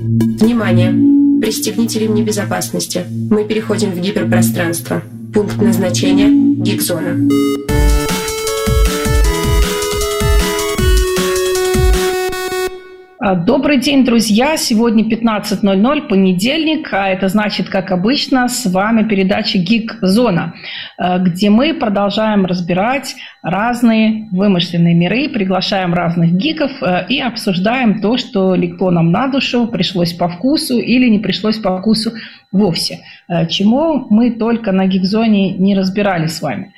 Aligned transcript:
Внимание! 0.00 0.92
Пристегните 1.40 1.98
ремни 1.98 2.22
безопасности. 2.22 3.04
Мы 3.30 3.44
переходим 3.44 3.90
в 3.92 4.00
гиперпространство. 4.00 5.02
Пункт 5.34 5.60
назначения– 5.60 6.28
гигзона. 6.62 7.28
Добрый 13.20 13.76
день, 13.76 14.06
друзья! 14.06 14.56
Сегодня 14.56 15.04
15.00, 15.04 16.08
понедельник, 16.08 16.88
а 16.92 17.10
это 17.10 17.28
значит, 17.28 17.68
как 17.68 17.92
обычно, 17.92 18.48
с 18.48 18.64
вами 18.64 19.06
передача 19.06 19.58
«Гик 19.58 19.98
Зона», 20.00 20.54
а, 20.96 21.18
где 21.18 21.50
мы 21.50 21.74
продолжаем 21.74 22.46
разбирать 22.46 23.14
разные 23.42 24.26
вымышленные 24.32 24.94
миры, 24.94 25.28
приглашаем 25.28 25.92
разных 25.92 26.32
гиков 26.32 26.70
а, 26.80 27.04
и 27.06 27.20
обсуждаем 27.20 28.00
то, 28.00 28.16
что 28.16 28.54
легло 28.54 28.90
нам 28.90 29.12
на 29.12 29.28
душу, 29.28 29.66
пришлось 29.66 30.14
по 30.14 30.30
вкусу 30.30 30.78
или 30.78 31.06
не 31.06 31.18
пришлось 31.18 31.58
по 31.58 31.78
вкусу 31.78 32.12
вовсе, 32.52 33.00
чему 33.50 34.06
мы 34.08 34.30
только 34.30 34.72
на 34.72 34.86
Гик-зоне 34.86 35.52
не 35.58 35.76
разбирали 35.76 36.26
с 36.26 36.40
вами. 36.40 36.72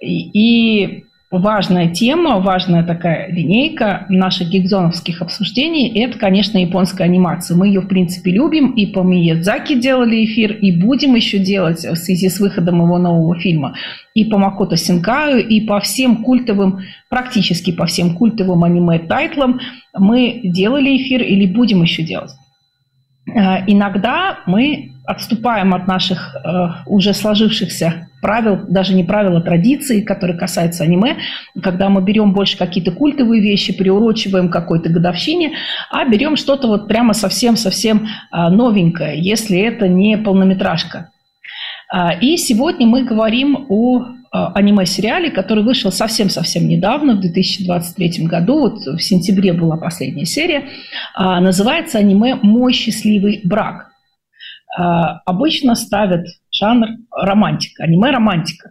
И 0.00 1.06
важная 1.32 1.88
тема, 1.88 2.40
важная 2.40 2.84
такая 2.84 3.32
линейка 3.32 4.04
наших 4.10 4.50
гигзоновских 4.50 5.22
обсуждений– 5.22 5.88
это, 5.98 6.18
конечно, 6.18 6.58
японская 6.58 7.06
анимация. 7.06 7.56
Мы 7.56 7.68
ее, 7.68 7.80
в 7.80 7.88
принципе, 7.88 8.30
любим, 8.30 8.72
и 8.72 8.86
по 8.86 9.00
Миядзаки 9.00 9.74
делали 9.74 10.24
эфир, 10.26 10.52
и 10.52 10.70
будем 10.72 11.14
еще 11.14 11.38
делать 11.38 11.84
в 11.84 11.96
связи 11.96 12.28
с 12.28 12.38
выходом 12.38 12.82
его 12.82 12.98
нового 12.98 13.34
фильма, 13.40 13.74
и 14.14 14.26
по 14.26 14.36
Макото 14.36 14.76
Синкаю, 14.76 15.44
и 15.44 15.62
по 15.62 15.80
всем 15.80 16.22
культовым, 16.22 16.80
практически 17.08 17.72
по 17.72 17.86
всем 17.86 18.14
культовым 18.14 18.62
аниме-тайтлам 18.62 19.58
мы 19.98 20.40
делали 20.44 20.98
эфир 20.98 21.22
или 21.22 21.46
будем 21.46 21.82
еще 21.82 22.02
делать. 22.02 22.32
Э, 23.26 23.64
иногда 23.66 24.40
мы 24.46 24.92
отступаем 25.06 25.72
от 25.72 25.86
наших 25.86 26.36
э, 26.36 26.68
уже 26.86 27.14
сложившихся 27.14 28.08
правил, 28.22 28.60
даже 28.68 28.94
не 28.94 29.04
правил, 29.04 29.36
а 29.36 29.42
традиций, 29.42 30.00
которые 30.00 30.38
касаются 30.38 30.84
аниме, 30.84 31.16
когда 31.60 31.90
мы 31.90 32.00
берем 32.00 32.32
больше 32.32 32.56
какие-то 32.56 32.92
культовые 32.92 33.42
вещи, 33.42 33.76
приурочиваем 33.76 34.48
какой-то 34.48 34.88
годовщине, 34.88 35.52
а 35.90 36.04
берем 36.08 36.36
что-то 36.36 36.68
вот 36.68 36.88
прямо 36.88 37.12
совсем-совсем 37.12 38.06
э, 38.06 38.48
новенькое, 38.48 39.20
если 39.20 39.58
это 39.58 39.88
не 39.88 40.16
полнометражка. 40.16 41.10
Э, 41.92 42.18
и 42.20 42.36
сегодня 42.36 42.86
мы 42.86 43.02
говорим 43.04 43.66
о 43.68 44.06
аниме-сериале, 44.30 45.30
который 45.30 45.62
вышел 45.62 45.92
совсем-совсем 45.92 46.66
недавно, 46.66 47.16
в 47.16 47.20
2023 47.20 48.24
году, 48.24 48.60
вот 48.60 48.78
в 48.78 48.98
сентябре 48.98 49.52
была 49.52 49.76
последняя 49.76 50.24
серия, 50.24 50.70
называется 51.14 51.98
аниме 51.98 52.36
«Мой 52.40 52.72
счастливый 52.72 53.42
брак». 53.44 53.92
А, 54.74 55.20
обычно 55.26 55.74
ставят 55.74 56.26
жанр 56.62 56.86
романтика, 57.10 57.82
аниме-романтика. 57.84 58.70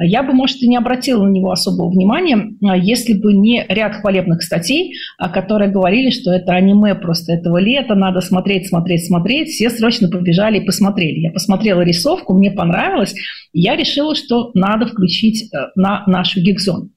Я 0.00 0.22
бы, 0.22 0.32
может, 0.32 0.62
и 0.62 0.68
не 0.68 0.76
обратила 0.76 1.24
на 1.24 1.30
него 1.30 1.50
особого 1.50 1.90
внимания, 1.90 2.54
а, 2.62 2.76
если 2.76 3.12
бы 3.12 3.34
не 3.34 3.64
ряд 3.68 3.96
хвалебных 3.96 4.42
статей, 4.42 4.94
которые 5.32 5.70
говорили, 5.70 6.10
что 6.10 6.32
это 6.32 6.52
аниме 6.52 6.94
просто 6.94 7.32
этого 7.32 7.58
лета, 7.58 7.94
надо 7.94 8.20
смотреть, 8.20 8.68
смотреть, 8.68 9.06
смотреть. 9.06 9.50
Все 9.50 9.68
срочно 9.68 10.08
побежали 10.08 10.58
и 10.58 10.64
посмотрели. 10.64 11.20
Я 11.20 11.30
посмотрела 11.30 11.82
рисовку, 11.82 12.34
мне 12.34 12.50
понравилось, 12.50 13.14
я 13.52 13.76
решила, 13.76 14.14
что 14.14 14.50
надо 14.54 14.86
включить 14.86 15.52
э, 15.52 15.56
на 15.74 16.04
нашу 16.06 16.40
гигзон. 16.40 16.90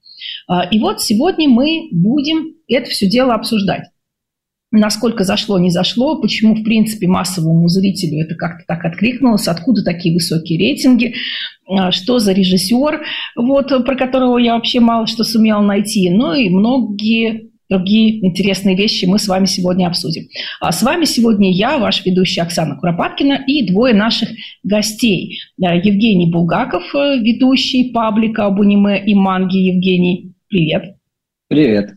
А, 0.47 0.63
и 0.63 0.79
вот 0.79 1.01
сегодня 1.01 1.49
мы 1.49 1.89
будем 1.91 2.55
это 2.67 2.89
все 2.89 3.09
дело 3.09 3.33
обсуждать 3.33 3.83
насколько 4.71 5.23
зашло, 5.23 5.59
не 5.59 5.69
зашло, 5.69 6.21
почему, 6.21 6.55
в 6.55 6.63
принципе, 6.63 7.07
массовому 7.07 7.67
зрителю 7.67 8.23
это 8.23 8.35
как-то 8.35 8.63
так 8.67 8.83
откликнулось, 8.85 9.47
откуда 9.47 9.83
такие 9.83 10.13
высокие 10.13 10.59
рейтинги, 10.59 11.15
а, 11.67 11.91
что 11.91 12.19
за 12.19 12.33
режиссер, 12.33 13.03
вот, 13.35 13.85
про 13.85 13.95
которого 13.95 14.37
я 14.37 14.55
вообще 14.55 14.79
мало 14.79 15.07
что 15.07 15.23
сумела 15.23 15.61
найти, 15.61 16.09
ну 16.09 16.33
и 16.33 16.49
многие 16.49 17.51
другие 17.69 18.25
интересные 18.25 18.75
вещи 18.75 19.05
мы 19.05 19.19
с 19.19 19.27
вами 19.27 19.45
сегодня 19.45 19.87
обсудим. 19.87 20.27
А 20.59 20.71
с 20.71 20.83
вами 20.83 21.05
сегодня 21.05 21.51
я, 21.51 21.77
ваш 21.77 22.05
ведущий 22.05 22.41
Оксана 22.41 22.75
Куропаткина 22.75 23.43
и 23.47 23.67
двое 23.67 23.93
наших 23.93 24.29
гостей. 24.63 25.39
Евгений 25.57 26.29
Булгаков, 26.29 26.83
э, 26.93 27.17
ведущий 27.17 27.91
паблика 27.91 28.45
об 28.45 28.61
аниме 28.61 29.03
и 29.03 29.13
манге. 29.15 29.65
Евгений, 29.65 30.33
привет. 30.47 30.95
Привет. 31.47 31.93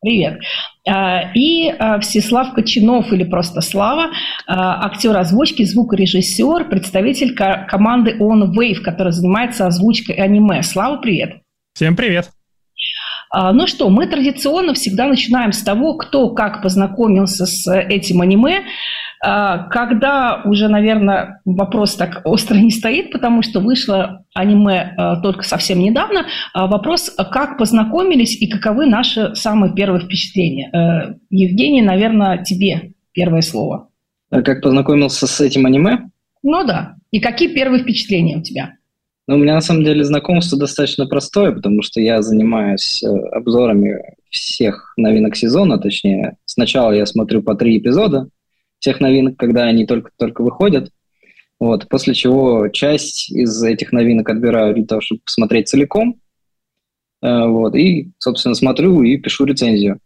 Привет. 0.00 0.38
А, 0.88 1.30
и 1.34 1.68
а, 1.68 2.00
Всеслав 2.00 2.54
Кочинов, 2.54 3.12
или 3.12 3.24
просто 3.24 3.60
Слава, 3.60 4.10
а, 4.46 4.86
актер 4.86 5.16
озвучки, 5.16 5.64
звукорежиссер, 5.64 6.68
представитель 6.68 7.34
команды 7.34 8.16
On 8.18 8.50
Wave, 8.52 8.80
которая 8.80 9.12
занимается 9.12 9.66
озвучкой 9.66 10.16
аниме. 10.16 10.62
Слава, 10.62 10.96
привет. 10.96 11.38
Всем 11.74 11.94
привет. 11.96 12.30
Ну 13.30 13.66
что, 13.66 13.90
мы 13.90 14.06
традиционно 14.06 14.72
всегда 14.72 15.06
начинаем 15.06 15.52
с 15.52 15.62
того, 15.62 15.98
кто 15.98 16.30
как 16.30 16.62
познакомился 16.62 17.44
с 17.44 17.70
этим 17.70 18.22
аниме. 18.22 18.62
А, 19.20 19.68
когда 19.68 20.42
уже, 20.44 20.68
наверное, 20.68 21.40
вопрос 21.44 21.96
так 21.96 22.22
остро 22.24 22.54
не 22.56 22.70
стоит, 22.70 23.10
потому 23.10 23.42
что 23.42 23.60
вышло 23.60 24.24
аниме 24.34 24.94
а, 24.96 25.20
только 25.20 25.42
совсем 25.42 25.80
недавно, 25.80 26.26
а 26.54 26.66
вопрос, 26.66 27.14
как 27.30 27.58
познакомились 27.58 28.40
и 28.40 28.48
каковы 28.48 28.86
наши 28.86 29.34
самые 29.34 29.74
первые 29.74 30.04
впечатления. 30.04 30.70
Э, 30.72 31.14
Евгений, 31.30 31.82
наверное, 31.82 32.42
тебе 32.44 32.92
первое 33.12 33.42
слово. 33.42 33.88
Как 34.30 34.62
познакомился 34.62 35.26
с 35.26 35.40
этим 35.40 35.66
аниме? 35.66 36.10
Ну 36.42 36.64
да. 36.64 36.96
И 37.10 37.20
какие 37.20 37.48
первые 37.48 37.82
впечатления 37.82 38.36
у 38.36 38.42
тебя? 38.42 38.74
Ну, 39.26 39.34
у 39.34 39.38
меня 39.38 39.54
на 39.54 39.60
самом 39.60 39.84
деле 39.84 40.04
знакомство 40.04 40.58
достаточно 40.58 41.06
простое, 41.06 41.52
потому 41.52 41.82
что 41.82 42.00
я 42.00 42.22
занимаюсь 42.22 43.02
э, 43.02 43.08
обзорами 43.08 43.98
всех 44.30 44.94
новинок 44.96 45.36
сезона, 45.36 45.78
точнее, 45.78 46.36
сначала 46.44 46.92
я 46.92 47.04
смотрю 47.06 47.42
по 47.42 47.54
три 47.54 47.78
эпизода, 47.78 48.28
всех 48.78 49.00
новинок, 49.00 49.36
когда 49.36 49.64
они 49.64 49.86
только-только 49.86 50.42
выходят. 50.42 50.90
Вот, 51.60 51.88
после 51.88 52.14
чего 52.14 52.68
часть 52.68 53.30
из 53.30 53.62
этих 53.62 53.92
новинок 53.92 54.28
отбираю 54.28 54.74
для 54.74 54.84
того, 54.84 55.00
чтобы 55.00 55.22
посмотреть 55.24 55.68
целиком. 55.68 56.20
Э, 57.20 57.46
вот, 57.46 57.74
и, 57.74 58.12
собственно, 58.18 58.54
смотрю 58.54 59.02
и 59.02 59.16
пишу 59.16 59.44
рецензию. 59.44 59.98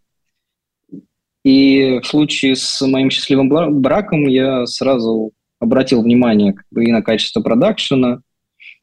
И 1.45 1.99
в 2.03 2.07
случае 2.07 2.57
с 2.57 2.81
моим 2.87 3.11
счастливым 3.11 3.49
браком 3.49 4.27
я 4.29 4.65
сразу 4.67 5.33
обратил 5.59 6.03
внимание 6.03 6.55
как 6.55 6.67
бы, 6.71 6.85
и 6.85 6.93
на 6.93 7.03
качество 7.03 7.41
продакшена, 7.41 8.23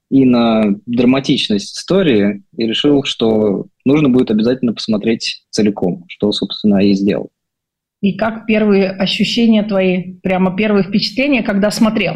и 0.09 0.25
на 0.25 0.75
драматичность 0.85 1.77
истории, 1.77 2.43
и 2.57 2.67
решил, 2.67 3.03
что 3.03 3.67
нужно 3.85 4.09
будет 4.09 4.31
обязательно 4.31 4.73
посмотреть 4.73 5.45
целиком, 5.49 6.05
что, 6.07 6.31
собственно, 6.31 6.83
и 6.83 6.93
сделал. 6.93 7.31
И 8.01 8.13
как 8.13 8.45
первые 8.45 8.91
ощущения 8.91 9.63
твои, 9.63 10.13
прямо 10.19 10.55
первые 10.55 10.83
впечатления, 10.83 11.43
когда 11.43 11.69
смотрел? 11.69 12.15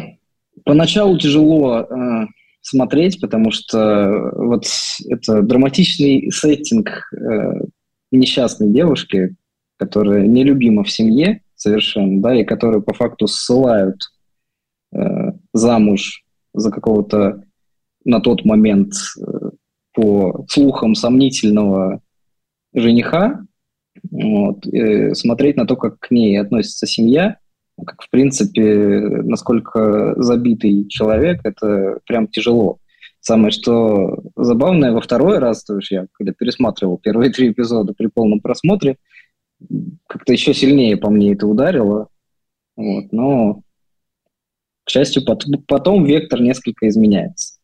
Поначалу 0.64 1.18
тяжело 1.18 1.80
э, 1.80 2.26
смотреть, 2.62 3.20
потому 3.20 3.50
что 3.50 4.30
вот 4.34 4.64
это 5.08 5.42
драматичный 5.42 6.30
сеттинг 6.30 7.12
э, 7.12 7.60
несчастной 8.10 8.72
девушки, 8.72 9.36
которая 9.76 10.26
нелюбима 10.26 10.84
в 10.84 10.90
семье 10.90 11.42
совершенно, 11.54 12.20
да, 12.22 12.34
и 12.34 12.44
которую 12.44 12.82
по 12.82 12.94
факту 12.94 13.26
ссылают 13.26 14.00
э, 14.94 15.32
замуж 15.52 16.24
за 16.54 16.70
какого-то 16.70 17.42
на 18.04 18.20
тот 18.20 18.44
момент 18.44 18.92
э, 19.18 19.50
по 19.92 20.46
слухам 20.48 20.94
сомнительного 20.94 22.00
жениха, 22.74 23.46
вот, 24.10 24.64
смотреть 25.16 25.56
на 25.56 25.66
то, 25.66 25.76
как 25.76 25.98
к 25.98 26.10
ней 26.10 26.40
относится 26.40 26.86
семья, 26.86 27.38
как, 27.84 28.02
в 28.02 28.10
принципе, 28.10 28.62
насколько 29.24 30.14
забитый 30.16 30.86
человек, 30.88 31.40
это 31.44 31.98
прям 32.06 32.28
тяжело. 32.28 32.78
Самое, 33.20 33.50
что 33.50 34.22
забавное, 34.36 34.92
во 34.92 35.00
второй 35.00 35.38
раз, 35.38 35.64
то 35.64 35.76
есть 35.76 35.90
я 35.90 36.06
когда 36.12 36.32
пересматривал 36.32 36.98
первые 36.98 37.32
три 37.32 37.50
эпизода 37.50 37.94
при 37.94 38.06
полном 38.06 38.40
просмотре, 38.40 38.96
как-то 40.06 40.32
еще 40.32 40.52
сильнее 40.52 40.96
по 40.98 41.10
мне 41.10 41.32
это 41.32 41.46
ударило. 41.46 42.08
Вот, 42.76 43.12
но, 43.12 43.62
к 44.84 44.90
счастью, 44.90 45.22
потом 45.66 46.04
вектор 46.04 46.42
несколько 46.42 46.86
изменяется. 46.86 47.58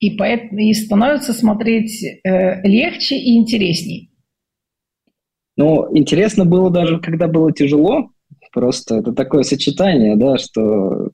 И, 0.00 0.16
поэтому, 0.16 0.58
и 0.58 0.72
становится 0.72 1.32
смотреть 1.32 2.02
э, 2.02 2.62
легче 2.66 3.16
и 3.16 3.36
интересней. 3.36 4.10
Ну, 5.56 5.96
интересно 5.96 6.44
было 6.44 6.70
даже, 6.70 7.00
когда 7.00 7.28
было 7.28 7.52
тяжело. 7.52 8.10
Просто 8.52 8.96
это 8.96 9.12
такое 9.12 9.42
сочетание, 9.42 10.16
да, 10.16 10.38
что 10.38 11.10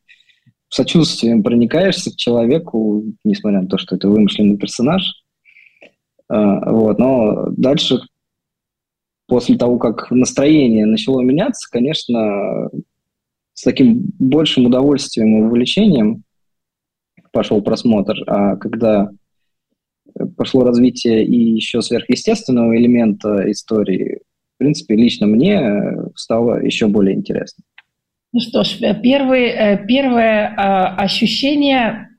сочувствием 0.69 1.42
проникаешься 1.42 2.10
к 2.10 2.16
человеку, 2.16 3.04
несмотря 3.25 3.62
на 3.62 3.69
то, 3.69 3.76
что 3.76 3.96
это 3.96 4.08
вымышленный 4.08 4.56
персонаж. 4.56 5.02
А, 6.28 6.70
вот, 6.70 6.98
но 6.98 7.48
дальше 7.50 8.00
после 9.26 9.56
того, 9.56 9.78
как 9.78 10.10
настроение 10.10 10.87
начало 10.87 11.20
меняться, 11.20 11.69
конечно, 11.70 12.70
с 13.54 13.62
таким 13.62 14.10
большим 14.19 14.66
удовольствием 14.66 15.38
и 15.38 15.46
увлечением 15.46 16.22
пошел 17.32 17.62
просмотр. 17.62 18.14
А 18.26 18.56
когда 18.56 19.10
пошло 20.37 20.64
развитие 20.64 21.25
и 21.25 21.54
еще 21.54 21.82
сверхъестественного 21.82 22.76
элемента 22.76 23.50
истории, 23.50 24.20
принципе, 24.61 24.95
лично 24.95 25.27
мне 25.27 25.95
стало 26.15 26.65
еще 26.65 26.87
более 26.87 27.17
интересно. 27.17 27.65
Ну 28.33 28.41
что 28.41 28.62
ж, 28.62 28.79
первые, 29.03 29.85
первое 29.89 30.47
ощущение 30.95 32.11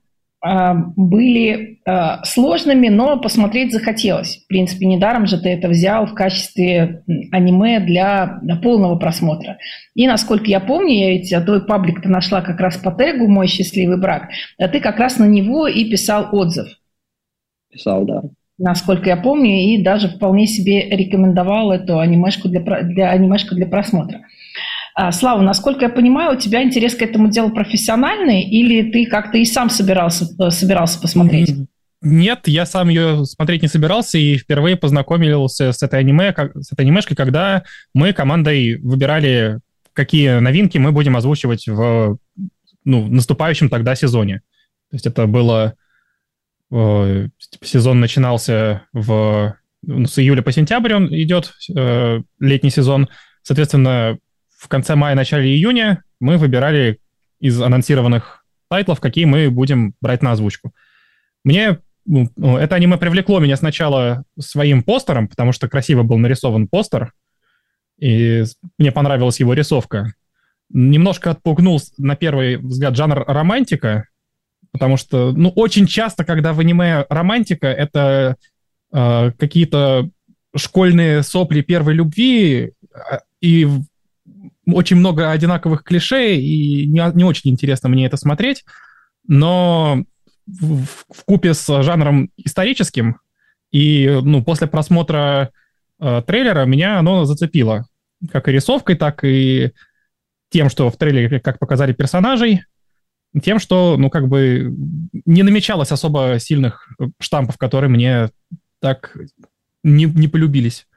а, 0.44 0.74
были 0.74 1.80
а, 1.86 2.24
сложными, 2.26 2.88
но 2.88 3.20
посмотреть 3.20 3.72
захотелось. 3.72 4.38
В 4.38 4.48
принципе, 4.48 4.88
недаром 4.88 5.28
же 5.28 5.40
ты 5.40 5.50
это 5.50 5.70
взял 5.70 6.08
в 6.08 6.16
качестве 6.16 7.04
аниме 7.32 7.80
для 7.80 8.42
полного 8.64 8.96
просмотра. 8.98 9.60
И, 9.94 10.08
насколько 10.08 10.46
я 10.46 10.60
помню, 10.60 10.94
я 10.96 11.12
ведь 11.12 11.34
твой 11.46 11.64
паблик-то 11.64 12.10
нашла 12.10 12.42
как 12.42 12.60
раз 12.60 12.78
по 12.78 12.92
тегу 12.92 13.28
«Мой 13.28 13.46
счастливый 13.46 14.00
брак», 14.00 14.30
а 14.58 14.68
ты 14.68 14.80
как 14.80 14.98
раз 14.98 15.20
на 15.20 15.26
него 15.26 15.68
и 15.68 15.90
писал 15.90 16.30
отзыв. 16.32 16.70
Писал, 17.72 18.04
да. 18.06 18.24
Насколько 18.64 19.10
я 19.10 19.18
помню, 19.18 19.50
и 19.50 19.82
даже 19.82 20.08
вполне 20.08 20.46
себе 20.46 20.88
рекомендовал 20.88 21.72
эту 21.72 21.98
анимешку 21.98 22.48
для, 22.48 22.62
для, 22.84 23.10
анимешку 23.10 23.56
для 23.56 23.66
просмотра. 23.66 24.22
А, 24.94 25.12
Слава, 25.12 25.42
насколько 25.42 25.86
я 25.86 25.90
понимаю, 25.90 26.38
у 26.38 26.40
тебя 26.40 26.62
интерес 26.62 26.94
к 26.94 27.02
этому 27.02 27.30
делу 27.30 27.50
профессиональный, 27.50 28.44
или 28.44 28.92
ты 28.92 29.08
как-то 29.08 29.40
и 29.40 29.46
сам 29.46 29.72
собирался, 29.72 30.26
э, 30.40 30.52
собирался 30.52 31.02
посмотреть? 31.02 31.56
Нет, 32.04 32.42
я 32.46 32.68
сам 32.68 32.90
ее 32.90 33.26
смотреть 33.26 33.64
не 33.64 33.68
собирался 33.68 34.20
и 34.20 34.38
впервые 34.38 34.76
познакомился 34.76 35.72
с 35.72 35.82
этой 35.82 36.00
аниме, 36.00 36.32
с 36.60 36.72
этой 36.72 36.82
анимешкой, 36.82 37.18
когда 37.18 37.64
мы 37.96 38.14
командой 38.14 38.78
выбирали, 38.78 39.60
какие 39.94 40.38
новинки 40.40 40.78
мы 40.78 40.92
будем 40.92 41.18
озвучивать 41.18 41.68
в 41.68 42.18
ну, 42.86 43.08
наступающем 43.08 43.70
тогда 43.70 43.96
сезоне. 43.96 44.42
То 44.92 44.96
есть 44.96 45.08
это 45.08 45.26
было... 45.26 45.74
Э, 46.72 47.28
сезон 47.62 48.00
начинался 48.00 48.84
в, 48.94 49.56
ну, 49.82 50.06
с 50.06 50.18
июля 50.20 50.42
по 50.42 50.52
сентябрь, 50.52 50.94
он 50.94 51.14
идет, 51.14 51.54
э, 51.76 52.22
летний 52.40 52.70
сезон. 52.70 53.10
Соответственно, 53.44 54.18
в 54.58 54.68
конце 54.68 54.96
мая, 54.96 55.16
начале 55.16 55.50
июня 55.50 56.04
мы 56.20 56.38
выбирали 56.38 57.00
из 57.40 57.62
анонсированных 57.62 58.46
тайтлов, 58.70 59.00
какие 59.00 59.26
мы 59.26 59.50
будем 59.50 59.96
брать 60.00 60.22
на 60.22 60.32
озвучку. 60.32 60.74
Мне 61.44 61.80
ну, 62.06 62.30
ну, 62.36 62.58
это 62.58 62.76
аниме 62.76 62.98
привлекло 62.98 63.40
меня 63.40 63.58
сначала 63.58 64.24
своим 64.40 64.84
постером, 64.84 65.28
потому 65.28 65.52
что 65.52 65.68
красиво 65.68 66.04
был 66.04 66.18
нарисован 66.18 66.68
постер, 66.68 67.14
и 68.00 68.44
мне 68.78 68.92
понравилась 68.92 69.40
его 69.40 69.54
рисовка. 69.54 70.14
Немножко 70.70 71.32
отпугнул 71.32 71.82
на 71.98 72.16
первый 72.16 72.58
взгляд 72.58 72.96
жанр 72.96 73.26
романтика, 73.28 74.08
потому 74.72 74.98
что, 74.98 75.32
ну, 75.32 75.50
очень 75.50 75.88
часто, 75.88 76.24
когда 76.24 76.54
в 76.54 76.60
аниме 76.60 77.06
романтика, 77.10 77.68
это 77.68 78.36
э, 78.94 79.32
какие-то 79.38 80.10
школьные 80.56 81.24
сопли 81.24 81.62
первой 81.62 81.94
любви, 81.94 82.74
а, 82.94 83.22
и 83.42 83.68
очень 84.68 84.98
много 84.98 85.32
одинаковых 85.32 85.84
клише, 85.84 86.36
и 86.36 86.88
не, 86.88 87.16
не 87.16 87.24
очень 87.24 87.52
интересно 87.52 87.90
мне 87.90 88.06
это 88.06 88.18
смотреть, 88.18 88.64
но 89.28 90.04
в, 90.46 90.86
в 90.86 91.26
купе 91.26 91.54
с 91.54 91.84
жанром 91.84 92.30
историческим 92.38 93.18
и 93.72 94.20
ну, 94.22 94.44
после 94.44 94.68
просмотра 94.68 95.52
э, 96.00 96.22
трейлера 96.26 96.66
меня 96.66 97.00
оно 97.00 97.26
зацепило. 97.26 97.86
Как 98.32 98.48
и 98.48 98.52
рисовкой, 98.52 98.96
так 98.96 99.24
и 99.24 99.72
тем, 100.50 100.70
что 100.70 100.90
в 100.92 100.98
трейлере 100.98 101.40
как 101.40 101.58
показали 101.58 101.94
персонажей, 101.94 102.66
тем, 103.40 103.60
что, 103.60 103.96
ну, 103.98 104.10
как 104.10 104.28
бы 104.28 104.74
не 105.26 105.44
намечалось 105.44 105.92
особо 105.92 106.38
сильных 106.40 106.90
штампов, 107.20 107.58
которые 107.58 107.90
мне 107.90 108.30
так 108.80 109.16
не, 109.84 110.06
не 110.06 110.28
полюбились. 110.28 110.88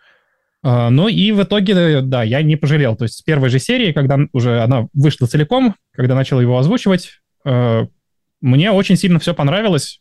А, 0.63 0.89
ну 0.91 1.09
и 1.09 1.31
в 1.31 1.43
итоге, 1.43 2.01
да, 2.01 2.23
я 2.23 2.43
не 2.43 2.57
пожалел. 2.57 2.97
То 2.97 3.05
есть 3.05 3.19
с 3.19 3.23
первой 3.23 3.51
же 3.51 3.59
серии, 3.59 3.93
когда 3.93 4.19
уже 4.33 4.63
она 4.63 4.89
вышла 4.95 5.27
целиком, 5.27 5.77
когда 5.93 6.15
начал 6.15 6.41
его 6.41 6.59
озвучивать, 6.59 7.21
а, 7.45 7.87
мне 8.41 8.73
очень 8.73 8.97
сильно 8.97 9.19
все 9.21 9.35
понравилось. 9.35 10.01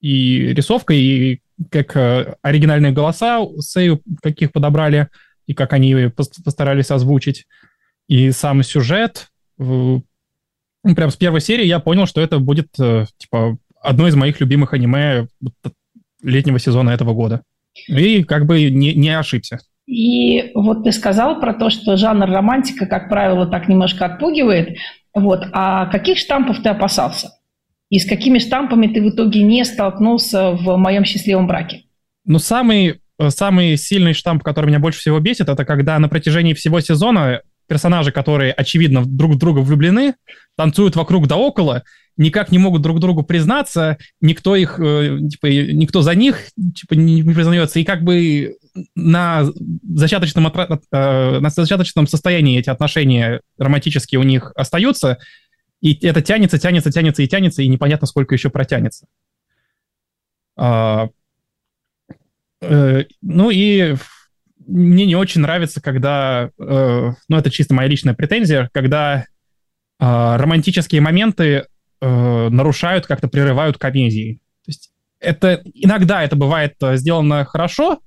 И 0.00 0.52
рисовка, 0.54 0.94
и 0.94 1.40
как 1.70 1.94
а, 1.96 2.36
оригинальные 2.42 2.92
голоса 2.92 3.40
Сею 3.60 4.02
каких 4.22 4.52
подобрали, 4.52 5.08
и 5.46 5.54
как 5.54 5.74
они 5.74 6.10
постарались 6.16 6.90
озвучить. 6.90 7.46
И 8.08 8.30
сам 8.30 8.62
сюжет. 8.62 9.28
Ну, 10.86 10.94
прям 10.94 11.10
с 11.10 11.16
первой 11.16 11.40
серии 11.40 11.66
я 11.66 11.80
понял, 11.80 12.06
что 12.06 12.20
это 12.20 12.38
будет, 12.38 12.68
э, 12.78 13.06
типа, 13.18 13.58
одно 13.82 14.06
из 14.06 14.14
моих 14.14 14.40
любимых 14.40 14.72
аниме 14.72 15.26
летнего 16.22 16.60
сезона 16.60 16.90
этого 16.90 17.12
года. 17.12 17.42
И 17.88 18.22
как 18.22 18.46
бы 18.46 18.70
не, 18.70 18.94
не 18.94 19.10
ошибся. 19.10 19.58
И 19.86 20.52
вот 20.54 20.84
ты 20.84 20.92
сказал 20.92 21.40
про 21.40 21.54
то, 21.54 21.70
что 21.70 21.96
жанр 21.96 22.26
романтика, 22.26 22.86
как 22.86 23.08
правило, 23.08 23.46
так 23.48 23.68
немножко 23.68 24.06
отпугивает. 24.06 24.78
Вот. 25.12 25.46
А 25.52 25.86
каких 25.86 26.18
штампов 26.18 26.62
ты 26.62 26.68
опасался? 26.68 27.32
И 27.90 27.98
с 27.98 28.08
какими 28.08 28.38
штампами 28.38 28.86
ты 28.86 29.02
в 29.02 29.10
итоге 29.10 29.42
не 29.42 29.64
столкнулся 29.64 30.52
в 30.52 30.76
моем 30.76 31.04
счастливом 31.04 31.48
браке? 31.48 31.82
Ну, 32.24 32.38
самый, 32.38 33.00
самый 33.28 33.76
сильный 33.76 34.12
штамп, 34.12 34.44
который 34.44 34.66
меня 34.66 34.78
больше 34.78 35.00
всего 35.00 35.18
бесит, 35.18 35.48
это 35.48 35.64
когда 35.64 35.98
на 35.98 36.08
протяжении 36.08 36.54
всего 36.54 36.78
сезона 36.78 37.42
персонажи, 37.66 38.12
которые, 38.12 38.52
очевидно, 38.52 39.04
друг 39.04 39.32
в 39.32 39.38
друга 39.38 39.60
влюблены, 39.60 40.14
танцуют 40.56 40.96
вокруг 40.96 41.26
да 41.26 41.36
около, 41.36 41.82
никак 42.16 42.50
не 42.50 42.58
могут 42.58 42.82
друг 42.82 42.98
другу 43.00 43.22
признаться, 43.22 43.98
никто 44.20 44.56
их, 44.56 44.80
э, 44.80 45.18
типа, 45.30 45.46
никто 45.46 46.02
за 46.02 46.14
них, 46.14 46.48
типа, 46.74 46.94
не, 46.94 47.20
не 47.20 47.34
признается, 47.34 47.78
и 47.78 47.84
как 47.84 48.02
бы 48.02 48.56
на 48.94 49.44
зачаточном, 49.94 50.46
э, 50.46 51.40
на 51.40 51.50
зачаточном 51.50 52.06
состоянии 52.06 52.58
эти 52.58 52.70
отношения 52.70 53.40
романтические 53.58 54.20
у 54.20 54.24
них 54.24 54.52
остаются, 54.56 55.18
и 55.80 56.06
это 56.06 56.22
тянется, 56.22 56.58
тянется, 56.58 56.90
тянется 56.90 57.22
и 57.22 57.28
тянется, 57.28 57.62
и 57.62 57.68
непонятно, 57.68 58.06
сколько 58.06 58.34
еще 58.34 58.50
протянется. 58.50 59.06
А, 60.56 61.08
э, 62.62 63.04
ну 63.20 63.50
и 63.50 63.94
мне 64.66 65.06
не 65.06 65.16
очень 65.16 65.40
нравится, 65.40 65.80
когда, 65.80 66.50
э, 66.58 67.12
ну 67.28 67.36
это 67.36 67.50
чисто 67.50 67.74
моя 67.74 67.88
личная 67.88 68.14
претензия, 68.14 68.68
когда 68.72 69.18
э, 69.18 69.24
романтические 69.98 71.00
моменты 71.00 71.66
э, 72.00 72.48
нарушают, 72.48 73.06
как-то 73.06 73.28
прерывают 73.28 73.78
комедии. 73.78 74.40
То 74.64 74.68
есть 74.68 74.92
это 75.20 75.62
иногда 75.74 76.22
это 76.22 76.36
бывает 76.36 76.74
э, 76.82 76.96
сделано 76.96 77.44
хорошо, 77.44 78.00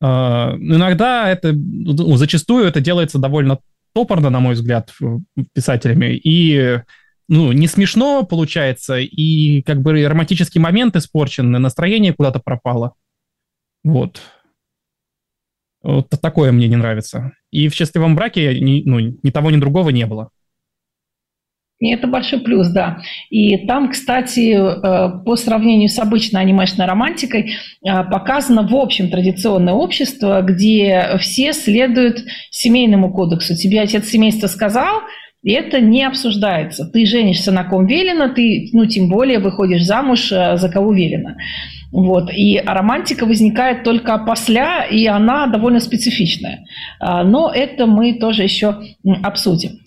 э, 0.00 0.06
иногда 0.06 1.28
это, 1.28 1.52
ну, 1.52 2.16
зачастую 2.16 2.66
это 2.66 2.80
делается 2.80 3.18
довольно 3.18 3.58
топорно, 3.92 4.30
на 4.30 4.40
мой 4.40 4.54
взгляд, 4.54 4.92
писателями, 5.54 6.16
и 6.16 6.80
ну, 7.28 7.52
не 7.52 7.66
смешно 7.66 8.24
получается, 8.24 8.98
и 8.98 9.62
как 9.62 9.82
бы 9.82 10.06
романтический 10.06 10.60
момент 10.60 10.96
испорчен, 10.96 11.50
настроение 11.50 12.14
куда-то 12.14 12.38
пропало. 12.38 12.94
Вот. 13.84 14.20
Вот 15.82 16.08
такое 16.08 16.52
мне 16.52 16.68
не 16.68 16.76
нравится. 16.76 17.32
И 17.50 17.68
в 17.68 17.74
счастливом 17.74 18.16
браке 18.16 18.58
ни, 18.60 18.82
ну, 18.84 18.98
ни 18.98 19.30
того, 19.30 19.50
ни 19.50 19.56
другого 19.56 19.90
не 19.90 20.06
было. 20.06 20.30
И 21.80 21.90
это 21.90 22.08
большой 22.08 22.40
плюс, 22.40 22.68
да. 22.68 23.00
И 23.30 23.66
там, 23.66 23.90
кстати, 23.90 24.50
э, 24.50 25.24
по 25.24 25.36
сравнению 25.36 25.88
с 25.88 25.98
обычной 26.00 26.40
анимешной 26.40 26.86
романтикой, 26.86 27.52
э, 27.52 28.04
показано 28.10 28.66
в 28.66 28.74
общем 28.74 29.10
традиционное 29.10 29.74
общество, 29.74 30.42
где 30.42 31.16
все 31.20 31.52
следуют 31.52 32.24
семейному 32.50 33.12
кодексу. 33.12 33.54
Тебе 33.54 33.80
отец 33.80 34.08
семейства 34.08 34.48
сказал, 34.48 35.02
это 35.52 35.80
не 35.80 36.04
обсуждается. 36.04 36.84
Ты 36.84 37.06
женишься 37.06 37.52
на 37.52 37.64
ком 37.64 37.86
велено, 37.86 38.28
ты, 38.28 38.68
ну, 38.72 38.86
тем 38.86 39.08
более, 39.08 39.38
выходишь 39.38 39.84
замуж 39.84 40.32
э, 40.32 40.56
за 40.56 40.68
кого 40.68 40.92
велено. 40.92 41.34
Вот. 41.90 42.30
И 42.32 42.60
романтика 42.64 43.24
возникает 43.24 43.82
только 43.82 44.18
после, 44.18 44.66
и 44.90 45.06
она 45.06 45.46
довольно 45.46 45.80
специфичная. 45.80 46.66
Но 47.00 47.50
это 47.50 47.86
мы 47.86 48.12
тоже 48.18 48.42
еще 48.42 48.82
обсудим. 49.22 49.78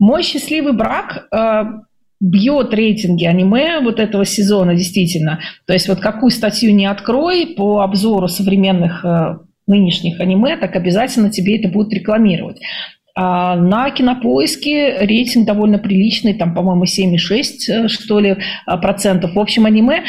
Мой 0.00 0.22
счастливый 0.22 0.72
брак 0.72 1.28
э, 1.30 1.62
бьет 2.20 2.72
рейтинги 2.72 3.26
аниме 3.26 3.80
вот 3.80 4.00
этого 4.00 4.24
сезона, 4.24 4.74
действительно. 4.74 5.40
То 5.66 5.74
есть 5.74 5.88
вот 5.88 6.00
какую 6.00 6.30
статью 6.30 6.74
не 6.74 6.86
открой 6.86 7.54
по 7.54 7.80
обзору 7.80 8.26
современных 8.26 9.04
э, 9.04 9.38
нынешних 9.66 10.18
аниме, 10.18 10.56
так 10.56 10.74
обязательно 10.74 11.30
тебе 11.30 11.58
это 11.58 11.68
будут 11.68 11.92
рекламировать. 11.92 12.60
А 13.22 13.54
на 13.54 13.90
кинопоиске 13.90 14.96
рейтинг 15.00 15.46
довольно 15.46 15.78
приличный, 15.78 16.32
там, 16.32 16.54
по-моему, 16.54 16.84
7,6, 16.84 17.68
э, 17.68 17.88
что 17.88 18.18
ли, 18.18 18.30
э, 18.30 18.76
процентов. 18.78 19.34
В 19.34 19.38
общем, 19.38 19.66
аниме 19.66 20.04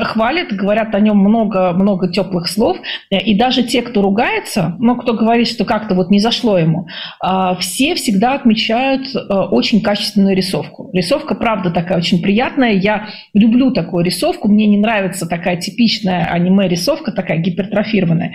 хвалят, 0.00 0.50
говорят 0.50 0.94
о 0.94 1.00
нем 1.00 1.18
много-много 1.18 2.10
теплых 2.10 2.48
слов. 2.48 2.78
Э, 3.10 3.18
и 3.18 3.36
даже 3.36 3.64
те, 3.64 3.82
кто 3.82 4.00
ругается, 4.00 4.76
ну, 4.78 4.96
кто 4.96 5.12
говорит, 5.12 5.48
что 5.48 5.66
как-то 5.66 5.94
вот 5.94 6.08
не 6.08 6.20
зашло 6.20 6.56
ему, 6.56 6.86
а, 7.20 7.54
все 7.56 7.94
всегда 7.96 8.32
отмечают 8.32 9.14
очень 9.14 9.82
качественную 9.82 10.34
рисовку. 10.34 10.88
Рисовка, 10.94 11.34
правда, 11.34 11.70
такая 11.70 11.98
очень 11.98 12.22
приятная. 12.22 12.72
Я 12.72 13.08
люблю 13.34 13.72
такую 13.72 14.06
рисовку. 14.06 14.48
Мне 14.48 14.66
не 14.66 14.78
нравится 14.78 15.26
такая 15.26 15.58
типичная 15.58 16.24
аниме-рисовка, 16.30 17.12
такая 17.12 17.38
гипертрофированная. 17.38 18.32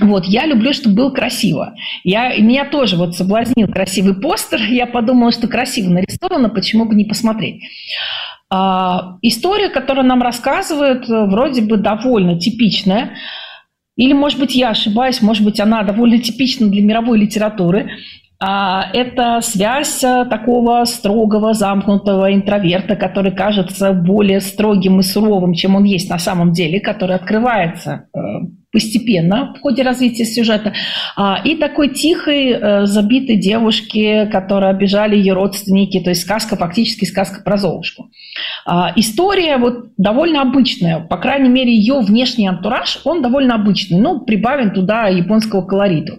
Вот, 0.00 0.24
я 0.26 0.46
люблю, 0.46 0.72
чтобы 0.72 0.96
было 0.96 1.10
красиво. 1.10 1.74
Я, 2.04 2.36
меня 2.38 2.64
тоже 2.64 2.96
вот 2.96 3.14
соблазнил 3.14 3.68
красивый 3.68 4.14
постер. 4.14 4.60
Я 4.70 4.86
подумала, 4.86 5.32
что 5.32 5.48
красиво 5.48 5.90
нарисовано, 5.90 6.48
почему 6.48 6.86
бы 6.86 6.94
не 6.94 7.04
посмотреть. 7.04 7.62
А, 8.50 9.16
история, 9.22 9.68
которую 9.68 10.06
нам 10.06 10.22
рассказывают, 10.22 11.08
вроде 11.08 11.62
бы 11.62 11.76
довольно 11.76 12.38
типичная. 12.38 13.14
Или, 13.96 14.14
может 14.14 14.38
быть, 14.38 14.54
я 14.54 14.70
ошибаюсь, 14.70 15.20
может 15.20 15.44
быть, 15.44 15.60
она 15.60 15.82
довольно 15.82 16.18
типична 16.18 16.68
для 16.68 16.82
мировой 16.82 17.18
литературы. 17.18 17.90
А, 18.44 18.86
это 18.92 19.40
связь 19.40 20.02
э, 20.02 20.24
такого 20.28 20.84
строгого, 20.84 21.54
замкнутого 21.54 22.34
интроверта, 22.34 22.96
который 22.96 23.30
кажется 23.30 23.92
более 23.92 24.40
строгим 24.40 24.98
и 24.98 25.02
суровым, 25.02 25.54
чем 25.54 25.76
он 25.76 25.84
есть 25.84 26.10
на 26.10 26.18
самом 26.18 26.52
деле, 26.52 26.80
который 26.80 27.14
открывается 27.14 28.08
э, 28.12 28.18
постепенно 28.72 29.54
в 29.54 29.60
ходе 29.60 29.82
развития 29.82 30.24
сюжета. 30.24 30.72
А, 31.14 31.40
и 31.44 31.56
такой 31.56 31.90
тихой, 31.90 32.50
э, 32.50 32.86
забитой 32.86 33.36
девушки, 33.36 34.28
которую 34.32 34.70
обижали 34.70 35.14
ее 35.14 35.34
родственники, 35.34 36.00
то 36.00 36.10
есть 36.10 36.22
сказка, 36.22 36.56
фактически 36.56 37.04
сказка 37.04 37.42
про 37.42 37.58
Золушку. 37.58 38.10
А, 38.64 38.92
история 38.96 39.58
вот 39.58 39.90
довольно 39.98 40.40
обычная, 40.40 41.00
по 41.00 41.18
крайней 41.18 41.50
мере, 41.50 41.74
ее 41.74 42.00
внешний 42.00 42.46
антураж, 42.46 43.00
он 43.04 43.22
довольно 43.22 43.54
обычный, 43.54 43.98
но 43.98 44.20
прибавим 44.20 44.72
туда 44.72 45.08
японского 45.08 45.62
колориту. 45.62 46.18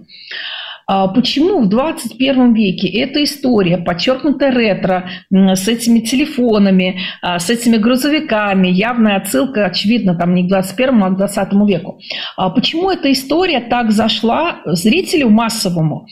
А 0.88 1.08
почему 1.08 1.62
в 1.62 1.70
21 1.70 2.54
веке 2.54 2.88
эта 2.88 3.24
история, 3.24 3.78
подчеркнутая 3.78 4.52
ретро, 4.52 5.10
с 5.32 5.68
этими 5.68 6.00
телефонами, 6.00 7.00
а, 7.22 7.40
с 7.40 7.50
этими 7.50 7.78
грузовиками, 7.78 8.68
явная 8.68 9.18
отсылка, 9.18 9.66
очевидно, 9.66 10.16
там 10.16 10.36
не 10.36 10.44
к 10.44 10.48
21, 10.48 11.04
а 11.04 11.10
к 11.10 11.18
20 11.18 11.54
веку. 11.68 12.00
А 12.38 12.50
почему 12.50 12.90
эта 12.90 13.12
история 13.12 13.60
так 13.60 13.92
зашла 13.92 14.62
зрителю 14.66 15.30
массовому 15.30 16.08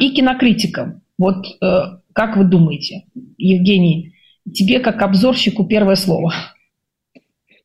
и 0.00 0.10
кинокритикам? 0.10 1.02
Вот 1.18 1.46
э, 1.60 1.82
как 2.12 2.36
вы 2.36 2.44
думаете, 2.44 3.04
Евгений, 3.38 4.14
тебе 4.52 4.80
как 4.80 5.02
обзорщику 5.02 5.64
первое 5.64 5.96
слово? 5.96 6.32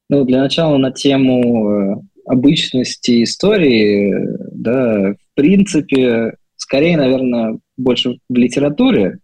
Ну, 0.09 0.25
для 0.25 0.41
начала 0.41 0.77
на 0.77 0.91
тему 0.91 1.69
э, 1.69 1.95
обычности 2.25 3.23
истории, 3.23 4.13
да, 4.53 5.13
в 5.13 5.35
принципе, 5.35 6.33
скорее, 6.67 6.97
наверное, 6.97 7.59
больше 7.77 8.19
в 8.27 8.35
литературе. 8.35 9.19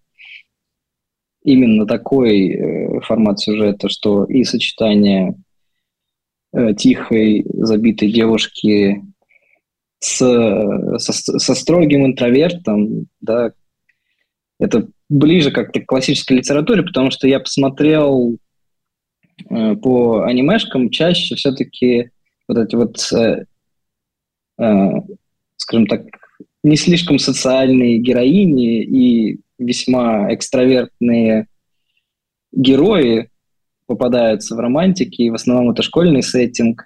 Именно 1.43 1.85
такой 1.85 2.51
э, 2.51 3.01
формат 3.01 3.41
сюжета, 3.41 3.89
что 3.89 4.23
и 4.23 4.45
сочетание 4.45 5.35
э, 6.53 6.73
тихой, 6.73 7.43
забитой 7.53 8.13
девушки 8.13 9.03
с, 10.00 10.19
со, 10.19 11.12
со 11.12 11.53
строгим 11.53 12.05
интровертом, 12.05 13.07
да, 13.19 13.51
это 14.57 14.88
ближе 15.09 15.51
как-то 15.51 15.81
к 15.81 15.85
классической 15.85 16.38
литературе, 16.38 16.83
потому 16.83 17.12
что 17.12 17.27
я 17.27 17.41
посмотрел 17.41 18.38
э, 19.50 19.75
по 19.75 20.21
анимешкам 20.21 20.89
чаще 20.89 21.35
все-таки 21.35 22.09
вот 22.47 22.57
эти 22.57 22.75
вот, 22.75 23.00
скажем 25.57 25.88
так, 25.88 26.23
не 26.63 26.77
слишком 26.77 27.20
социальные 27.20 28.00
героини 28.00 28.84
и 28.84 29.39
весьма 29.58 30.34
экстравертные 30.34 31.48
герои 32.51 33.29
попадаются 33.86 34.55
в 34.55 34.60
романтике, 34.60 35.24
и 35.24 35.29
в 35.29 35.36
основном 35.36 35.72
это 35.72 35.84
школьный 35.84 36.24
сеттинг, 36.24 36.86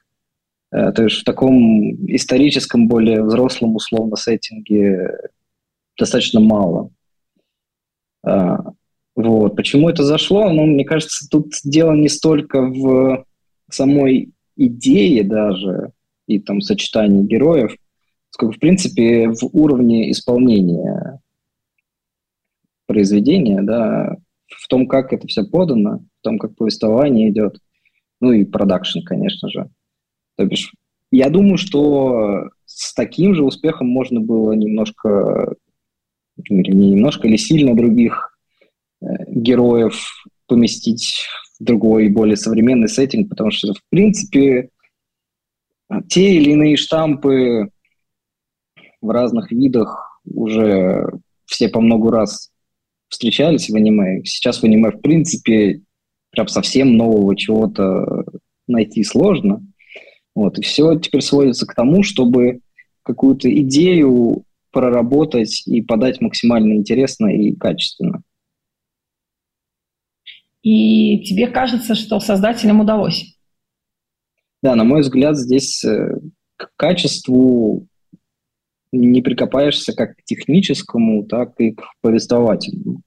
э, 0.72 0.91
то 0.91 1.03
есть 1.03 1.17
в 1.17 1.24
таком 1.24 1.93
историческом, 2.07 2.88
более 2.88 3.24
взрослом 3.24 3.75
условно 3.75 4.15
сеттинге 4.15 5.12
достаточно 5.98 6.39
мало. 6.39 6.91
А, 8.24 8.57
вот. 9.15 9.55
Почему 9.55 9.89
это 9.89 10.03
зашло? 10.03 10.50
Ну, 10.50 10.65
мне 10.65 10.86
кажется, 10.86 11.27
тут 11.29 11.53
дело 11.63 11.93
не 11.93 12.10
столько 12.10 12.62
в 12.62 13.25
самой 13.69 14.31
идее 14.55 15.24
даже 15.24 15.91
и 16.27 16.39
там 16.39 16.62
сочетании 16.62 17.24
героев, 17.24 17.75
сколько, 18.38 18.56
в 18.56 18.60
принципе, 18.60 19.29
в 19.29 19.44
уровне 19.53 20.12
исполнения 20.12 21.20
произведения, 22.86 23.62
да, 23.63 24.15
в 24.48 24.67
том, 24.67 24.88
как 24.88 25.12
это 25.12 25.27
все 25.27 25.44
подано, 25.44 26.01
в 26.20 26.24
том, 26.24 26.38
как 26.38 26.56
повествование 26.56 27.29
идет, 27.29 27.58
ну 28.22 28.32
и 28.32 28.46
продакшн, 28.46 29.00
конечно 29.03 29.50
же. 29.50 29.70
То 30.38 30.46
бишь, 30.46 30.72
я 31.12 31.29
думаю, 31.29 31.58
что 31.58 32.50
с 32.65 32.94
таким 32.94 33.34
же 33.34 33.44
успехом 33.44 33.88
можно 33.88 34.22
было 34.22 34.53
немножко, 34.53 35.56
или 36.44 36.72
не 36.72 36.91
немножко, 36.91 37.27
или 37.27 37.38
сильно 37.38 37.75
других 37.75 38.38
э, 39.01 39.06
героев 39.27 40.24
поместить 40.46 41.25
в 41.60 41.63
другой, 41.63 42.08
более 42.10 42.38
современный 42.38 42.88
сеттинг, 42.88 43.29
потому 43.29 43.50
что, 43.50 43.74
в 43.74 43.82
принципе, 43.89 44.70
те 46.08 46.36
или 46.36 46.51
иные 46.51 46.77
штампы 46.77 47.72
в 49.01 49.09
разных 49.09 49.51
видах 49.51 50.21
уже 50.25 51.07
все 51.45 51.69
по 51.69 51.81
много 51.81 52.11
раз 52.11 52.51
встречались 53.09 53.69
в 53.69 53.75
аниме. 53.75 54.23
Сейчас 54.25 54.61
в 54.61 54.63
аниме, 54.63 54.91
в 54.91 55.01
принципе, 55.01 55.81
прям 56.31 56.47
совсем 56.47 56.97
нового 56.97 57.35
чего-то 57.35 58.25
найти 58.67 59.03
сложно. 59.03 59.61
Вот, 60.35 60.59
и 60.59 60.61
все 60.61 60.99
теперь 60.99 61.21
сводится 61.21 61.65
к 61.65 61.73
тому, 61.73 62.03
чтобы 62.03 62.59
какую-то 63.03 63.49
идею 63.61 64.43
проработать 64.71 65.63
и 65.65 65.81
подать 65.81 66.21
максимально 66.21 66.73
интересно 66.73 67.27
и 67.27 67.55
качественно. 67.55 68.21
И 70.61 71.23
тебе 71.23 71.47
кажется, 71.47 71.95
что 71.95 72.19
создателям 72.19 72.81
удалось? 72.81 73.37
Да, 74.61 74.75
на 74.75 74.83
мой 74.83 75.01
взгляд, 75.01 75.37
здесь 75.37 75.83
э, 75.85 76.19
к 76.57 76.71
качеству 76.75 77.87
не 78.91 79.22
прикопаешься 79.22 79.94
как 79.94 80.17
к 80.17 80.24
техническому, 80.24 81.24
так 81.24 81.53
и 81.60 81.72
к 81.72 81.84
повествовательному. 82.01 83.01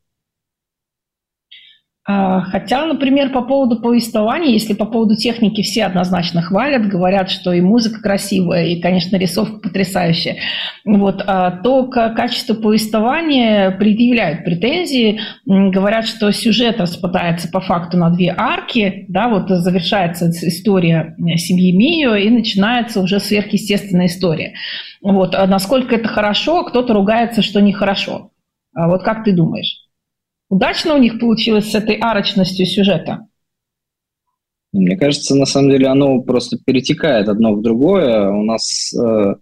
А, 2.12 2.40
хотя, 2.40 2.86
например, 2.86 3.30
по 3.30 3.42
поводу 3.42 3.80
повествования, 3.80 4.50
если 4.50 4.74
по 4.74 4.84
поводу 4.84 5.14
техники 5.14 5.62
все 5.62 5.84
однозначно 5.84 6.42
хвалят, 6.42 6.88
говорят, 6.88 7.30
что 7.30 7.52
и 7.52 7.60
музыка 7.60 8.00
красивая, 8.02 8.66
и, 8.66 8.80
конечно, 8.80 9.16
рисовка 9.16 9.60
потрясающая, 9.60 10.38
вот, 10.84 11.22
а, 11.24 11.52
то 11.52 11.84
к 11.84 12.14
качеству 12.14 12.56
повествования 12.56 13.70
предъявляют 13.70 14.44
претензии, 14.44 15.20
говорят, 15.46 16.04
что 16.08 16.32
сюжет 16.32 16.80
распадается 16.80 17.48
по 17.48 17.60
факту 17.60 17.96
на 17.96 18.10
две 18.10 18.34
арки, 18.36 19.04
да, 19.06 19.28
вот 19.28 19.48
завершается 19.48 20.30
история 20.30 21.14
семьи 21.36 21.70
Мио, 21.70 22.16
и 22.16 22.28
начинается 22.28 23.00
уже 23.00 23.20
сверхъестественная 23.20 24.06
история. 24.06 24.54
Вот, 25.00 25.36
а 25.36 25.46
насколько 25.46 25.94
это 25.94 26.08
хорошо, 26.08 26.64
кто-то 26.64 26.92
ругается, 26.92 27.40
что 27.40 27.60
нехорошо. 27.60 28.32
Вот 28.74 29.04
как 29.04 29.22
ты 29.22 29.32
думаешь? 29.32 29.89
Удачно 30.50 30.96
у 30.96 30.98
них 30.98 31.20
получилось 31.20 31.70
с 31.70 31.74
этой 31.76 31.96
арочностью 32.00 32.66
сюжета? 32.66 33.26
Мне 34.72 34.96
кажется, 34.96 35.36
на 35.36 35.46
самом 35.46 35.70
деле 35.70 35.86
оно 35.86 36.20
просто 36.20 36.58
перетекает 36.64 37.28
одно 37.28 37.54
в 37.54 37.62
другое. 37.62 38.30
У 38.30 38.42
нас 38.42 38.92
э, 38.92 39.34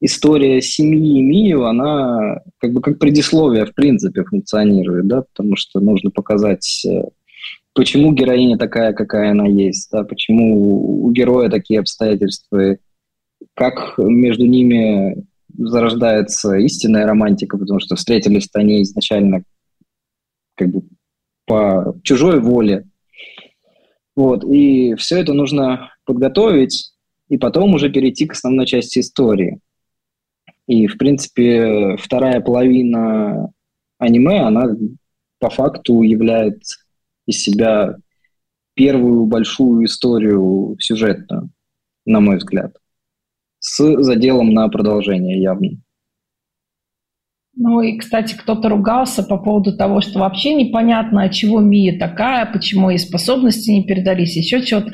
история 0.00 0.60
семьи 0.60 1.22
Мию, 1.22 1.64
она 1.64 2.40
как 2.58 2.72
бы 2.72 2.82
как 2.82 2.98
предисловие 2.98 3.64
в 3.64 3.74
принципе 3.74 4.24
функционирует, 4.24 5.06
да, 5.06 5.22
потому 5.22 5.56
что 5.56 5.80
нужно 5.80 6.10
показать, 6.10 6.84
э, 6.86 7.02
почему 7.74 8.12
героиня 8.12 8.58
такая, 8.58 8.92
какая 8.92 9.30
она 9.30 9.46
есть, 9.46 9.90
да, 9.90 10.04
почему 10.04 11.04
у 11.04 11.10
героя 11.12 11.48
такие 11.48 11.80
обстоятельства, 11.80 12.76
как 13.54 13.94
между 13.98 14.46
ними 14.46 15.24
зарождается 15.56 16.56
истинная 16.56 17.06
романтика, 17.06 17.56
потому 17.56 17.80
что 17.80 17.96
встретились 17.96 18.48
они 18.54 18.82
изначально 18.82 19.44
как 20.62 20.72
бы 20.72 20.82
по 21.46 21.98
чужой 22.02 22.40
воле. 22.40 22.88
Вот, 24.14 24.44
и 24.44 24.94
все 24.94 25.20
это 25.20 25.32
нужно 25.32 25.90
подготовить, 26.04 26.92
и 27.28 27.38
потом 27.38 27.74
уже 27.74 27.90
перейти 27.90 28.26
к 28.26 28.32
основной 28.32 28.66
части 28.66 28.98
истории. 28.98 29.60
И, 30.66 30.86
в 30.86 30.98
принципе, 30.98 31.96
вторая 31.96 32.40
половина 32.40 33.50
аниме, 33.98 34.42
она 34.42 34.76
по 35.38 35.50
факту 35.50 36.02
является 36.02 36.78
из 37.26 37.42
себя 37.42 37.96
первую 38.74 39.26
большую 39.26 39.86
историю 39.86 40.76
сюжетную, 40.78 41.50
на 42.04 42.20
мой 42.20 42.36
взгляд, 42.36 42.76
с 43.58 44.02
заделом 44.02 44.54
на 44.54 44.68
продолжение 44.68 45.40
явно. 45.40 45.81
Ну 47.54 47.82
и, 47.82 47.98
кстати, 47.98 48.34
кто-то 48.34 48.70
ругался 48.70 49.22
по 49.22 49.36
поводу 49.36 49.76
того, 49.76 50.00
что 50.00 50.20
вообще 50.20 50.54
непонятно, 50.54 51.24
от 51.24 51.32
чего 51.32 51.60
Мия 51.60 51.98
такая, 51.98 52.46
почему 52.46 52.88
ей 52.88 52.98
способности 52.98 53.70
не 53.70 53.84
передались, 53.84 54.36
еще 54.36 54.62
что-то. 54.62 54.92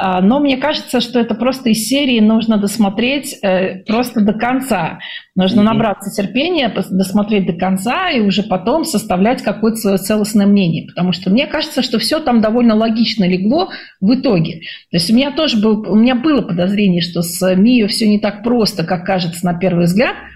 А, 0.00 0.22
но 0.22 0.40
мне 0.40 0.56
кажется, 0.56 1.02
что 1.02 1.20
это 1.20 1.34
просто 1.34 1.68
из 1.68 1.86
серии 1.86 2.20
нужно 2.20 2.56
досмотреть 2.56 3.36
э, 3.42 3.82
просто 3.84 4.22
до 4.22 4.32
конца. 4.32 5.00
Нужно 5.34 5.62
набраться 5.62 6.10
терпения, 6.10 6.72
досмотреть 6.90 7.46
до 7.46 7.52
конца 7.52 8.08
и 8.08 8.20
уже 8.20 8.42
потом 8.42 8.84
составлять 8.84 9.42
какое-то 9.42 9.76
свое 9.76 9.98
целостное 9.98 10.46
мнение. 10.46 10.86
Потому 10.86 11.12
что 11.12 11.28
мне 11.28 11.46
кажется, 11.46 11.82
что 11.82 11.98
все 11.98 12.20
там 12.20 12.40
довольно 12.40 12.74
логично 12.74 13.28
легло 13.28 13.68
в 14.00 14.14
итоге. 14.14 14.60
То 14.90 14.96
есть 14.96 15.10
у 15.10 15.14
меня 15.14 15.30
тоже 15.30 15.60
был, 15.60 15.80
у 15.86 15.94
меня 15.94 16.14
было 16.14 16.40
подозрение, 16.40 17.02
что 17.02 17.20
с 17.20 17.54
Мией 17.54 17.86
все 17.86 18.08
не 18.08 18.18
так 18.18 18.42
просто, 18.42 18.84
как 18.84 19.04
кажется 19.04 19.44
на 19.44 19.52
первый 19.52 19.84
взгляд– 19.84 20.14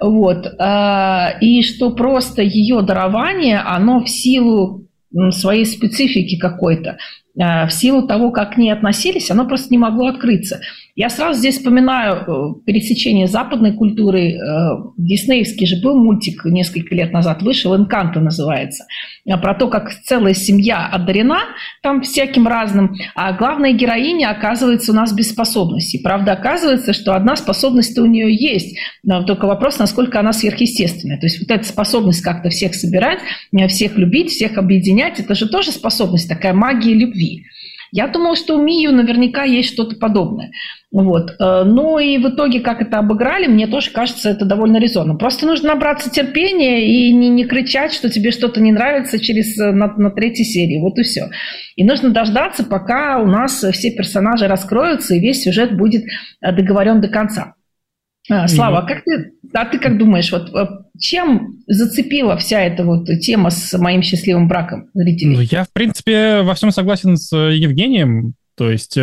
вот. 0.00 0.46
А, 0.58 1.34
и 1.40 1.62
что 1.62 1.90
просто 1.90 2.42
ее 2.42 2.82
дарование, 2.82 3.58
оно 3.58 4.00
в 4.00 4.08
силу 4.08 4.86
своей 5.30 5.66
специфики 5.66 6.38
какой-то, 6.38 6.98
в 7.40 7.70
силу 7.70 8.06
того, 8.06 8.30
как 8.30 8.54
к 8.54 8.56
ней 8.56 8.70
относились, 8.70 9.30
оно 9.30 9.46
просто 9.46 9.68
не 9.70 9.78
могло 9.78 10.08
открыться. 10.08 10.60
Я 11.00 11.08
сразу 11.08 11.38
здесь 11.38 11.56
вспоминаю 11.56 12.24
э, 12.26 12.54
пересечение 12.66 13.26
западной 13.26 13.72
культуры. 13.72 14.32
Э, 14.32 14.70
диснеевский 14.98 15.66
же 15.66 15.80
был 15.80 15.96
мультик 15.96 16.44
несколько 16.44 16.94
лет 16.94 17.12
назад, 17.12 17.42
вышел, 17.42 17.74
«Энканто» 17.74 18.20
называется, 18.20 18.84
э, 19.24 19.36
про 19.38 19.54
то, 19.54 19.68
как 19.68 19.90
целая 20.04 20.34
семья 20.34 20.86
одарена 20.92 21.38
там 21.82 22.02
всяким 22.02 22.46
разным, 22.46 22.96
а 23.14 23.32
главная 23.32 23.72
героиня 23.72 24.30
оказывается 24.30 24.92
у 24.92 24.94
нас 24.94 25.14
без 25.14 25.30
способностей. 25.30 26.00
Правда, 26.02 26.32
оказывается, 26.32 26.92
что 26.92 27.14
одна 27.14 27.36
способность 27.36 27.96
у 27.98 28.04
нее 28.04 28.34
есть, 28.34 28.76
но 29.04 29.22
только 29.22 29.46
вопрос, 29.46 29.78
насколько 29.78 30.18
она 30.18 30.34
сверхъестественная. 30.34 31.18
То 31.18 31.26
есть 31.26 31.40
вот 31.40 31.50
эта 31.50 31.64
способность 31.64 32.20
как-то 32.20 32.50
всех 32.50 32.74
собирать, 32.74 33.20
всех 33.68 33.96
любить, 33.96 34.32
всех 34.32 34.58
объединять, 34.58 35.18
это 35.20 35.34
же 35.34 35.48
тоже 35.48 35.70
способность, 35.70 36.28
такая 36.28 36.52
магия 36.52 36.92
любви. 36.92 37.29
Я 37.92 38.06
думала, 38.06 38.36
что 38.36 38.56
у 38.56 38.62
Мию 38.62 38.92
наверняка 38.92 39.42
есть 39.42 39.72
что-то 39.72 39.96
подобное. 39.96 40.52
Вот. 40.92 41.32
Э, 41.40 41.64
ну 41.64 41.98
и 41.98 42.18
в 42.18 42.28
итоге, 42.28 42.60
как 42.60 42.82
это 42.82 42.98
обыграли, 42.98 43.46
мне 43.46 43.66
тоже 43.66 43.90
кажется, 43.90 44.30
это 44.30 44.44
довольно 44.44 44.78
резонно. 44.78 45.16
Просто 45.16 45.46
нужно 45.46 45.70
набраться 45.70 46.10
терпения 46.10 46.86
и 46.86 47.12
не, 47.12 47.28
не 47.28 47.44
кричать, 47.44 47.92
что 47.92 48.08
тебе 48.08 48.30
что-то 48.30 48.60
не 48.60 48.70
нравится 48.70 49.18
через, 49.18 49.58
э, 49.58 49.72
на, 49.72 49.88
на 49.96 50.10
третьей 50.10 50.44
серии. 50.44 50.80
Вот 50.80 50.98
и 50.98 51.02
все. 51.02 51.30
И 51.74 51.84
нужно 51.84 52.10
дождаться, 52.10 52.64
пока 52.64 53.18
у 53.18 53.26
нас 53.26 53.64
все 53.72 53.90
персонажи 53.90 54.46
раскроются 54.46 55.14
и 55.14 55.20
весь 55.20 55.42
сюжет 55.42 55.76
будет 55.76 56.04
э, 56.40 56.52
договорен 56.52 57.00
до 57.00 57.08
конца. 57.08 57.54
А, 58.30 58.48
Слава, 58.48 58.78
а 58.78 58.82
как 58.86 59.04
ты, 59.04 59.32
а 59.52 59.64
ты 59.64 59.78
как 59.78 59.98
думаешь, 59.98 60.30
вот 60.30 60.50
чем 60.98 61.58
зацепила 61.66 62.36
вся 62.36 62.60
эта 62.60 62.84
вот 62.84 63.06
тема 63.20 63.50
с 63.50 63.76
моим 63.78 64.02
счастливым 64.02 64.48
браком 64.48 64.88
зрителей? 64.94 65.36
Ну, 65.36 65.40
я, 65.42 65.64
в 65.64 65.72
принципе, 65.72 66.42
во 66.42 66.54
всем 66.54 66.70
согласен 66.70 67.16
с 67.16 67.34
Евгением. 67.36 68.34
То 68.56 68.70
есть 68.70 68.96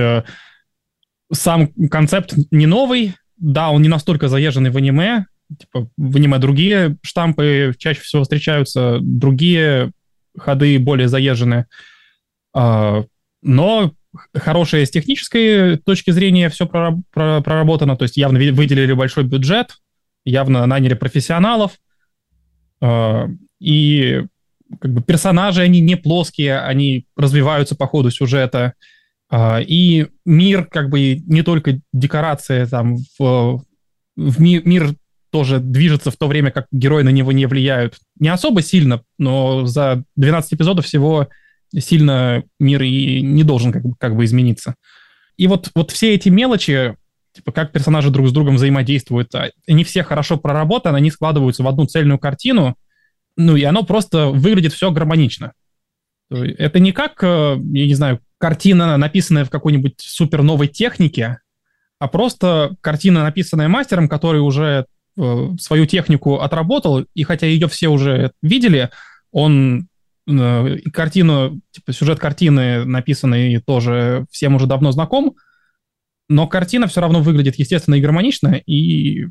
сам 1.32 1.70
концепт 1.90 2.36
не 2.52 2.68
новый, 2.68 3.16
да, 3.38 3.70
он 3.70 3.82
не 3.82 3.90
настолько 3.90 4.28
заезженный 4.28 4.70
в 4.70 4.78
аниме, 4.78 5.26
типа 5.58 5.90
в 5.98 6.16
аниме 6.16 6.40
другие 6.40 6.98
штампы 7.04 7.74
чаще 7.78 8.02
всего 8.02 8.24
встречаются, 8.24 9.00
другие 9.02 9.92
ходы 10.38 10.78
более 10.80 11.08
заезженные, 11.08 11.66
а, 12.54 13.04
но 13.42 13.94
хорошее 14.34 14.86
с 14.86 14.92
технической 14.92 15.78
точки 15.78 16.12
зрения 16.12 16.50
все 16.50 16.66
проработано, 16.68 17.96
то 17.96 18.04
есть 18.04 18.18
явно 18.18 18.40
выделили 18.40 18.94
большой 18.94 19.24
бюджет, 19.24 19.78
явно 20.26 20.66
наняли 20.66 20.94
профессионалов, 20.94 21.74
а, 22.82 23.28
и 23.60 24.24
как 24.80 24.94
бы 24.94 25.02
персонажи, 25.02 25.62
они 25.62 25.80
не 25.80 25.96
плоские, 25.96 26.60
они 26.60 27.06
развиваются 27.15 27.76
по 27.76 27.88
ходу 27.88 28.12
сюжета, 28.12 28.74
а, 29.30 29.60
и 29.60 30.08
мир, 30.26 30.65
как 30.65 30.89
бы 30.89 31.15
не 31.15 31.41
только 31.41 31.80
декорация, 31.94 32.65
там, 32.65 32.98
в, 33.18 33.63
в 34.15 34.41
ми, 34.41 34.62
мир 34.63 34.94
тоже 35.30 35.60
движется 35.60 36.12
в 36.12 36.18
то 36.18 36.28
время, 36.28 36.52
как 36.52 36.68
герои 36.72 37.04
на 37.04 37.10
него 37.10 37.32
не 37.32 37.46
влияют. 37.46 37.98
Не 38.20 38.30
особо 38.30 38.62
сильно, 38.62 39.04
но 39.18 39.65
за 39.65 40.04
12 40.15 40.54
эпизодов 40.54 40.86
всего 40.86 41.28
сильно 41.77 42.43
мир 42.60 42.82
и 42.84 43.21
не 43.21 43.43
должен 43.43 43.71
как 43.71 43.84
бы, 43.84 43.95
как 43.97 44.15
бы 44.15 44.25
измениться. 44.25 44.75
И 45.38 45.47
вот, 45.47 45.69
вот 45.75 45.91
все 45.91 46.15
эти 46.15 46.30
мелочи, 46.30 46.95
типа 47.34 47.51
как 47.51 47.71
персонажи 47.71 48.10
друг 48.10 48.27
с 48.27 48.32
другом 48.32 48.56
взаимодействуют, 48.56 49.34
а, 49.36 49.51
они 49.67 49.84
все 49.84 50.03
хорошо 50.03 50.38
проработаны, 50.38 50.97
они 50.97 51.12
складываются 51.12 51.63
в 51.63 51.67
одну 51.67 51.86
цельную 51.86 52.19
картину, 52.19 52.75
ну 53.36 53.56
и 53.56 53.63
оно 53.63 53.84
просто 53.84 54.27
выглядит 54.27 54.73
все 54.73 54.91
гармонично. 54.91 55.53
Это 56.30 56.80
не 56.80 56.91
как, 56.91 57.23
э, 57.23 57.58
я 57.58 57.86
не 57.86 57.93
знаю, 57.93 58.19
картина, 58.38 58.97
написанная 58.97 59.45
в 59.45 59.49
какой-нибудь 59.49 59.95
супер 59.99 60.43
новой 60.43 60.67
технике, 60.67 61.39
а 61.99 62.08
просто 62.08 62.75
картина, 62.82 63.23
написанная 63.23 63.69
мастером, 63.69 64.10
который 64.10 64.41
уже 64.41 64.86
э, 65.15 65.49
свою 65.60 65.86
технику 65.86 66.39
отработал, 66.39 67.06
и 67.13 67.23
хотя 67.23 67.47
ее 67.47 67.67
все 67.67 67.88
уже 67.88 68.32
видели, 68.41 68.89
он 69.32 69.88
э, 70.28 70.78
картину, 70.92 71.62
типа 71.72 71.94
сюжет 71.94 72.20
картины, 72.20 72.86
написанный 72.86 73.60
тоже 73.62 74.26
всем 74.32 74.56
уже 74.56 74.66
давно 74.66 74.92
знаком, 74.92 75.36
но 76.30 76.48
картина 76.48 76.88
все 76.88 77.02
равно 77.02 77.22
выглядит 77.22 77.56
естественно 77.58 77.96
и 77.96 78.02
гармонично, 78.02 78.56
и 78.56 79.28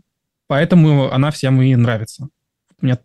поэтому 0.46 1.12
она 1.12 1.30
всем 1.30 1.60
и 1.60 1.74
нравится. 1.74 2.28
У 2.80 2.86
меня 2.86 2.98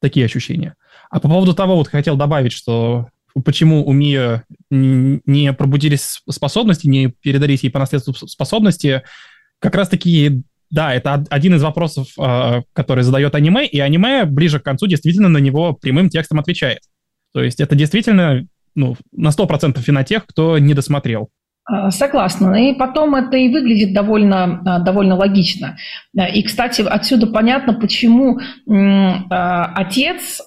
такие 0.00 0.26
ощущения. 0.26 0.74
А 1.10 1.20
по 1.20 1.28
поводу 1.28 1.54
того, 1.54 1.76
вот 1.76 1.88
хотел 1.88 2.16
добавить, 2.16 2.52
что 2.52 3.08
почему 3.44 3.84
у 3.84 3.92
Мия 3.92 4.44
не 4.70 5.52
пробудились 5.52 6.22
способности, 6.28 6.86
не 6.86 7.08
передались 7.08 7.62
ей 7.62 7.70
по 7.70 7.78
наследству 7.78 8.14
способности, 8.14 9.02
как 9.58 9.74
раз-таки, 9.74 10.42
да, 10.70 10.94
это 10.94 11.24
один 11.30 11.54
из 11.54 11.62
вопросов, 11.62 12.08
а, 12.18 12.62
который 12.72 13.02
задает 13.02 13.34
аниме, 13.34 13.66
и 13.66 13.80
аниме 13.80 14.24
ближе 14.24 14.60
к 14.60 14.64
концу 14.64 14.86
действительно 14.86 15.28
на 15.28 15.38
него 15.38 15.72
прямым 15.72 16.10
текстом 16.10 16.38
отвечает. 16.38 16.80
То 17.34 17.42
есть 17.42 17.60
это 17.60 17.74
действительно 17.74 18.46
ну, 18.74 18.96
на 19.12 19.28
100% 19.28 19.78
вина 19.86 20.04
тех, 20.04 20.24
кто 20.26 20.58
не 20.58 20.72
досмотрел. 20.72 21.30
А, 21.66 21.90
согласна. 21.90 22.70
И 22.70 22.74
потом 22.74 23.14
это 23.14 23.38
и 23.38 23.48
выглядит 23.48 23.94
довольно, 23.94 24.60
а, 24.66 24.78
довольно 24.80 25.16
логично. 25.16 25.76
И, 26.14 26.42
кстати, 26.42 26.82
отсюда 26.82 27.26
понятно, 27.26 27.72
почему 27.72 28.38
а, 28.68 29.72
отец 29.74 30.42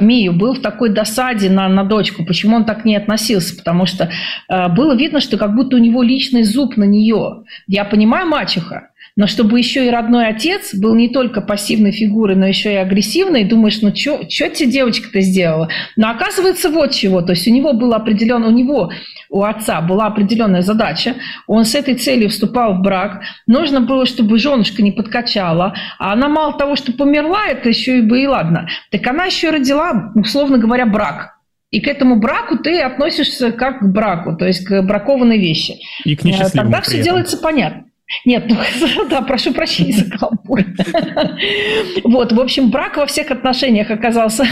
Мию 0.00 0.32
был 0.32 0.54
в 0.54 0.60
такой 0.60 0.90
досаде 0.90 1.50
на, 1.50 1.68
на 1.68 1.84
дочку, 1.84 2.24
почему 2.24 2.56
он 2.56 2.64
так 2.64 2.84
не 2.84 2.96
относился, 2.96 3.56
потому 3.56 3.86
что 3.86 4.10
было 4.48 4.94
видно, 4.94 5.20
что 5.20 5.36
как 5.36 5.54
будто 5.54 5.76
у 5.76 5.80
него 5.80 6.02
личный 6.02 6.44
зуб 6.44 6.76
на 6.76 6.84
нее. 6.84 7.42
Я 7.66 7.84
понимаю 7.84 8.28
мачеха, 8.28 8.90
но 9.14 9.26
чтобы 9.26 9.58
еще 9.58 9.86
и 9.86 9.90
родной 9.90 10.28
отец 10.28 10.74
был 10.74 10.94
не 10.94 11.08
только 11.08 11.42
пассивной 11.42 11.92
фигурой, 11.92 12.34
но 12.34 12.46
еще 12.46 12.72
и 12.72 12.76
агрессивной, 12.76 13.44
думаешь, 13.44 13.80
ну 13.82 13.94
что 13.94 14.24
тебе 14.26 14.70
девочка-то 14.70 15.20
сделала? 15.20 15.68
Но 15.96 16.08
оказывается 16.08 16.70
вот 16.70 16.92
чего. 16.92 17.20
То 17.20 17.32
есть 17.32 17.46
у 17.46 17.50
него 17.50 17.74
был 17.74 17.92
определен, 17.92 18.44
у 18.44 18.50
него, 18.50 18.90
у 19.28 19.42
отца 19.42 19.82
была 19.82 20.06
определенная 20.06 20.62
задача. 20.62 21.16
Он 21.46 21.64
с 21.64 21.74
этой 21.74 21.94
целью 21.94 22.30
вступал 22.30 22.74
в 22.74 22.80
брак. 22.80 23.22
Нужно 23.46 23.80
было, 23.82 24.06
чтобы 24.06 24.38
женушка 24.38 24.82
не 24.82 24.92
подкачала. 24.92 25.74
А 25.98 26.12
она 26.12 26.28
мало 26.28 26.56
того, 26.56 26.76
что 26.76 26.92
померла, 26.92 27.46
это 27.48 27.68
еще 27.68 27.98
и 27.98 28.02
бы 28.02 28.22
и 28.22 28.26
ладно. 28.26 28.68
Так 28.90 29.06
она 29.06 29.26
еще 29.26 29.50
родила, 29.50 30.12
условно 30.14 30.56
говоря, 30.56 30.86
брак. 30.86 31.36
И 31.70 31.80
к 31.80 31.88
этому 31.88 32.16
браку 32.16 32.58
ты 32.58 32.80
относишься 32.80 33.50
как 33.50 33.80
к 33.80 33.86
браку, 33.86 34.36
то 34.36 34.46
есть 34.46 34.64
к 34.64 34.82
бракованной 34.82 35.38
вещи. 35.38 35.76
И 36.04 36.14
к 36.16 36.22
несчастливому 36.22 36.70
Тогда 36.70 36.82
все 36.82 37.02
делается 37.02 37.38
понятно. 37.38 37.84
Нет, 38.24 38.44
ну 38.48 38.56
да, 39.10 39.22
прошу 39.22 39.52
прощения 39.52 39.92
за 39.92 40.10
каламбур. 40.10 40.60
Вот, 42.04 42.32
в 42.32 42.40
общем, 42.40 42.70
брак 42.70 42.96
во 42.96 43.06
всех 43.06 43.30
отношениях 43.30 43.90
оказался 43.90 44.44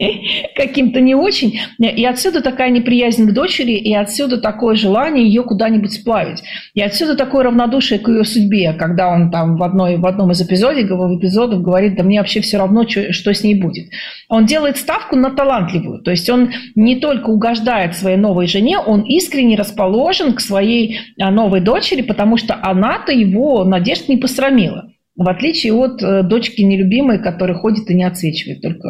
каким-то 0.56 1.00
не 1.00 1.14
очень. 1.14 1.60
И 1.78 2.04
отсюда 2.04 2.42
такая 2.42 2.70
неприязнь 2.70 3.28
к 3.28 3.32
дочери, 3.32 3.72
и 3.72 3.94
отсюда 3.94 4.38
такое 4.38 4.74
желание 4.74 5.26
ее 5.26 5.42
куда-нибудь 5.42 5.92
сплавить. 5.92 6.42
И 6.74 6.82
отсюда 6.82 7.16
такое 7.16 7.44
равнодушие 7.44 7.98
к 7.98 8.08
ее 8.08 8.24
судьбе, 8.24 8.72
когда 8.72 9.08
он 9.08 9.30
там 9.30 9.56
в, 9.56 9.62
одной, 9.62 9.96
в 9.96 10.06
одном 10.06 10.32
из 10.32 10.42
эпизодов, 10.42 10.84
эпизодов 11.18 11.62
говорит, 11.62 11.96
да 11.96 12.02
мне 12.02 12.18
вообще 12.18 12.40
все 12.40 12.58
равно, 12.58 12.86
что, 12.88 13.12
что 13.12 13.32
с 13.32 13.42
ней 13.44 13.54
будет. 13.54 13.90
Он 14.28 14.46
делает 14.46 14.76
ставку 14.76 15.16
на 15.16 15.30
талантливую. 15.30 16.02
То 16.02 16.10
есть 16.10 16.28
он 16.28 16.52
не 16.74 16.96
только 16.96 17.30
угождает 17.30 17.94
своей 17.94 18.16
новой 18.16 18.46
жене, 18.46 18.78
он 18.78 19.02
искренне 19.02 19.56
расположен 19.56 20.34
к 20.34 20.40
своей 20.40 21.00
а, 21.20 21.30
новой 21.30 21.60
дочери, 21.60 22.02
потому 22.02 22.36
что 22.36 22.54
она-то 22.72 23.12
его 23.12 23.64
надежд 23.64 24.08
не 24.08 24.16
посрамила. 24.16 24.92
В 25.14 25.28
отличие 25.28 25.74
от 25.74 26.02
э, 26.02 26.22
дочки 26.22 26.62
нелюбимой, 26.62 27.22
которая 27.22 27.56
ходит 27.56 27.90
и 27.90 27.94
не 27.94 28.04
отсвечивает 28.04 28.62
только. 28.62 28.88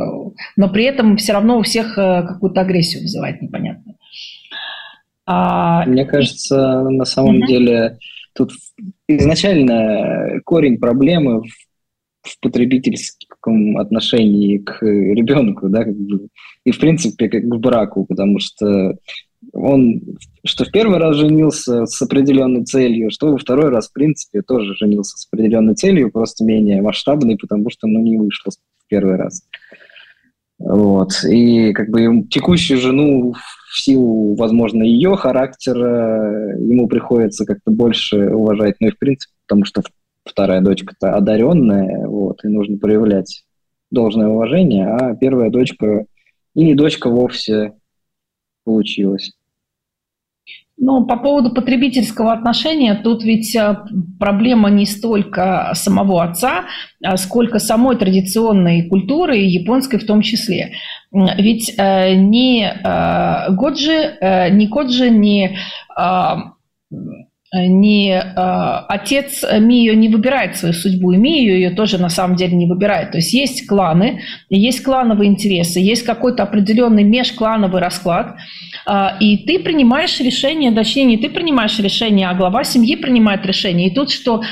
Но 0.57 0.69
при 0.69 0.85
этом 0.85 1.17
все 1.17 1.33
равно 1.33 1.59
у 1.59 1.63
всех 1.63 1.99
э, 1.99 2.23
какую-то 2.27 2.61
агрессию 2.61 3.03
вызывает 3.03 3.43
непонятно. 3.43 3.97
А... 5.27 5.85
Мне 5.87 6.05
кажется, 6.05 6.83
на 6.83 7.05
самом 7.05 7.39
угу. 7.39 7.47
деле 7.47 7.99
тут 8.35 8.53
изначально 9.09 10.41
корень 10.45 10.79
проблемы 10.79 11.43
в, 11.43 11.49
в 12.23 12.41
потребительском 12.41 13.79
отношении 13.79 14.59
к 14.59 14.81
ребенку, 14.83 15.69
да, 15.69 15.85
как 15.85 15.97
бы, 15.97 16.29
и 16.65 16.71
в 16.71 16.79
принципе 16.79 17.29
как 17.29 17.43
к 17.43 17.57
браку, 17.57 18.07
потому 18.07 18.39
что 18.39 18.97
он 19.53 20.01
что 20.45 20.65
в 20.65 20.71
первый 20.71 20.99
раз 20.99 21.17
женился 21.17 21.87
с 21.87 22.01
определенной 22.03 22.65
целью, 22.65 23.11
что 23.11 23.31
во 23.31 23.39
второй 23.39 23.71
раз, 23.71 23.89
в 23.89 23.93
принципе, 23.93 24.43
тоже 24.43 24.75
женился 24.75 25.17
с 25.17 25.29
определенной 25.31 25.75
целью, 25.75 26.11
просто 26.11 26.45
менее 26.45 26.83
масштабной, 26.83 27.37
потому 27.37 27.71
что, 27.71 27.87
ну, 27.87 28.01
не 28.01 28.17
вышло 28.17 28.51
в 28.51 28.89
первый 28.89 29.17
раз. 29.17 29.43
Вот. 30.59 31.13
И 31.29 31.73
как 31.73 31.91
бы 31.91 32.25
текущую 32.29 32.81
жену 32.81 33.35
в 33.73 33.81
силу, 33.81 34.35
возможно, 34.37 34.83
ее 34.83 35.17
характера 35.17 36.57
ему 36.59 36.89
приходится 36.89 37.45
как-то 37.45 37.71
больше 37.71 38.31
уважать, 38.35 38.77
ну 38.81 38.89
и 38.89 38.93
в 38.93 38.99
принципе, 38.99 39.33
потому 39.47 39.65
что 39.65 39.83
вторая 40.25 40.61
дочка-то 40.61 41.15
одаренная, 41.15 42.07
вот, 42.07 42.45
и 42.45 42.49
нужно 42.49 42.79
проявлять 42.79 43.45
должное 43.91 44.29
уважение, 44.29 44.87
а 44.87 45.17
первая 45.17 45.51
дочка 45.51 46.07
и 46.55 46.65
не 46.65 46.75
дочка 46.75 47.11
вовсе 47.11 47.75
получилось. 48.65 49.33
Ну, 50.85 51.07
по 51.07 51.17
поводу 51.17 51.51
потребительского 51.51 52.33
отношения, 52.33 52.97
тут 52.97 53.23
ведь 53.23 53.55
э, 53.55 53.77
проблема 54.19 54.69
не 54.69 54.85
столько 54.85 55.71
самого 55.75 56.25
отца, 56.25 56.65
а 57.05 57.17
сколько 57.17 57.61
самой 57.61 57.97
традиционной 57.97 58.89
культуры, 58.89 59.37
японской 59.37 59.99
в 59.99 60.07
том 60.07 60.23
числе. 60.23 60.73
Ведь 61.13 61.73
э, 61.79 62.15
ни 62.17 62.65
э, 62.65 63.53
Годжи, 63.55 64.51
ни 64.51 64.67
Коджи, 64.67 65.09
ни 65.11 65.57
не 67.55 68.13
э, 68.13 68.85
отец 68.89 69.43
Мио 69.43 69.93
не 69.93 70.09
выбирает 70.09 70.57
свою 70.57 70.73
судьбу, 70.73 71.13
и 71.13 71.19
Мио 71.19 71.53
ее 71.53 71.71
тоже 71.71 71.99
на 71.99 72.09
самом 72.09 72.37
деле 72.37 72.57
не 72.57 72.67
выбирает. 72.67 73.11
То 73.11 73.19
есть 73.19 73.35
есть 73.35 73.67
кланы, 73.67 74.23
есть 74.49 74.83
клановые 74.83 75.29
интересы, 75.29 75.79
есть 75.79 76.03
какой-то 76.03 76.45
определенный 76.45 77.05
межклановый 77.05 77.81
расклад, 77.81 78.37
э, 78.87 79.07
и 79.21 79.39
ты 79.39 79.59
принимаешь 79.59 80.19
решение, 80.21 80.73
точнее 80.73 81.05
не 81.05 81.19
ты 81.19 81.29
принимаешь 81.29 81.79
решение, 81.79 82.29
а 82.29 82.35
глава 82.35 82.65
семьи 82.65 82.97
принимает 82.97 83.45
решение. 83.45 83.89
И 83.89 83.95
тут 83.95 84.11
что, 84.11 84.43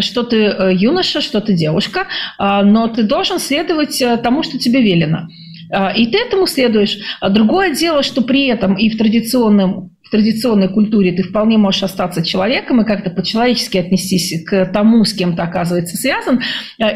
что 0.00 0.22
ты 0.22 0.44
э, 0.44 0.74
юноша, 0.74 1.20
что 1.20 1.40
ты 1.40 1.52
девушка, 1.52 2.06
э, 2.38 2.62
но 2.62 2.86
ты 2.86 3.02
должен 3.02 3.40
следовать 3.40 4.00
э, 4.00 4.18
тому, 4.18 4.44
что 4.44 4.56
тебе 4.56 4.82
велено. 4.82 5.26
Э, 5.72 5.96
и 5.96 6.06
ты 6.06 6.18
этому 6.18 6.46
следуешь. 6.46 6.98
Другое 7.28 7.74
дело, 7.74 8.04
что 8.04 8.22
при 8.22 8.46
этом 8.46 8.74
и 8.74 8.88
в 8.88 8.96
традиционном 8.96 9.95
в 10.06 10.10
традиционной 10.10 10.68
культуре 10.68 11.12
ты 11.12 11.24
вполне 11.24 11.58
можешь 11.58 11.82
остаться 11.82 12.24
человеком 12.24 12.80
и 12.80 12.84
как-то 12.84 13.10
по-человечески 13.10 13.76
отнестись 13.76 14.44
к 14.44 14.66
тому, 14.66 15.04
с 15.04 15.12
кем 15.12 15.34
ты 15.34 15.42
оказывается 15.42 15.96
связан. 15.96 16.40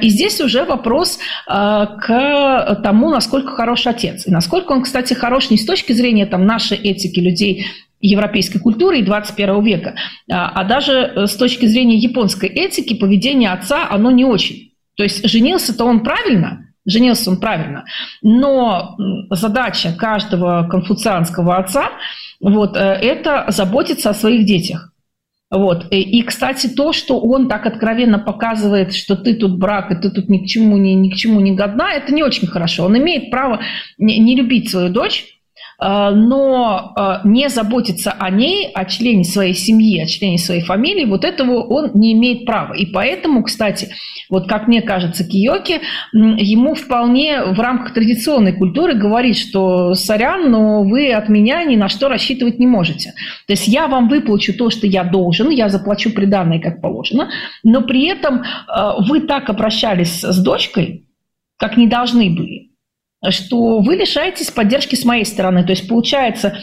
И 0.01 0.09
здесь 0.09 0.41
уже 0.41 0.65
вопрос 0.65 1.19
а, 1.49 1.87
к 1.87 2.81
тому, 2.83 3.11
насколько 3.11 3.51
хорош 3.51 3.87
отец. 3.87 4.27
И 4.27 4.31
насколько 4.31 4.73
он, 4.73 4.83
кстати, 4.83 5.15
хорош 5.15 5.51
не 5.51 5.57
с 5.57 5.67
точки 5.67 5.93
зрения 5.93 6.27
там, 6.27 6.47
нашей 6.47 6.77
этики 6.77 7.19
людей, 7.19 7.67
европейской 8.01 8.61
культуры 8.61 9.01
и 9.01 9.03
21 9.03 9.63
века, 9.63 9.95
а, 10.31 10.49
а 10.55 10.65
даже 10.65 11.27
с 11.27 11.35
точки 11.35 11.67
зрения 11.67 11.97
японской 11.97 12.49
этики 12.49 12.95
поведение 12.95 13.51
отца, 13.51 13.89
оно 13.91 14.11
не 14.11 14.25
очень. 14.25 14.73
То 14.97 15.03
есть 15.03 15.29
женился-то 15.29 15.85
он 15.85 16.01
правильно, 16.01 16.70
женился 16.91 17.31
он 17.31 17.39
правильно, 17.39 17.85
но 18.23 18.97
задача 19.31 19.93
каждого 19.97 20.69
конфуцианского 20.69 21.57
отца– 21.59 21.91
вот, 22.41 22.77
э, 22.77 22.81
это 22.81 23.45
заботиться 23.49 24.11
о 24.11 24.15
своих 24.15 24.47
детях. 24.47 24.93
Вот. 25.51 25.87
И, 25.91 26.23
кстати, 26.23 26.69
то, 26.69 26.93
что 26.93 27.19
он 27.19 27.49
так 27.49 27.67
откровенно 27.67 28.21
показывает, 28.21 28.95
что 28.95 29.17
ты 29.17 29.35
тут 29.35 29.59
брак, 29.59 29.91
и 29.91 29.97
ты 29.97 30.11
тут 30.11 30.29
ни 30.29 30.39
к 30.39 30.47
чему, 30.47 30.77
ни, 30.77 30.91
ни 30.91 31.11
к 31.11 31.17
чему 31.17 31.41
не 31.41 31.57
годна, 31.57 31.93
это 31.93 32.15
не 32.15 32.23
очень 32.23 32.47
хорошо. 32.47 32.85
Он 32.85 32.97
имеет 32.97 33.31
право 33.31 33.61
не, 33.99 34.19
не 34.21 34.37
любить 34.37 34.71
свою 34.71 34.91
дочь, 34.91 35.40
но 35.81 36.93
э, 36.95 37.17
не 37.25 37.49
заботиться 37.49 38.13
о 38.13 38.31
ней, 38.31 38.71
о 38.75 38.85
члене 38.85 39.25
своей 39.25 39.55
семьи, 39.55 40.01
о 40.01 40.07
члене 40.07 40.37
своей 40.37 40.63
фамилии, 40.63 41.07
вот 41.07 41.25
этого 41.25 41.63
он 41.63 41.93
не 41.95 42.13
имеет 42.13 42.45
права. 42.45 42.75
И 42.75 42.87
поэтому, 42.87 43.43
кстати, 43.43 43.89
вот 44.29 44.47
как 44.47 44.69
мне 44.69 44.83
кажется, 44.83 45.25
Киоки, 45.25 45.81
ему 46.13 46.75
вполне 46.75 47.45
в 47.45 47.59
рамках 47.59 47.95
традиционной 47.95 48.53
культуры 48.53 48.95
говорит, 48.95 49.37
что 49.37 49.95
сорян, 49.95 50.51
но 50.51 50.85
вы 50.85 51.13
от 51.13 51.29
меня 51.29 51.65
ни 51.65 51.77
на 51.77 51.89
что 51.89 52.09
рассчитывать 52.09 52.59
не 52.59 52.67
можете. 52.67 53.15
То 53.47 53.55
есть 53.55 53.67
я 53.67 53.89
вам 53.89 54.09
выплачу 54.09 54.53
то, 54.57 54.71
что 54.71 54.87
я 54.87 55.03
должен, 55.03 55.51
я 55.51 55.69
заплачу 55.69 56.13
приданное, 56.13 56.61
как 56.61 56.81
положено, 56.81 57.31
но 57.65 57.83
при 57.83 58.07
этом 58.07 58.43
э, 58.43 58.43
вы 59.09 59.21
так 59.21 59.49
обращались 59.49 60.23
с 60.23 60.43
дочкой, 60.43 61.07
как 61.57 61.77
не 61.77 61.87
должны 61.87 62.31
были 62.31 62.70
что 63.29 63.81
вы 63.81 63.97
лишаетесь 63.97 64.51
поддержки 64.51 64.95
с 64.95 65.05
моей 65.05 65.25
стороны. 65.25 65.65
То 65.65 65.71
есть 65.71 65.89
получается, 65.89 66.59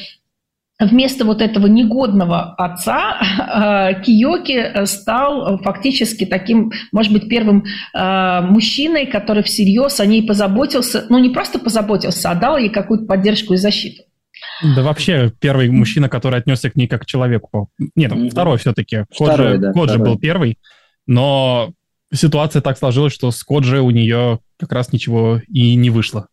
вместо 0.80 1.26
вот 1.26 1.42
этого 1.42 1.68
негодного 1.68 2.54
отца 2.56 3.20
э, 3.92 4.04
Киоки 4.04 4.86
стал 4.86 5.58
фактически 5.60 6.26
таким, 6.26 6.72
может 6.92 7.12
быть, 7.12 7.30
первым 7.30 7.66
э, 7.94 8.42
мужчиной, 8.42 9.08
который 9.08 9.44
всерьез 9.44 10.00
о 10.00 10.06
ней 10.06 10.26
позаботился, 10.26 11.06
ну 11.10 11.20
не 11.20 11.30
просто 11.30 11.60
позаботился, 11.60 12.32
а 12.32 12.36
дал 12.36 12.58
ей 12.58 12.70
какую-то 12.70 13.06
поддержку 13.06 13.54
и 13.54 13.58
защиту. 13.58 14.04
Да 14.76 14.84
вообще 14.84 15.32
первый 15.40 15.70
мужчина, 15.70 16.10
который 16.10 16.40
отнесся 16.40 16.70
к 16.70 16.76
ней 16.76 16.88
как 16.88 17.04
к 17.04 17.06
человеку. 17.06 17.70
Нет, 17.96 18.12
mm 18.12 18.30
второй 18.30 18.58
все-таки. 18.58 19.06
Коджи, 19.18 19.58
да, 19.58 19.72
Коджи 19.72 19.98
был 19.98 20.18
первый, 20.18 20.58
но 21.06 21.72
ситуация 22.14 22.62
так 22.62 22.78
сложилась, 22.78 23.14
что 23.14 23.32
с 23.32 23.44
Коджи 23.44 23.82
у 23.82 23.90
нее 23.90 24.40
как 24.60 24.72
раз 24.72 24.92
ничего 24.94 25.42
и 25.48 25.76
не 25.76 25.90
вышло. 25.90 26.28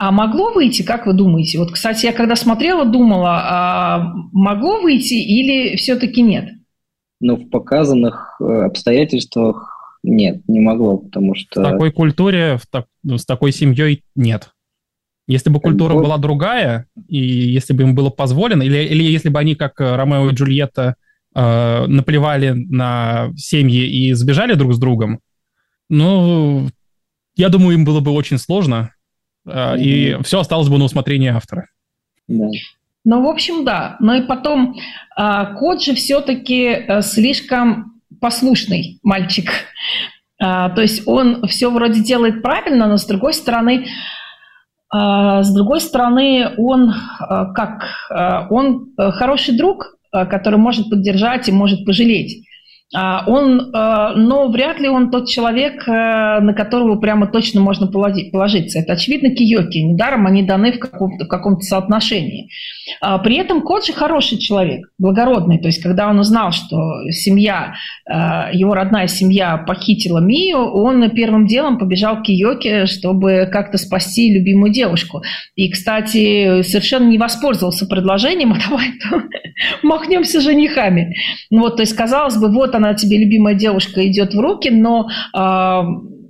А 0.00 0.12
могло 0.12 0.50
выйти, 0.50 0.80
как 0.80 1.04
вы 1.04 1.12
думаете? 1.12 1.58
Вот, 1.58 1.72
кстати, 1.72 2.06
я 2.06 2.14
когда 2.14 2.34
смотрела, 2.34 2.86
думала, 2.86 3.42
а 3.44 4.14
могло 4.32 4.80
выйти 4.80 5.12
или 5.12 5.76
все-таки 5.76 6.22
нет? 6.22 6.48
Ну, 7.20 7.36
в 7.36 7.50
показанных 7.50 8.40
э, 8.40 8.44
обстоятельствах 8.44 9.98
нет, 10.02 10.40
не 10.48 10.58
могло, 10.58 10.96
потому 10.96 11.34
что... 11.34 11.60
В 11.60 11.64
такой 11.64 11.92
культуре, 11.92 12.56
в 12.56 12.66
так, 12.66 12.86
ну, 13.02 13.18
с 13.18 13.26
такой 13.26 13.52
семьей 13.52 14.02
нет. 14.14 14.52
Если 15.26 15.50
бы 15.50 15.60
культура 15.60 15.92
была 15.92 16.16
другая, 16.16 16.86
и 17.06 17.18
если 17.18 17.74
бы 17.74 17.82
им 17.82 17.94
было 17.94 18.08
позволено, 18.08 18.62
или, 18.62 18.78
или 18.78 19.02
если 19.02 19.28
бы 19.28 19.38
они, 19.38 19.54
как 19.54 19.80
Ромео 19.80 20.30
и 20.30 20.32
Джульетта, 20.32 20.94
э, 21.34 21.86
наплевали 21.88 22.52
на 22.52 23.32
семьи 23.36 23.84
и 23.84 24.14
сбежали 24.14 24.54
друг 24.54 24.72
с 24.72 24.78
другом, 24.78 25.20
ну, 25.90 26.70
я 27.36 27.50
думаю, 27.50 27.74
им 27.74 27.84
было 27.84 28.00
бы 28.00 28.12
очень 28.12 28.38
сложно, 28.38 28.94
mm-hmm. 29.46 29.80
и 29.80 30.22
все 30.22 30.40
осталось 30.40 30.68
бы 30.68 30.78
на 30.78 30.84
усмотрение 30.84 31.32
автора. 31.32 31.66
Да. 32.28 32.48
Ну, 33.04 33.24
в 33.24 33.28
общем, 33.28 33.64
да. 33.64 33.96
Но 34.00 34.14
и 34.14 34.22
потом 34.22 34.76
а, 35.16 35.54
кот 35.54 35.82
же 35.82 35.94
все-таки 35.94 36.64
э, 36.64 37.02
слишком 37.02 38.00
послушный 38.20 39.00
мальчик. 39.02 39.50
А, 40.38 40.70
то 40.70 40.82
есть 40.82 41.06
он 41.06 41.46
все 41.48 41.70
вроде 41.70 42.02
делает 42.02 42.42
правильно, 42.42 42.86
но 42.86 42.98
с 42.98 43.06
другой 43.06 43.32
стороны, 43.32 43.86
а, 44.90 45.42
с 45.42 45.52
другой 45.52 45.80
стороны, 45.80 46.54
он 46.58 46.94
как 47.54 48.48
он 48.50 48.92
э, 48.98 49.10
хороший 49.12 49.56
друг, 49.56 49.96
который 50.10 50.58
может 50.58 50.90
поддержать 50.90 51.48
и 51.48 51.52
может 51.52 51.86
пожалеть. 51.86 52.44
А, 52.92 53.24
он, 53.28 53.72
э, 53.72 54.12
но 54.16 54.48
вряд 54.48 54.80
ли 54.80 54.88
он 54.88 55.12
тот 55.12 55.28
человек, 55.28 55.86
э, 55.86 56.40
на 56.40 56.52
которого 56.54 56.96
прямо 56.96 57.28
точно 57.28 57.60
можно 57.60 57.86
положиться. 57.86 58.80
Это 58.80 58.94
очевидно 58.94 59.30
Киоки. 59.30 59.78
Недаром 59.78 60.26
они 60.26 60.42
даны 60.42 60.72
в 60.72 60.80
каком-то, 60.80 61.24
в 61.24 61.28
каком-то 61.28 61.60
соотношении. 61.60 62.50
А, 63.00 63.18
при 63.18 63.36
этом 63.36 63.62
Коджи 63.62 63.92
хороший 63.92 64.38
человек, 64.38 64.88
благородный. 64.98 65.58
То 65.58 65.68
есть, 65.68 65.80
когда 65.80 66.08
он 66.08 66.18
узнал, 66.18 66.50
что 66.50 67.08
семья, 67.10 67.74
э, 68.08 68.50
его 68.54 68.74
родная 68.74 69.06
семья 69.06 69.56
похитила 69.56 70.18
Мию, 70.18 70.58
он 70.58 71.08
первым 71.10 71.46
делом 71.46 71.78
побежал 71.78 72.16
к 72.16 72.22
Киоке, 72.24 72.86
чтобы 72.86 73.48
как-то 73.52 73.78
спасти 73.78 74.34
любимую 74.34 74.72
девушку. 74.72 75.22
И, 75.54 75.70
кстати, 75.70 76.62
совершенно 76.62 77.08
не 77.08 77.18
воспользовался 77.18 77.86
предложением, 77.86 78.52
а 78.54 78.58
давай 78.68 78.88
махнемся 79.84 80.40
женихами. 80.40 81.14
Вот, 81.50 81.76
то 81.76 81.82
есть, 81.82 81.94
казалось 81.94 82.36
бы, 82.36 82.52
вот 82.52 82.74
она 82.84 82.94
тебе, 82.94 83.18
любимая 83.18 83.54
девушка, 83.54 84.06
идет 84.06 84.34
в 84.34 84.40
руки, 84.40 84.70
но 84.70 85.08
э, 85.34 85.82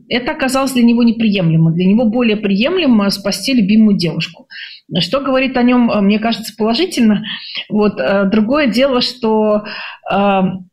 это 0.09 0.33
оказалось 0.33 0.73
для 0.73 0.83
него 0.83 1.03
неприемлемо. 1.03 1.71
Для 1.73 1.87
него 1.87 2.05
более 2.05 2.37
приемлемо 2.37 3.09
спасти 3.11 3.55
любимую 3.55 3.97
девушку. 3.97 4.49
Что 4.98 5.20
говорит 5.20 5.57
о 5.57 5.62
нем, 5.62 5.90
мне 6.05 6.18
кажется, 6.18 6.55
положительно. 6.57 7.22
Вот. 7.68 8.00
Другое 8.31 8.66
дело, 8.66 9.00
что 9.00 9.64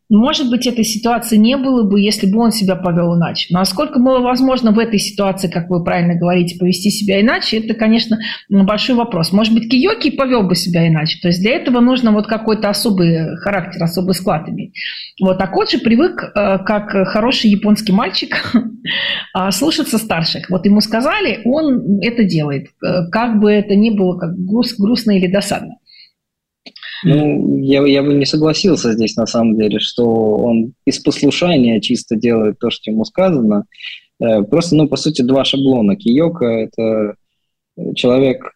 может 0.10 0.50
быть, 0.50 0.66
этой 0.66 0.86
ситуации 0.86 1.36
не 1.36 1.58
было 1.58 1.84
бы, 1.84 2.00
если 2.00 2.32
бы 2.32 2.40
он 2.40 2.52
себя 2.52 2.76
повел 2.78 3.18
иначе. 3.18 3.54
Насколько 3.54 4.00
было 4.00 4.20
возможно 4.20 4.72
в 4.72 4.80
этой 4.80 5.00
ситуации, 5.00 5.50
как 5.50 5.70
вы 5.70 5.84
правильно 5.84 6.16
говорите, 6.16 6.58
повести 6.58 6.90
себя 6.90 7.20
иначе, 7.20 7.58
это, 7.58 7.74
конечно, 7.74 8.18
большой 8.50 8.96
вопрос. 8.96 9.34
Может 9.34 9.54
быть, 9.54 9.70
Киоки 9.70 10.12
повел 10.12 10.44
бы 10.44 10.56
себя 10.56 10.88
иначе. 10.88 11.20
То 11.22 11.28
есть 11.28 11.42
для 11.42 11.56
этого 11.56 11.82
нужно 11.82 12.14
вот 12.14 12.28
какой-то 12.28 12.70
особый 12.70 13.36
характер, 13.38 13.84
особый 13.84 14.14
склад 14.14 14.48
иметь. 14.48 14.74
Вот. 15.22 15.42
А 15.42 15.48
Коджи 15.48 15.78
привык, 15.80 16.24
э, 16.24 16.60
как 16.60 16.90
хороший 17.10 17.50
японский 17.50 17.92
мальчик, 17.92 18.54
а, 19.34 19.52
слушаться 19.52 19.98
старших. 19.98 20.50
Вот 20.50 20.66
ему 20.66 20.80
сказали, 20.80 21.42
он 21.44 22.00
это 22.02 22.24
делает. 22.24 22.68
Э, 22.82 23.10
как 23.12 23.42
бы 23.42 23.52
это 23.52 23.76
ни 23.76 23.90
было 23.90 24.07
как 24.16 24.38
груз, 24.38 24.76
грустно 24.78 25.18
или 25.18 25.28
досадно. 25.28 25.78
Ну, 27.04 27.58
я, 27.60 27.86
я 27.86 28.02
бы 28.02 28.14
не 28.14 28.26
согласился 28.26 28.94
здесь 28.94 29.16
на 29.16 29.26
самом 29.26 29.58
деле, 29.58 29.80
что 29.80 30.06
он 30.06 30.74
из 30.86 31.00
послушания 31.00 31.80
чисто 31.80 32.16
делает 32.16 32.60
то, 32.60 32.70
что 32.70 32.92
ему 32.92 33.06
сказано. 33.06 33.66
Э, 34.20 34.42
просто, 34.44 34.76
ну, 34.76 34.88
по 34.88 34.96
сути, 34.96 35.22
два 35.22 35.46
шаблона. 35.46 35.96
Киока– 35.96 36.46
это 36.46 37.16
человек, 37.96 38.52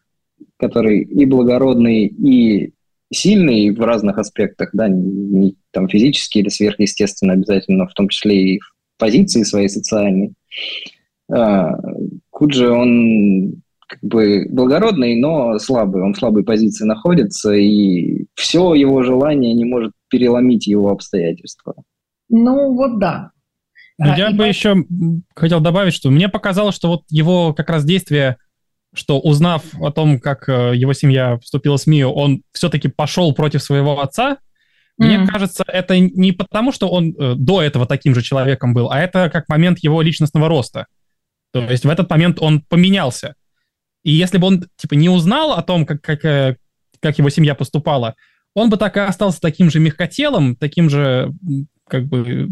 который 0.58 1.02
и 1.02 1.26
благородный, 1.26 2.08
и 2.08 2.74
сильный 3.14 3.72
в 3.72 3.82
разных 3.82 4.18
аспектах, 4.18 4.70
да, 4.74 4.88
не 4.88 5.56
там 5.72 5.88
физически 5.88 6.40
или 6.40 6.50
сверхъестественно 6.50 7.34
обязательно, 7.34 7.88
в 7.88 7.94
том 7.94 8.10
числе 8.10 8.56
и 8.56 8.60
в 8.60 8.74
позиции 8.98 9.44
своей 9.44 9.70
социальной. 9.70 10.34
А, 11.32 11.78
Куджи, 12.30 12.70
он 12.70 13.62
как 13.92 14.00
бы 14.02 14.48
благородный, 14.50 15.20
но 15.20 15.60
слабый. 15.60 16.02
Он 16.02 16.14
в 16.14 16.18
слабой 16.18 16.46
позиции 16.46 16.86
находится, 16.86 17.52
и 17.52 18.26
все 18.36 18.74
его 18.74 19.04
желание 19.04 19.54
не 19.54 19.66
может 19.66 19.92
переломить 20.10 20.66
его 20.66 20.90
обстоятельства. 20.90 21.76
Ну, 22.30 22.74
вот 22.74 23.00
да. 23.00 23.32
Я 23.98 24.30
а, 24.30 24.32
бы 24.32 24.46
и... 24.46 24.48
еще 24.48 24.78
хотел 25.36 25.60
добавить, 25.60 25.94
что 25.94 26.10
мне 26.10 26.30
показалось, 26.30 26.76
что 26.76 26.88
вот 26.88 27.02
его 27.10 27.54
как 27.54 27.70
раз 27.70 27.84
действие, 27.84 28.38
что 28.94 29.20
узнав 29.20 29.64
о 29.82 29.92
том, 29.92 30.20
как 30.20 30.48
э, 30.48 30.72
его 30.76 30.94
семья 30.94 31.38
вступила 31.40 31.76
с 31.76 31.86
Мию, 31.86 32.12
он 32.12 32.44
все-таки 32.54 32.88
пошел 32.88 33.34
против 33.34 33.62
своего 33.62 34.02
отца, 34.02 34.38
Mm. 35.00 35.06
Мне 35.06 35.28
кажется, 35.28 35.64
это 35.66 35.98
не 35.98 36.32
потому, 36.32 36.72
что 36.72 36.88
он 36.90 37.16
э, 37.18 37.34
до 37.36 37.64
этого 37.64 37.88
таким 37.88 38.14
же 38.14 38.22
человеком 38.22 38.74
был, 38.74 38.92
а 38.92 39.00
это 39.00 39.32
как 39.32 39.50
момент 39.50 39.80
его 39.80 40.02
личностного 40.02 40.48
роста. 40.48 40.86
То 41.54 41.62
есть 41.62 41.86
в 41.86 41.90
этот 41.90 42.10
момент 42.10 42.38
он 42.40 42.62
поменялся. 42.62 43.34
И 44.04 44.12
если 44.12 44.38
бы 44.38 44.48
он, 44.48 44.66
типа, 44.76 44.96
не 44.96 45.10
узнал 45.10 45.54
о 45.54 45.64
том, 45.64 45.86
как, 45.86 46.02
как, 46.02 46.26
э, 46.26 46.58
как 47.00 47.18
его 47.18 47.30
семья 47.30 47.56
поступала, 47.56 48.16
он 48.54 48.70
бы 48.70 48.78
так 48.78 48.98
и 48.98 49.02
остался 49.02 49.40
таким 49.40 49.70
же 49.70 49.80
мягкотелым, 49.80 50.56
таким 50.56 50.90
же, 50.90 51.32
как 51.88 52.06
бы, 52.08 52.50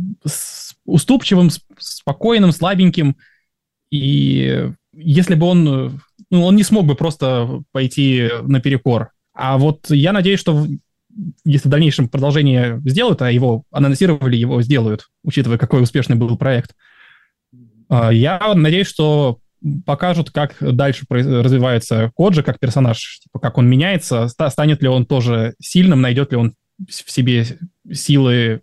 уступчивым, 0.85 1.49
спокойным, 1.77 2.51
слабеньким. 2.51 3.17
И 3.91 4.69
если 4.93 5.35
бы 5.35 5.45
он... 5.47 6.01
Ну, 6.31 6.43
он 6.43 6.55
не 6.55 6.63
смог 6.63 6.85
бы 6.85 6.93
просто 6.93 7.63
пойти 7.71 8.29
наперекор. 8.43 9.12
А 9.33 9.57
вот 9.57 9.89
я 9.89 10.12
надеюсь, 10.12 10.39
что 10.39 10.67
если 11.43 11.67
в 11.67 11.71
дальнейшем 11.71 12.07
продолжение 12.07 12.81
сделают, 12.85 13.21
а 13.21 13.31
его 13.31 13.63
анонсировали, 13.71 14.35
его 14.35 14.62
сделают, 14.62 15.09
учитывая, 15.23 15.57
какой 15.57 15.81
успешный 15.81 16.15
был 16.15 16.38
проект, 16.38 16.75
а, 17.89 18.12
я 18.13 18.53
надеюсь, 18.53 18.88
что 18.88 19.39
покажут, 19.85 20.31
как 20.31 20.55
дальше 20.59 21.05
развивается 21.09 22.11
Коджи 22.15 22.43
как 22.43 22.59
персонаж, 22.59 23.19
типа, 23.23 23.39
как 23.39 23.57
он 23.57 23.67
меняется, 23.67 24.27
станет 24.27 24.81
ли 24.81 24.87
он 24.87 25.05
тоже 25.05 25.55
сильным, 25.59 26.01
найдет 26.01 26.31
ли 26.31 26.37
он 26.37 26.55
в 26.77 27.11
себе 27.11 27.45
силы 27.91 28.61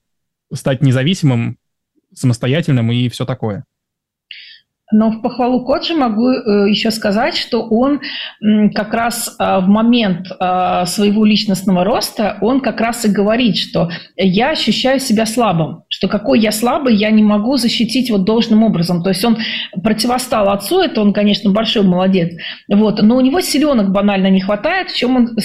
стать 0.53 0.83
независимым, 0.83 1.59
самостоятельным 2.15 2.91
и 2.93 3.09
все 3.09 3.25
такое. 3.25 3.65
Но 4.93 5.11
в 5.11 5.21
похвалу 5.21 5.65
Коджи 5.65 5.95
могу 5.95 6.31
э, 6.31 6.71
еще 6.71 6.93
сказать, 6.93 7.37
что 7.37 7.63
он 7.63 8.01
как 8.73 8.95
раз 8.95 9.35
э, 9.37 9.59
в 9.59 9.67
момент 9.67 10.29
э, 10.29 10.85
своего 10.87 11.25
личностного 11.25 11.83
роста, 11.83 12.39
он 12.41 12.61
как 12.61 12.81
раз 12.81 13.05
и 13.05 13.09
говорит, 13.09 13.57
что 13.57 13.91
я 14.17 14.51
ощущаю 14.51 15.01
себя 15.01 15.27
слабым, 15.27 15.83
что 15.89 16.07
какой 16.07 16.39
я 16.39 16.53
слабый, 16.53 16.95
я 16.95 17.11
не 17.11 17.25
могу 17.25 17.57
защитить 17.57 18.11
вот 18.13 18.25
должным 18.25 18.63
образом. 18.63 19.03
То 19.03 19.11
есть 19.11 19.25
он 19.25 19.39
противостал 19.83 20.51
отцу, 20.51 20.81
это 20.81 21.01
он, 21.01 21.13
конечно, 21.13 21.51
большой 21.51 21.83
молодец, 21.83 22.33
вот, 22.69 23.03
но 23.03 23.17
у 23.17 23.21
него 23.21 23.41
силенок 23.41 23.91
банально 23.91 24.29
не 24.31 24.41
хватает, 24.41 24.91
в 24.91 24.97
чем 24.97 25.17
он, 25.17 25.37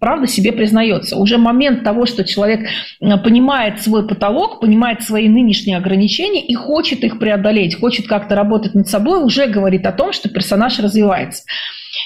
правда, 0.00 0.26
себе 0.26 0.50
признается. 0.50 1.16
Уже 1.16 1.38
момент 1.38 1.84
того, 1.84 2.04
что 2.04 2.24
человек 2.24 2.68
понимает 3.00 3.80
свой 3.80 4.08
потолок, 4.08 4.60
понимает 4.60 5.02
свои 5.02 5.28
нынешние 5.28 5.76
ограничения 5.76 6.44
и 6.44 6.54
хочет 6.54 7.04
их 7.04 7.20
преодолеть, 7.20 7.78
хочет 7.78 8.08
как-то 8.08 8.34
работать 8.34 8.55
работать 8.56 8.74
над 8.74 8.88
собой, 8.88 9.22
уже 9.22 9.46
говорит 9.46 9.86
о 9.86 9.92
том, 9.92 10.12
что 10.12 10.28
персонаж 10.28 10.78
развивается. 10.78 11.44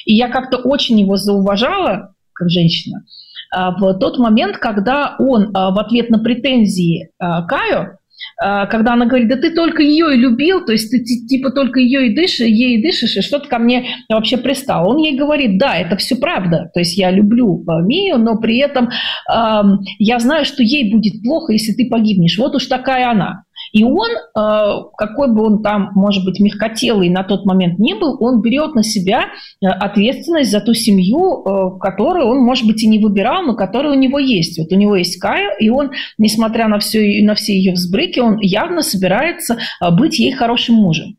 И 0.05 0.15
я 0.15 0.29
как-то 0.29 0.59
очень 0.59 1.01
его 1.01 1.17
зауважала, 1.17 2.15
как 2.33 2.49
женщина, 2.49 3.05
а, 3.53 3.73
в 3.73 3.99
тот 3.99 4.19
момент, 4.19 4.57
когда 4.57 5.17
он 5.19 5.51
а, 5.55 5.71
в 5.71 5.79
ответ 5.79 6.11
на 6.11 6.19
претензии 6.19 7.11
а, 7.19 7.43
Каю, 7.43 7.97
когда 8.37 8.95
она 8.95 9.07
говорит, 9.07 9.29
да 9.29 9.37
ты 9.37 9.55
только 9.55 9.83
ее 9.83 10.15
и 10.15 10.19
любил, 10.19 10.65
то 10.65 10.73
есть 10.73 10.91
ты 10.91 11.03
типа 11.03 11.51
только 11.51 11.81
ее 11.81 12.07
и 12.07 12.15
дышишь, 12.15 12.47
ей 12.47 12.79
и 12.79 12.83
дышишь, 12.83 13.17
и 13.17 13.23
что-то 13.23 13.49
ко 13.49 13.59
мне 13.59 13.97
вообще 14.11 14.37
пристал. 14.37 14.91
Он 14.91 14.99
ей 14.99 15.19
говорит, 15.19 15.59
да, 15.59 15.77
это 15.77 15.97
все 15.97 16.17
правда, 16.17 16.71
то 16.73 16.81
есть 16.81 16.97
я 16.97 17.11
люблю 17.11 17.65
Мию, 17.85 18.19
но 18.19 18.39
при 18.39 18.59
этом 18.59 18.89
э, 18.89 19.63
я 19.99 20.19
знаю, 20.19 20.45
что 20.45 20.63
ей 20.63 20.93
будет 20.93 21.23
плохо, 21.23 21.53
если 21.53 21.73
ты 21.73 21.89
погибнешь. 21.89 22.39
Вот 22.39 22.55
уж 22.55 22.67
такая 22.67 23.11
она. 23.11 23.45
И 23.72 23.85
он, 23.85 24.09
э, 24.11 24.83
какой 24.96 25.33
бы 25.33 25.44
он 25.44 25.62
там, 25.62 25.90
может 25.94 26.24
быть, 26.24 26.40
мягкотелый 26.40 27.09
на 27.09 27.22
тот 27.22 27.44
момент 27.44 27.78
не 27.78 27.94
был, 27.94 28.16
он 28.20 28.40
берет 28.40 28.74
на 28.74 28.83
себя 28.83 29.26
э, 29.62 29.66
ответственность 29.66 30.50
за 30.50 30.61
ту 30.61 30.74
семью, 30.74 31.42
э, 31.44 31.78
которую 31.78 32.26
он, 32.26 32.38
может 32.38 32.66
быть, 32.66 32.83
и 32.83 32.88
не 32.88 32.98
выбирал, 32.98 33.42
но 33.42 33.54
которая 33.54 33.92
у 33.92 33.98
него 33.98 34.18
есть. 34.18 34.59
Вот 34.59 34.72
у 34.72 34.76
него 34.76 34.96
есть 34.96 35.20
Кая, 35.20 35.56
и 35.59 35.68
он, 35.68 35.92
несмотря 36.18 36.68
на 36.68 36.78
все, 36.78 37.22
на 37.22 37.35
все 37.35 37.54
ее 37.54 37.72
взбрыки, 37.72 38.18
он 38.18 38.38
явно 38.40 38.83
собирается 38.83 39.59
быть 39.92 40.18
ей 40.18 40.33
хорошим 40.33 40.76
мужем. 40.76 41.16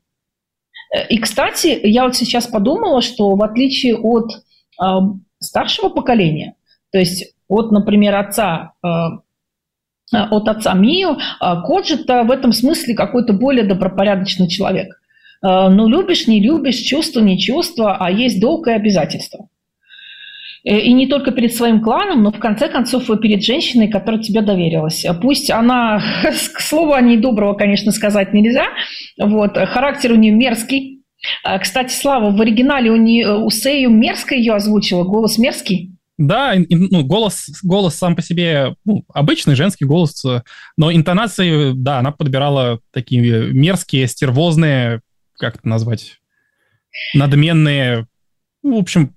И, 1.09 1.17
кстати, 1.19 1.79
я 1.83 2.03
вот 2.03 2.15
сейчас 2.15 2.47
подумала, 2.47 3.01
что 3.01 3.35
в 3.35 3.43
отличие 3.43 3.95
от 3.95 4.29
старшего 5.39 5.89
поколения, 5.89 6.55
то 6.91 6.99
есть 6.99 7.33
от, 7.47 7.71
например, 7.71 8.15
отца 8.15 8.73
от 10.11 10.47
отца 10.47 10.73
Мию, 10.73 11.17
э, 11.17 11.53
Коджита 11.65 12.23
в 12.23 12.31
этом 12.31 12.51
смысле 12.51 12.95
какой-то 12.95 13.33
более 13.33 13.63
добропорядочный 13.63 14.47
человек. 14.47 14.99
Э, 15.43 15.69
ну, 15.69 15.87
любишь, 15.87 16.27
не 16.27 16.41
любишь, 16.41 16.77
чувство, 16.77 17.19
не 17.19 17.39
чувство, 17.39 17.97
а 17.97 18.11
есть 18.11 18.39
долг 18.39 18.67
и 18.67 18.71
обязательство. 18.71 19.47
И 20.63 20.93
не 20.93 21.07
только 21.07 21.31
перед 21.31 21.55
своим 21.55 21.81
кланом, 21.81 22.21
но 22.21 22.31
в 22.31 22.37
конце 22.37 22.67
концов 22.67 23.09
и 23.09 23.17
перед 23.17 23.43
женщиной, 23.43 23.87
которая 23.87 24.21
тебе 24.21 24.41
доверилась. 24.41 25.03
Пусть 25.19 25.49
она, 25.49 25.99
к 26.53 26.59
слову 26.59 26.93
о 26.93 27.01
ней 27.01 27.17
доброго, 27.17 27.55
конечно, 27.55 27.91
сказать 27.91 28.31
нельзя, 28.31 28.67
вот, 29.19 29.57
характер 29.57 30.11
у 30.11 30.15
нее 30.15 30.33
мерзкий. 30.33 30.99
Кстати, 31.59 31.93
Слава, 31.93 32.29
в 32.35 32.41
оригинале 32.41 32.91
у, 32.91 32.95
нее, 32.95 33.37
у 33.37 33.49
Сею 33.49 33.89
мерзко 33.89 34.35
ее 34.35 34.53
озвучила, 34.53 35.03
голос 35.03 35.37
мерзкий. 35.37 35.90
Да, 36.27 36.53
ну, 36.69 37.03
голос, 37.03 37.47
голос 37.63 37.95
сам 37.95 38.15
по 38.15 38.21
себе 38.21 38.75
ну, 38.85 39.03
обычный 39.11 39.55
женский 39.55 39.85
голос, 39.85 40.23
но 40.77 40.91
интонации, 40.93 41.73
да, 41.73 41.97
она 41.97 42.11
подбирала 42.11 42.79
такие 42.91 43.51
мерзкие, 43.51 44.07
стервозные, 44.07 45.01
как 45.37 45.55
это 45.55 45.67
назвать, 45.67 46.19
надменные, 47.15 48.05
ну, 48.61 48.77
в 48.77 48.81
общем, 48.81 49.15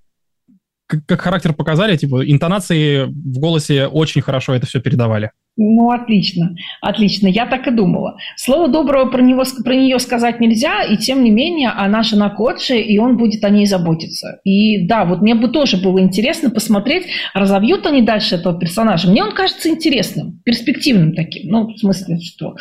как, 0.86 1.04
как 1.04 1.20
характер 1.20 1.52
показали, 1.52 1.96
типа, 1.98 2.24
интонации 2.30 3.04
в 3.04 3.38
голосе 3.38 3.86
очень 3.86 4.22
хорошо 4.22 4.54
это 4.54 4.66
все 4.66 4.80
передавали. 4.80 5.32
Ну, 5.56 5.92
отлично, 5.92 6.56
отлично, 6.80 7.28
я 7.28 7.46
так 7.46 7.68
и 7.68 7.70
думала. 7.70 8.16
Слово 8.36 8.66
доброго 8.66 9.08
про, 9.08 9.22
него, 9.22 9.44
про 9.64 9.76
нее 9.76 10.00
сказать 10.00 10.40
нельзя, 10.40 10.82
и 10.82 10.96
тем 10.96 11.22
не 11.22 11.30
менее 11.30 11.68
она 11.70 12.02
жена 12.02 12.28
Коджи, 12.28 12.80
и 12.80 12.98
он 12.98 13.16
будет 13.16 13.44
о 13.44 13.50
ней 13.50 13.66
заботиться. 13.66 14.40
И 14.42 14.84
да, 14.84 15.04
вот 15.04 15.22
мне 15.22 15.36
бы 15.36 15.46
тоже 15.46 15.76
было 15.76 16.00
интересно 16.00 16.50
посмотреть, 16.50 17.06
разовьют 17.34 17.86
они 17.86 18.02
дальше 18.02 18.34
этого 18.34 18.58
персонажа. 18.58 19.08
Мне 19.08 19.22
он 19.22 19.32
кажется 19.32 19.68
интересным, 19.68 20.40
перспективным 20.44 21.12
таким. 21.14 21.48
Ну, 21.52 21.68
в 21.68 21.78
смысле, 21.78 22.18
что 22.18 22.56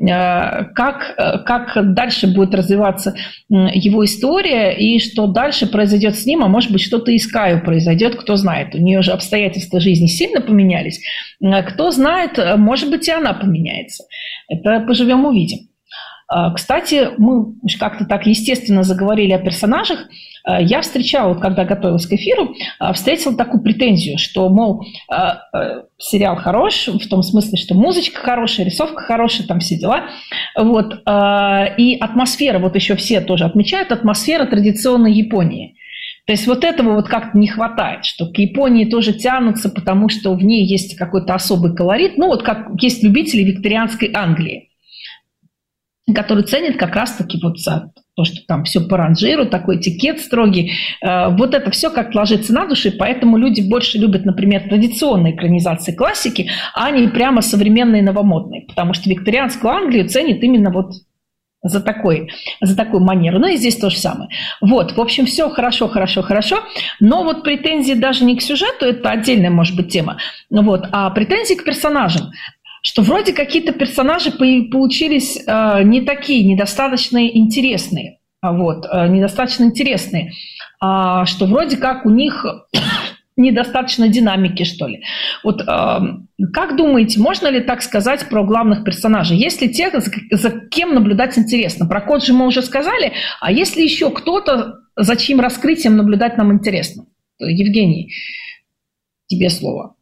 э, 0.00 0.64
как, 0.74 1.16
э, 1.18 1.38
как 1.44 1.92
дальше 1.92 2.28
будет 2.28 2.54
развиваться 2.54 3.14
его 3.50 4.06
история, 4.06 4.70
и 4.72 4.98
что 5.00 5.26
дальше 5.26 5.66
произойдет 5.66 6.16
с 6.16 6.24
ним, 6.24 6.42
а 6.42 6.48
может 6.48 6.72
быть 6.72 6.80
что-то 6.80 7.10
и 7.10 7.18
с 7.18 7.26
Каю 7.26 7.62
произойдет, 7.62 8.16
кто 8.16 8.36
знает. 8.36 8.74
У 8.74 8.78
нее 8.78 9.02
же 9.02 9.12
обстоятельства 9.12 9.80
жизни 9.80 10.06
сильно 10.06 10.40
поменялись. 10.40 11.02
Э, 11.42 11.62
кто 11.62 11.90
знает, 11.90 12.37
может 12.56 12.90
быть, 12.90 13.08
и 13.08 13.12
она 13.12 13.32
поменяется. 13.32 14.04
Это 14.48 14.80
поживем 14.80 15.24
увидим. 15.24 15.68
А, 16.28 16.52
кстати, 16.52 17.08
мы 17.16 17.54
как-то 17.80 18.04
так 18.04 18.26
естественно 18.26 18.82
заговорили 18.82 19.32
о 19.32 19.38
персонажах. 19.38 20.00
А, 20.44 20.60
я 20.60 20.82
встречала, 20.82 21.34
когда 21.34 21.64
готовилась 21.64 22.06
к 22.06 22.12
эфиру, 22.12 22.54
а, 22.78 22.92
встретила 22.92 23.34
такую 23.34 23.62
претензию, 23.62 24.18
что, 24.18 24.48
мол, 24.50 24.84
сериал 25.96 26.36
хорош, 26.36 26.88
в 26.88 27.08
том 27.08 27.22
смысле, 27.22 27.56
что 27.56 27.74
музычка 27.74 28.20
хорошая, 28.20 28.66
рисовка 28.66 29.02
хорошая, 29.02 29.46
там 29.46 29.60
все 29.60 29.78
дела. 29.78 30.04
Вот. 30.54 31.02
И 31.78 31.96
атмосфера, 32.00 32.58
вот 32.58 32.74
еще 32.76 32.94
все 32.96 33.20
тоже 33.20 33.44
отмечают, 33.44 33.90
атмосфера 33.90 34.44
традиционной 34.44 35.12
Японии. 35.12 35.76
То 36.28 36.32
есть 36.32 36.46
вот 36.46 36.62
этого 36.62 36.92
вот 36.92 37.08
как-то 37.08 37.38
не 37.38 37.48
хватает, 37.48 38.04
что 38.04 38.26
к 38.26 38.36
Японии 38.36 38.84
тоже 38.84 39.14
тянутся, 39.14 39.70
потому 39.70 40.10
что 40.10 40.34
в 40.34 40.44
ней 40.44 40.66
есть 40.66 40.94
какой-то 40.94 41.34
особый 41.34 41.74
колорит. 41.74 42.18
Ну 42.18 42.26
вот 42.26 42.42
как 42.42 42.68
есть 42.82 43.02
любители 43.02 43.42
викторианской 43.44 44.12
Англии, 44.12 44.68
которые 46.14 46.44
ценят 46.44 46.76
как 46.76 46.94
раз-таки 46.94 47.40
вот 47.42 47.58
за 47.58 47.92
то, 48.14 48.24
что 48.24 48.44
там 48.46 48.64
все 48.64 48.82
по 48.82 48.98
ранжиру, 48.98 49.46
такой 49.46 49.78
этикет 49.78 50.20
строгий. 50.20 50.72
Э, 51.00 51.34
вот 51.34 51.54
это 51.54 51.70
все 51.70 51.88
как 51.88 52.14
ложится 52.14 52.52
на 52.52 52.66
душу, 52.66 52.88
и 52.88 52.98
поэтому 52.98 53.38
люди 53.38 53.62
больше 53.62 53.96
любят, 53.96 54.26
например, 54.26 54.68
традиционные 54.68 55.34
экранизации 55.34 55.94
классики, 55.94 56.50
а 56.74 56.90
не 56.90 57.08
прямо 57.08 57.40
современные 57.40 58.02
новомодные, 58.02 58.66
потому 58.68 58.92
что 58.92 59.08
викторианскую 59.08 59.72
Англию 59.72 60.06
ценят 60.06 60.42
именно 60.42 60.70
вот 60.70 60.92
за 61.62 61.80
такой, 61.80 62.30
за 62.60 62.76
такую 62.76 63.02
манеру. 63.02 63.38
Ну 63.38 63.48
и 63.48 63.56
здесь 63.56 63.76
то 63.76 63.90
же 63.90 63.98
самое. 63.98 64.30
Вот, 64.60 64.96
в 64.96 65.00
общем, 65.00 65.26
все 65.26 65.48
хорошо, 65.50 65.88
хорошо, 65.88 66.22
хорошо. 66.22 66.60
Но 67.00 67.24
вот 67.24 67.42
претензии 67.42 67.94
даже 67.94 68.24
не 68.24 68.36
к 68.36 68.42
сюжету, 68.42 68.86
это 68.86 69.10
отдельная, 69.10 69.50
может 69.50 69.76
быть, 69.76 69.90
тема. 69.90 70.18
Вот, 70.50 70.86
а 70.92 71.10
претензии 71.10 71.54
к 71.54 71.64
персонажам 71.64 72.30
что 72.80 73.02
вроде 73.02 73.32
какие-то 73.32 73.72
персонажи 73.72 74.30
получились 74.30 75.36
э, 75.46 75.82
не 75.82 76.02
такие, 76.02 76.44
недостаточно 76.44 77.26
интересные. 77.26 78.18
Вот, 78.40 78.86
э, 78.86 79.08
недостаточно 79.08 79.64
интересные. 79.64 80.32
А, 80.80 81.26
что 81.26 81.46
вроде 81.46 81.76
как 81.76 82.06
у 82.06 82.10
них 82.10 82.46
недостаточно 83.38 84.08
динамики, 84.08 84.64
что 84.64 84.86
ли. 84.86 85.02
Вот 85.42 85.62
э, 85.62 85.98
как 86.52 86.76
думаете, 86.76 87.20
можно 87.20 87.48
ли 87.48 87.60
так 87.60 87.82
сказать 87.82 88.28
про 88.28 88.44
главных 88.44 88.84
персонажей? 88.84 89.38
Есть 89.38 89.62
ли 89.62 89.72
те, 89.72 89.90
за, 89.90 90.10
за 90.30 90.50
кем 90.68 90.94
наблюдать 90.94 91.38
интересно? 91.38 91.86
Про 91.86 92.00
Коджи 92.00 92.32
мы 92.32 92.46
уже 92.46 92.62
сказали, 92.62 93.12
а 93.40 93.50
есть 93.50 93.76
ли 93.76 93.84
еще 93.84 94.10
кто-то, 94.10 94.80
за 94.96 95.16
чьим 95.16 95.40
раскрытием 95.40 95.96
наблюдать 95.96 96.36
нам 96.36 96.52
интересно? 96.52 97.06
Евгений, 97.38 98.12
тебе 99.26 99.48
слово. 99.48 99.94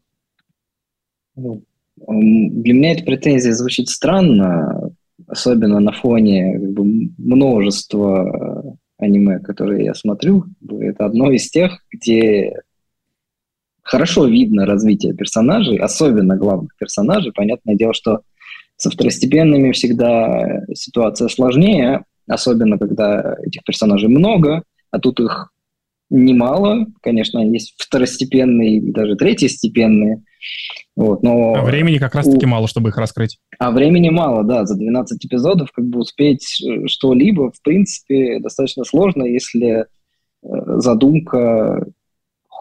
Ну, 1.37 1.62
для 1.96 2.75
меня 2.75 2.92
эта 2.92 3.05
претензия 3.05 3.53
звучит 3.53 3.88
странно, 3.88 4.90
особенно 5.27 5.81
на 5.81 5.92
фоне 5.92 6.59
как 6.59 6.72
бы, 6.72 6.85
множества 7.18 8.77
аниме, 8.99 9.38
которые 9.40 9.85
я 9.85 9.94
смотрю. 9.94 10.46
Это 10.81 11.05
одно 11.05 11.31
из 11.31 11.51
тех, 11.51 11.85
где 11.90 12.62
хорошо 13.87 14.27
видно 14.27 14.66
развитие 14.66 15.14
персонажей, 15.14 15.79
особенно 15.79 16.37
главных 16.37 16.77
персонажей. 16.77 17.33
Понятное 17.33 17.77
дело, 17.77 17.94
что 17.94 18.20
со 18.77 18.90
второстепенными 18.90 19.72
всегда 19.72 20.64
ситуация 20.75 21.29
сложнее, 21.29 22.05
особенно 22.29 22.79
когда 22.79 23.37
этих 23.42 23.64
персонажей 23.64 24.09
много, 24.09 24.64
а 24.90 24.99
тут 24.99 25.20
их 25.20 25.53
немало. 26.11 26.87
Конечно, 27.01 27.38
есть 27.38 27.75
второстепенные, 27.79 28.83
даже 28.92 29.14
третьестепенные. 29.14 30.22
Вот, 30.96 31.22
но 31.22 31.55
а 31.55 31.62
времени 31.62 31.99
как 31.99 32.14
раз-таки 32.14 32.44
у... 32.44 32.49
мало, 32.49 32.68
чтобы 32.68 32.88
их 32.88 32.96
раскрыть. 32.96 33.38
А 33.59 33.70
времени 33.70 34.11
мало, 34.11 34.44
да. 34.44 34.66
За 34.66 34.75
12 34.77 35.25
эпизодов 35.25 35.70
как 35.72 35.85
бы 35.87 36.01
успеть 36.01 36.61
э, 36.62 36.87
что-либо, 36.87 37.53
в 37.53 37.62
принципе, 37.62 38.40
достаточно 38.40 38.85
сложно, 38.85 39.25
если 39.25 39.81
э, 39.81 39.85
задумка 40.79 41.87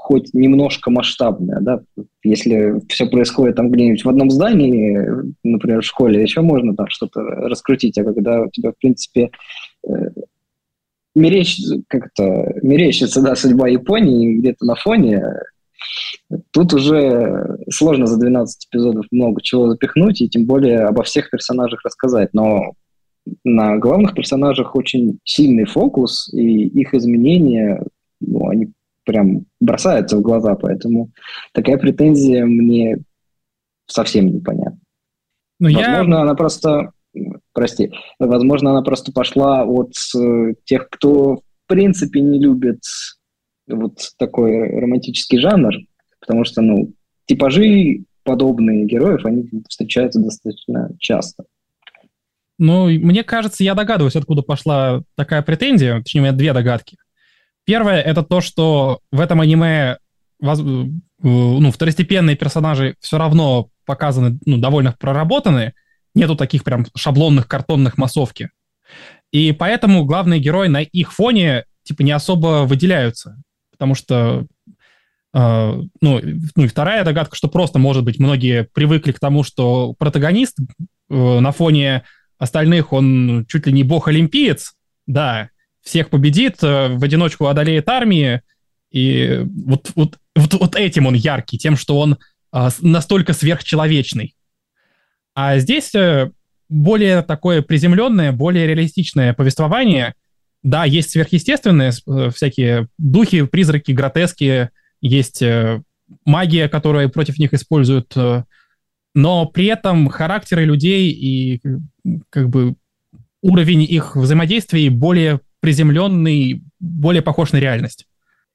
хоть 0.06 0.36
немножко 0.36 0.92
масштабная, 0.92 1.62
да, 1.62 1.82
если 2.24 2.80
все 2.90 3.08
происходит 3.08 3.56
там 3.56 3.72
где-нибудь 3.72 4.06
в 4.06 4.10
одном 4.10 4.30
здании, 4.30 5.34
например, 5.44 5.82
в 5.82 5.86
школе, 5.86 6.22
еще 6.22 6.42
можно 6.42 6.76
там 6.76 6.86
что-то 6.90 7.22
раскрутить, 7.22 7.98
а 7.98 8.04
когда 8.04 8.44
у 8.44 8.50
тебя, 8.52 8.72
в 8.72 8.78
принципе, 8.78 9.32
э, 9.88 9.92
мерещ, 11.16 11.58
как-то 11.88 12.54
мерещится, 12.62 13.20
да, 13.24 13.36
судьба 13.36 13.68
Японии 13.68 14.38
где-то 14.38 14.64
на 14.66 14.76
фоне, 14.76 15.24
тут 16.52 16.74
уже 16.76 17.58
сложно 17.72 18.06
за 18.06 18.20
12 18.20 18.68
эпизодов 18.70 19.08
много 19.10 19.42
чего 19.42 19.72
запихнуть, 19.72 20.22
и 20.22 20.30
тем 20.30 20.46
более 20.46 20.82
обо 20.82 21.02
всех 21.02 21.32
персонажах 21.32 21.84
рассказать, 21.84 22.30
но 22.32 22.74
на 23.44 23.78
главных 23.78 24.14
персонажах 24.14 24.76
очень 24.76 25.18
сильный 25.24 25.66
фокус, 25.66 26.32
и 26.32 26.68
их 26.68 26.94
изменения, 26.94 27.84
ну, 28.20 28.50
они 28.50 28.72
прям 29.06 29.46
бросается 29.60 30.18
в 30.18 30.22
глаза, 30.22 30.56
поэтому 30.56 31.12
такая 31.54 31.78
претензия 31.78 32.46
мне 32.46 32.98
совсем 33.88 34.28
непонятна. 34.28 34.80
Ну, 35.60 35.74
возможно, 35.74 36.16
я... 36.16 36.22
она 36.22 36.36
просто, 36.36 36.92
прости, 37.54 37.92
возможно, 38.20 38.72
она 38.72 38.82
просто 38.82 39.12
пошла 39.12 39.64
от 39.64 39.94
э, 40.18 40.54
тех, 40.66 40.90
кто 40.90 41.36
в 41.36 41.68
принципе 41.68 42.20
не 42.20 42.40
любит 42.40 42.82
вот 43.68 44.00
такой 44.18 44.80
романтический 44.80 45.40
жанр, 45.40 45.74
потому 46.20 46.44
что, 46.44 46.62
ну, 46.62 46.94
типажи 47.26 48.04
подобные 48.24 48.86
героев, 48.86 49.26
они 49.26 49.50
встречаются 49.70 50.20
достаточно 50.20 50.90
часто. 51.00 51.46
Ну, 52.58 52.86
мне 52.88 53.24
кажется, 53.24 53.64
я 53.64 53.76
догадываюсь, 53.76 54.16
откуда 54.16 54.42
пошла 54.42 55.04
такая 55.16 55.42
претензия, 55.42 55.98
точнее, 56.00 56.22
у 56.22 56.24
меня 56.24 56.34
две 56.34 56.54
догадки. 56.54 56.98
Первое— 57.66 58.02
это 58.02 58.24
то, 58.24 58.42
что 58.42 59.00
в 59.12 59.20
этом 59.20 59.42
аниме 59.42 59.98
воз... 60.40 60.60
Э, 60.60 60.86
ну, 61.22 61.72
второстепенные 61.72 62.36
персонажи 62.36 62.96
все 63.00 63.18
равно 63.18 63.70
показаны, 63.86 64.38
ну, 64.46 64.58
довольно 64.58 64.94
проработаны, 65.00 65.74
нету 66.14 66.36
таких 66.36 66.64
прям 66.64 66.86
шаблонных 66.96 67.48
картонных 67.48 67.98
массовки. 67.98 68.52
И 69.32 69.52
поэтому 69.52 70.06
главные 70.06 70.40
герои 70.40 70.68
на 70.68 70.82
их 70.82 71.14
фоне 71.14 71.66
типа 71.84 72.04
не 72.04 72.12
особо 72.12 72.66
выделяются. 72.66 73.42
Потому 73.72 73.96
что 73.96 74.46
Uh, 75.36 75.84
ну, 76.00 76.22
ну 76.56 76.64
и 76.64 76.68
вторая 76.68 77.04
догадка, 77.04 77.36
что 77.36 77.50
просто, 77.50 77.78
может 77.78 78.06
быть, 78.06 78.20
многие 78.20 78.70
привыкли 78.74 79.12
к 79.12 79.20
тому, 79.20 79.44
что 79.44 79.94
протагонист 80.00 80.58
uh, 81.12 81.40
на 81.42 81.52
фоне 81.52 82.04
остальных, 82.38 82.94
он 82.94 83.46
чуть 83.50 83.68
ли 83.68 83.74
не 83.74 83.84
бог-олимпиец, 83.84 84.76
да, 85.08 85.50
всех 85.86 86.10
победит, 86.10 86.58
э, 86.64 86.90
в 86.90 87.04
одиночку 87.04 87.46
одолеет 87.46 87.88
армии. 87.88 88.42
И 88.92 89.46
вот, 89.66 89.92
вот, 89.96 90.18
вот, 90.36 90.54
вот 90.54 90.76
этим 90.76 91.06
он 91.06 91.14
яркий, 91.14 91.58
тем, 91.58 91.78
что 91.78 92.00
он 92.00 92.18
а, 92.52 92.70
настолько 92.82 93.34
сверхчеловечный. 93.34 94.36
А 95.36 95.60
здесь 95.60 95.94
э, 95.94 96.32
более 96.70 97.22
такое 97.22 97.62
приземленное, 97.62 98.32
более 98.32 98.68
реалистичное 98.68 99.34
повествование. 99.34 100.16
Да, 100.64 100.86
есть 100.86 101.12
сверхъестественные 101.12 101.92
э, 101.92 102.30
всякие 102.34 102.88
духи, 102.98 103.46
призраки, 103.46 103.92
гротески, 103.92 104.70
есть 105.02 105.44
магия, 106.26 106.68
которая 106.68 107.10
против 107.10 107.38
них 107.38 107.54
используют, 107.54 108.16
но 109.14 109.46
при 109.46 109.66
этом 109.66 110.08
характеры 110.08 110.66
людей 110.66 111.12
и 111.12 111.62
как 112.32 112.50
бы 112.50 112.76
уровень 113.44 113.84
их 113.84 114.16
взаимодействия 114.16 114.90
более 114.90 115.42
приземленный, 115.66 116.62
более 116.80 117.24
похож 117.24 117.52
на 117.54 117.58
реальность. 117.58 118.06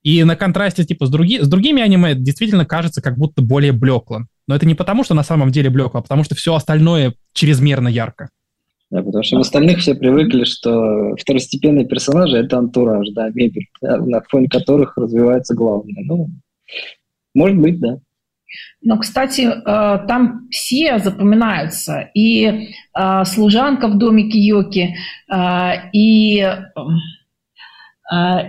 И 0.05 0.23
на 0.23 0.37
контрасте 0.37 0.85
типа 0.85 1.07
с, 1.07 1.11
други, 1.11 1.41
с 1.41 1.49
другими 1.49 1.83
аниме 1.83 2.15
действительно 2.15 2.65
кажется 2.65 3.03
как 3.03 3.19
будто 3.19 3.43
более 3.43 3.73
блекло. 3.73 4.27
Но 4.47 4.55
это 4.55 4.65
не 4.65 4.77
потому, 4.77 5.03
что 5.03 5.15
на 5.15 5.25
самом 5.25 5.51
деле 5.51 5.71
блекло, 5.71 5.99
а 5.99 6.03
потому 6.03 6.23
что 6.23 6.37
все 6.37 6.55
остальное 6.55 7.15
чрезмерно 7.33 7.89
ярко. 7.89 8.29
Да, 8.93 9.03
потому 9.03 9.25
что 9.25 9.39
в 9.39 9.41
остальных 9.41 9.79
все 9.79 9.97
привыкли, 9.97 10.45
что 10.45 11.17
второстепенные 11.17 11.85
персонажи— 11.85 12.37
это 12.39 12.59
антураж, 12.59 13.09
да, 13.11 13.29
мебель, 13.35 13.67
да, 13.83 13.97
на 13.97 14.23
фоне 14.29 14.49
которых 14.49 14.97
развивается 14.97 15.57
главное. 15.57 16.05
Ну, 16.05 16.31
может 17.35 17.59
быть, 17.59 17.81
да. 17.81 17.99
Но, 18.83 18.99
кстати, 18.99 19.43
э, 19.43 20.07
там 20.07 20.49
все 20.51 20.99
запоминаются. 20.99 22.11
И 22.15 22.47
э, 22.47 23.25
служанка 23.25 23.89
в 23.89 23.99
доме 23.99 24.31
Киоки, 24.31 24.97
э, 25.33 25.73
и 25.93 26.45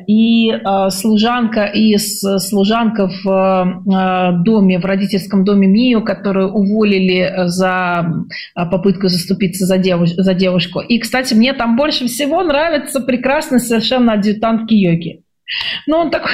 и 0.08 0.52
служанка 0.90 1.66
и 1.66 1.96
служанка 1.98 3.12
в 3.24 4.42
доме, 4.44 4.80
в 4.80 4.86
родительском 4.86 5.46
доме 5.46 5.68
Мию, 5.68 6.04
которую 6.04 6.52
уволили 6.52 7.32
за 7.46 8.12
попытку 8.56 9.08
заступиться 9.08 9.68
за, 9.68 9.78
девуш 9.78 10.14
за 10.14 10.34
девушку. 10.34 10.80
И, 10.80 10.98
кстати, 10.98 11.36
мне 11.36 11.54
там 11.54 11.76
больше 11.76 12.08
всего 12.08 12.42
нравится 12.42 13.02
прекрасный 13.02 13.60
совершенно 13.60 14.14
адъютант 14.14 14.68
Киоки. 14.68 15.26
Но 15.88 16.00
он 16.02 16.12
такой, 16.12 16.32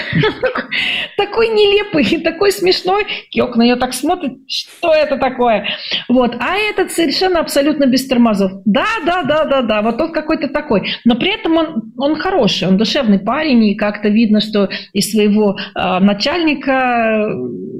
такой 1.17 1.47
нелепый 1.49 2.03
и 2.03 2.17
такой 2.19 2.51
смешной. 2.51 3.05
Киок 3.31 3.55
на 3.55 3.63
нее 3.63 3.75
так 3.75 3.93
смотрит, 3.93 4.33
что 4.47 4.93
это 4.93 5.17
такое? 5.17 5.67
Вот. 6.07 6.35
А 6.39 6.55
этот 6.57 6.91
совершенно 6.91 7.39
абсолютно 7.39 7.85
без 7.85 8.07
тормозов. 8.07 8.51
Да, 8.65 8.87
да, 9.05 9.23
да, 9.23 9.45
да, 9.45 9.61
да. 9.61 9.81
Вот 9.81 9.99
он 10.01 10.11
какой-то 10.11 10.47
такой. 10.47 10.89
Но 11.05 11.15
при 11.15 11.33
этом 11.33 11.57
он, 11.57 11.93
он 11.97 12.15
хороший, 12.15 12.67
он 12.67 12.77
душевный 12.77 13.19
парень. 13.19 13.63
И 13.65 13.75
как-то 13.75 14.09
видно, 14.09 14.41
что 14.41 14.69
из 14.93 15.11
своего 15.11 15.57
э, 15.57 15.99
начальника 15.99 17.29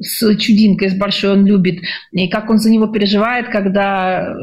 с 0.01 0.35
чудинкой, 0.37 0.89
с 0.89 0.97
большой 0.97 1.31
он 1.31 1.45
любит. 1.45 1.81
И 2.11 2.27
как 2.27 2.49
он 2.49 2.57
за 2.57 2.69
него 2.69 2.87
переживает, 2.87 3.49
когда 3.49 4.35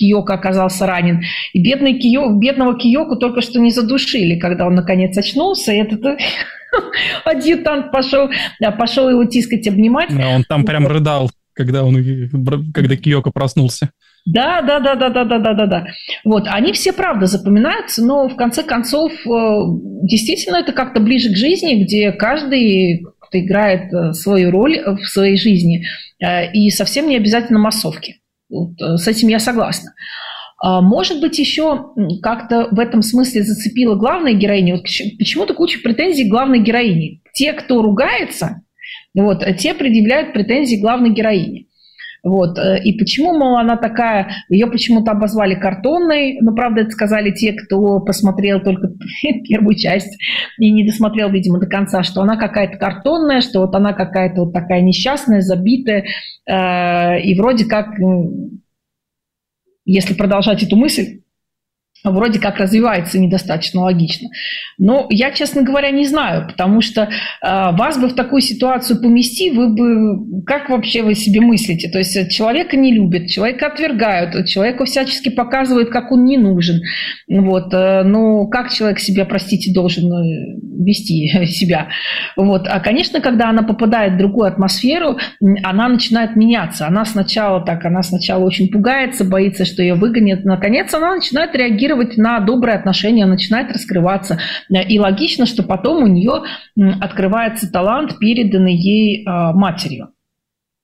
Киока 0.00 0.34
оказался 0.34 0.86
ранен. 0.86 1.22
И 1.52 1.62
бедный 1.62 1.98
Кио, 1.98 2.32
бедного 2.32 2.78
Киоку 2.78 3.16
только 3.16 3.42
что 3.42 3.60
не 3.60 3.70
задушили, 3.70 4.38
когда 4.38 4.66
он 4.66 4.74
наконец 4.74 5.16
очнулся. 5.18 5.72
И 5.72 5.76
этот 5.76 6.00
адъютант 7.24 7.92
пошел, 7.92 8.30
пошел 8.78 9.10
его 9.10 9.24
тискать, 9.26 9.68
обнимать. 9.68 10.08
Да, 10.10 10.30
он 10.30 10.44
там 10.44 10.64
прям 10.64 10.86
рыдал, 10.86 11.30
когда, 11.52 11.84
он, 11.84 12.02
когда 12.72 12.96
Киока 12.96 13.30
проснулся. 13.30 13.90
Да, 14.26 14.62
да, 14.62 14.80
да, 14.80 14.94
да, 14.94 15.08
да, 15.10 15.24
да, 15.24 15.38
да, 15.38 15.54
да, 15.54 15.66
да. 15.66 15.86
Вот, 16.24 16.46
они 16.46 16.72
все 16.72 16.92
правда 16.92 17.26
запоминаются, 17.26 18.04
но 18.04 18.28
в 18.28 18.36
конце 18.36 18.62
концов, 18.62 19.12
э, 19.12 19.60
действительно, 20.02 20.56
это 20.56 20.72
как-то 20.72 21.00
ближе 21.00 21.32
к 21.32 21.36
жизни, 21.36 21.82
где 21.82 22.12
каждый 22.12 23.02
кто 23.30 23.38
играет 23.38 23.92
э, 23.92 24.12
свою 24.12 24.50
роль 24.50 24.78
в 24.84 25.06
своей 25.06 25.36
жизни, 25.36 25.84
э, 26.22 26.52
и 26.52 26.68
совсем 26.70 27.08
не 27.08 27.16
обязательно 27.16 27.58
массовки. 27.58 28.16
Э, 28.50 28.96
с 28.96 29.06
этим 29.08 29.28
я 29.28 29.38
согласна. 29.38 29.92
А, 30.62 30.80
может 30.82 31.20
быть, 31.20 31.38
еще 31.38 31.92
как-то 32.22 32.68
в 32.70 32.78
этом 32.78 33.02
смысле 33.02 33.42
зацепила 33.42 33.94
главная 33.94 34.34
героиня. 34.34 34.74
Вот 34.74 34.82
почему-то 35.18 35.54
куча 35.54 35.80
претензий 35.80 36.28
главной 36.28 36.60
героине. 36.60 37.20
Те, 37.32 37.52
кто 37.54 37.80
ругается, 37.80 38.62
вот, 39.14 39.42
те 39.58 39.74
предъявляют 39.74 40.32
претензии 40.32 40.76
главной 40.76 41.10
героине. 41.10 41.66
Вот. 42.22 42.58
Э, 42.58 42.82
и 42.82 42.98
почему, 42.98 43.36
мол, 43.36 43.56
она 43.56 43.76
такая, 43.76 44.30
ее 44.48 44.66
почему-то 44.66 45.12
обозвали 45.12 45.54
картонной, 45.54 46.38
но, 46.40 46.52
правда, 46.54 46.82
это 46.82 46.90
сказали 46.90 47.30
те, 47.30 47.52
кто 47.52 48.00
посмотрел 48.00 48.60
только 48.60 48.92
первую 49.48 49.74
часть 49.74 50.18
и 50.58 50.70
не 50.70 50.84
досмотрел, 50.84 51.30
видимо, 51.30 51.58
до 51.58 51.66
конца, 51.66 52.02
что 52.02 52.22
она 52.22 52.36
какая-то 52.36 52.78
картонная, 52.78 53.40
что 53.40 53.60
вот 53.60 53.74
она 53.74 53.92
какая-то 53.92 54.44
вот 54.44 54.52
такая 54.52 54.82
несчастная, 54.82 55.40
забитая, 55.40 56.04
э, 56.46 57.20
и 57.22 57.38
вроде 57.38 57.64
как, 57.64 57.88
если 59.84 60.14
продолжать 60.14 60.62
эту 60.62 60.76
мысль, 60.76 61.20
вроде 62.04 62.38
как 62.38 62.58
развивается 62.58 63.18
недостаточно 63.18 63.82
логично. 63.82 64.28
Но 64.78 65.06
я, 65.10 65.30
честно 65.32 65.62
говоря, 65.62 65.90
не 65.90 66.06
знаю, 66.06 66.46
потому 66.46 66.80
что 66.80 67.02
э, 67.02 67.08
вас 67.42 67.98
бы 67.98 68.08
в 68.08 68.14
такую 68.14 68.40
ситуацию 68.40 69.00
помести, 69.00 69.50
вы 69.50 69.68
бы, 69.68 70.42
как 70.44 70.70
вообще 70.70 71.02
вы 71.02 71.14
себе 71.14 71.40
мыслите? 71.40 71.90
То 71.90 71.98
есть 71.98 72.30
человека 72.30 72.76
не 72.76 72.92
любят, 72.92 73.28
человека 73.28 73.66
отвергают, 73.66 74.46
человеку 74.46 74.84
всячески 74.86 75.28
показывают, 75.28 75.90
как 75.90 76.10
он 76.12 76.24
не 76.24 76.38
нужен. 76.38 76.80
Вот, 77.28 77.74
э, 77.74 78.02
ну, 78.04 78.48
как 78.48 78.72
человек 78.72 79.00
себя, 79.00 79.26
простите, 79.26 79.72
должен 79.74 80.10
э, 80.10 80.58
вести 80.82 81.28
себя? 81.46 81.88
Вот. 82.36 82.66
А, 82.66 82.80
конечно, 82.80 83.20
когда 83.20 83.50
она 83.50 83.62
попадает 83.62 84.14
в 84.14 84.18
другую 84.18 84.48
атмосферу, 84.48 85.18
она 85.62 85.88
начинает 85.88 86.36
меняться. 86.36 86.86
Она 86.86 87.04
сначала 87.04 87.60
так, 87.60 87.84
она 87.84 88.02
сначала 88.02 88.44
очень 88.44 88.68
пугается, 88.68 89.24
боится, 89.24 89.66
что 89.66 89.82
ее 89.82 89.94
выгонят. 89.94 90.44
Наконец, 90.46 90.94
она 90.94 91.14
начинает 91.16 91.54
реагировать 91.54 91.89
реагировать 91.90 92.16
на 92.16 92.40
добрые 92.40 92.76
отношения, 92.76 93.26
начинает 93.26 93.72
раскрываться. 93.72 94.38
И 94.68 94.98
логично, 94.98 95.46
что 95.46 95.62
потом 95.62 96.02
у 96.02 96.06
нее 96.06 96.42
открывается 97.00 97.70
талант, 97.70 98.18
переданный 98.18 98.74
ей 98.74 99.24
а, 99.26 99.52
матерью. 99.52 100.12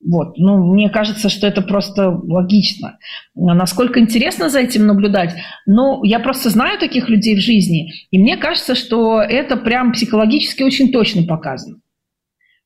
Вот. 0.04 0.36
Ну, 0.36 0.72
мне 0.72 0.90
кажется, 0.90 1.28
что 1.28 1.46
это 1.46 1.62
просто 1.62 2.10
логично. 2.10 2.98
Насколько 3.34 3.98
интересно 3.98 4.48
за 4.48 4.60
этим 4.60 4.86
наблюдать? 4.86 5.34
Ну, 5.66 6.04
я 6.04 6.20
просто 6.20 6.50
знаю 6.50 6.78
таких 6.78 7.08
людей 7.08 7.34
в 7.34 7.40
жизни, 7.40 7.92
и 8.10 8.18
мне 8.18 8.36
кажется, 8.36 8.74
что 8.74 9.20
это 9.20 9.56
прям 9.56 9.92
психологически 9.92 10.62
очень 10.62 10.92
точно 10.92 11.26
показано. 11.26 11.78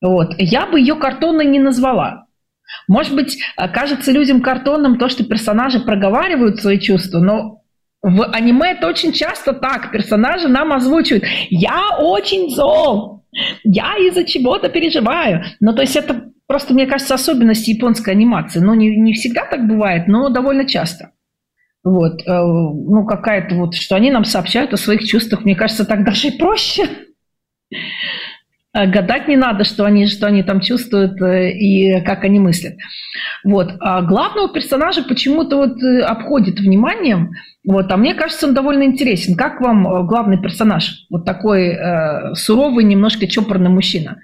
Вот. 0.03 0.35
Я 0.39 0.67
бы 0.67 0.81
ее 0.81 0.97
картонной 0.97 1.47
не 1.47 1.61
назвала. 1.61 2.27
Может 2.89 3.15
быть, 3.15 3.39
кажется 3.57 4.13
людям 4.13 4.43
картонным 4.43 4.99
то, 4.99 5.09
что 5.09 5.25
персонажи 5.25 5.81
проговаривают 5.81 6.61
свои 6.61 6.79
чувства, 6.79 7.19
но 7.21 7.60
в 8.03 8.25
аниме 8.33 8.73
это 8.73 8.87
очень 8.87 9.13
часто 9.13 9.53
так. 9.53 9.93
Персонажи 9.93 10.49
нам 10.49 10.73
озвучивают 10.73 11.25
«Я 11.51 11.99
очень 11.99 12.51
зол», 12.51 13.25
«Я 13.63 13.97
из-за 13.99 14.25
чего-то 14.25 14.69
переживаю». 14.69 15.45
Ну, 15.61 15.75
то 15.75 15.83
есть 15.83 15.97
это 15.97 16.31
просто, 16.47 16.75
мне 16.75 16.87
кажется, 16.87 17.15
особенность 17.15 17.69
японской 17.69 18.11
анимации. 18.11 18.61
Ну, 18.61 18.75
не, 18.75 18.97
не 18.97 19.13
всегда 19.13 19.45
так 19.45 19.67
бывает, 19.67 20.09
но 20.09 20.31
довольно 20.31 20.65
часто. 20.65 21.13
Вот, 21.83 22.21
э, 22.23 22.25
ну, 22.27 23.07
какая-то 23.07 23.55
вот, 23.55 23.75
что 23.75 23.97
они 23.97 24.11
нам 24.11 24.25
сообщают 24.25 24.73
о 24.75 24.77
своих 24.77 25.05
чувствах, 25.05 25.45
мне 25.45 25.55
кажется, 25.55 25.85
так 25.85 26.05
даже 26.05 26.29
и 26.29 26.39
проще. 26.39 26.89
Э, 28.73 28.87
гадать 28.87 29.29
не 29.29 29.37
надо, 29.37 29.65
что 29.65 29.85
они, 29.85 30.07
что 30.07 30.27
они 30.27 30.43
там 30.43 30.61
чувствуют 30.61 31.21
э, 31.21 31.51
и 31.53 32.01
как 32.03 32.25
они 32.25 32.39
мыслят. 32.39 32.75
Вот. 33.45 33.73
А 33.81 34.03
главного 34.03 34.53
персонажа 34.53 35.03
почему-то 35.03 35.57
вот 35.57 35.83
э, 35.83 36.01
обходит 36.01 36.61
вниманием. 36.61 37.31
Вот. 37.67 37.91
А 37.91 37.97
мне 37.97 38.15
кажется, 38.15 38.47
он 38.47 38.55
довольно 38.55 38.85
интересен. 38.85 39.35
Как 39.35 39.61
вам 39.61 40.07
главный 40.07 40.41
персонаж? 40.41 41.07
Вот 41.11 41.25
такой 41.25 41.69
э, 41.69 42.35
суровый, 42.35 42.85
немножко 42.85 43.27
чопорный 43.27 43.71
мужчина. 43.71 44.19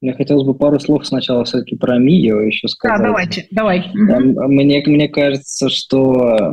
Мне 0.00 0.14
хотелось 0.14 0.44
бы 0.44 0.54
пару 0.54 0.80
слов 0.80 1.06
сначала 1.06 1.44
все-таки 1.44 1.76
про 1.76 1.96
Мию 1.96 2.46
еще 2.46 2.66
сказать. 2.66 2.98
Да, 2.98 3.04
давайте, 3.04 3.46
давай. 3.52 3.88
Мне, 3.94 4.82
мне 4.84 5.08
кажется, 5.08 5.68
что 5.68 6.52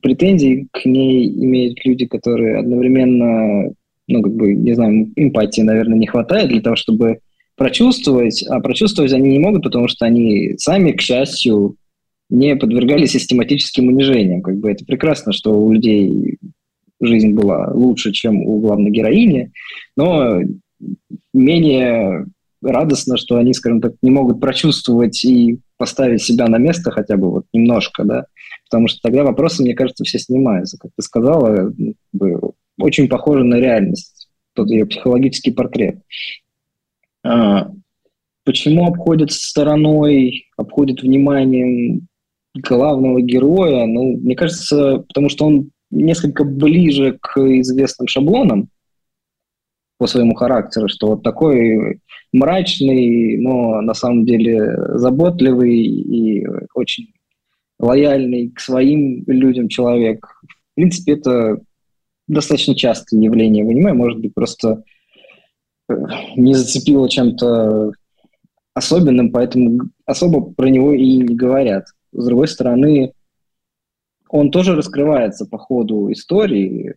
претензии 0.00 0.66
к 0.72 0.86
ней 0.86 1.28
имеют 1.28 1.84
люди, 1.84 2.06
которые 2.06 2.58
одновременно 2.58 3.74
ну, 4.08 4.22
как 4.22 4.34
бы, 4.34 4.54
не 4.54 4.74
знаю, 4.74 5.12
эмпатии, 5.16 5.62
наверное, 5.62 5.98
не 5.98 6.06
хватает 6.06 6.48
для 6.48 6.60
того, 6.60 6.76
чтобы 6.76 7.20
прочувствовать, 7.56 8.44
а 8.48 8.60
прочувствовать 8.60 9.12
они 9.12 9.30
не 9.30 9.38
могут, 9.38 9.62
потому 9.62 9.88
что 9.88 10.04
они 10.04 10.54
сами, 10.58 10.92
к 10.92 11.00
счастью, 11.00 11.76
не 12.28 12.56
подвергались 12.56 13.12
систематическим 13.12 13.88
унижениям. 13.88 14.42
Как 14.42 14.58
бы 14.58 14.70
это 14.70 14.84
прекрасно, 14.84 15.32
что 15.32 15.58
у 15.58 15.72
людей 15.72 16.38
жизнь 17.00 17.32
была 17.32 17.70
лучше, 17.72 18.12
чем 18.12 18.42
у 18.42 18.60
главной 18.60 18.90
героини, 18.90 19.52
но 19.96 20.40
менее 21.32 22.26
радостно, 22.62 23.16
что 23.16 23.36
они, 23.36 23.52
скажем 23.52 23.80
так, 23.80 23.94
не 24.02 24.10
могут 24.10 24.40
прочувствовать 24.40 25.24
и 25.24 25.60
поставить 25.76 26.22
себя 26.22 26.48
на 26.48 26.58
место 26.58 26.90
хотя 26.90 27.16
бы 27.16 27.30
вот 27.30 27.44
немножко, 27.52 28.04
да, 28.04 28.26
потому 28.68 28.88
что 28.88 29.00
тогда 29.02 29.24
вопросы, 29.24 29.62
мне 29.62 29.74
кажется, 29.74 30.04
все 30.04 30.18
снимаются. 30.18 30.78
Как 30.78 30.90
ты 30.96 31.02
сказала, 31.02 31.72
ну, 31.76 31.94
очень 32.78 33.08
похожа 33.08 33.44
на 33.44 33.56
реальность, 33.56 34.28
тот 34.54 34.70
ее 34.70 34.86
психологический 34.86 35.52
портрет. 35.52 36.00
А, 37.24 37.70
почему 38.44 38.86
обходят 38.86 39.32
стороной, 39.32 40.46
обходят 40.56 41.02
вниманием 41.02 42.06
главного 42.54 43.20
героя? 43.20 43.86
Ну, 43.86 44.18
мне 44.18 44.36
кажется, 44.36 45.04
потому 45.08 45.28
что 45.28 45.46
он 45.46 45.70
несколько 45.90 46.44
ближе 46.44 47.18
к 47.20 47.38
известным 47.38 48.08
шаблонам 48.08 48.68
по 49.98 50.06
своему 50.06 50.34
характеру, 50.34 50.88
что 50.88 51.08
вот 51.08 51.22
такой 51.22 52.00
мрачный, 52.32 53.38
но 53.38 53.80
на 53.80 53.94
самом 53.94 54.26
деле 54.26 54.76
заботливый 54.98 55.74
и 55.74 56.46
очень 56.74 57.14
лояльный 57.78 58.50
к 58.50 58.60
своим 58.60 59.24
людям 59.26 59.68
человек. 59.68 60.26
В 60.42 60.74
принципе, 60.74 61.12
это 61.12 61.60
достаточно 62.28 62.74
частое 62.74 63.20
явление 63.20 63.64
в 63.64 63.68
аниме, 63.68 63.92
может 63.92 64.20
быть, 64.20 64.34
просто 64.34 64.82
э, 65.88 65.94
не 66.36 66.54
зацепило 66.54 67.08
чем-то 67.08 67.92
особенным, 68.74 69.30
поэтому 69.32 69.90
особо 70.04 70.52
про 70.52 70.68
него 70.68 70.92
и 70.92 71.16
не 71.16 71.34
говорят. 71.34 71.86
С 72.12 72.24
другой 72.24 72.48
стороны, 72.48 73.12
он 74.28 74.50
тоже 74.50 74.74
раскрывается 74.74 75.46
по 75.46 75.58
ходу 75.58 76.10
истории 76.12 76.96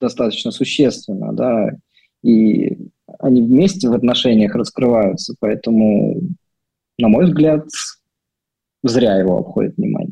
достаточно 0.00 0.50
существенно, 0.50 1.32
да, 1.32 1.70
и 2.22 2.78
они 3.18 3.42
вместе 3.42 3.88
в 3.88 3.92
отношениях 3.92 4.54
раскрываются, 4.54 5.34
поэтому, 5.40 6.20
на 6.98 7.08
мой 7.08 7.26
взгляд, 7.26 7.66
зря 8.82 9.16
его 9.16 9.38
обходит 9.38 9.76
внимание. 9.76 10.09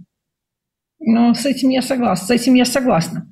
Ну, 1.11 1.34
с 1.34 1.46
этим 1.46 1.70
я 1.70 1.80
согласна, 1.80 2.26
с 2.26 2.30
этим 2.30 2.54
я 2.54 2.66
согласна. 2.66 3.26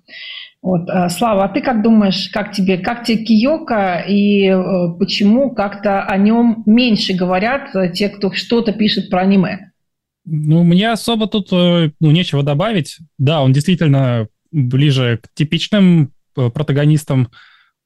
Вот, 0.62 0.88
э, 0.88 1.10
Слава, 1.10 1.44
а 1.44 1.48
ты 1.48 1.60
как 1.60 1.82
думаешь, 1.82 2.30
как 2.32 2.52
тебе, 2.52 2.78
как 2.78 3.04
тебе 3.04 3.22
Киока 3.22 4.00
и 4.00 4.48
э, 4.48 4.98
почему 4.98 5.54
как-то 5.54 6.02
о 6.02 6.16
нем 6.16 6.62
меньше 6.64 7.12
говорят 7.12 7.74
э, 7.76 7.92
те, 7.92 8.08
кто 8.08 8.32
что-то 8.32 8.72
пишет 8.72 9.10
про 9.10 9.20
аниме? 9.20 9.72
Ну, 10.24 10.64
мне 10.64 10.90
особо 10.90 11.28
тут 11.28 11.52
ну, 11.52 12.10
нечего 12.10 12.42
добавить. 12.42 12.96
Да, 13.18 13.42
он 13.42 13.52
действительно 13.52 14.26
ближе 14.50 15.20
к 15.22 15.28
типичным 15.34 16.12
протагонистам. 16.34 17.28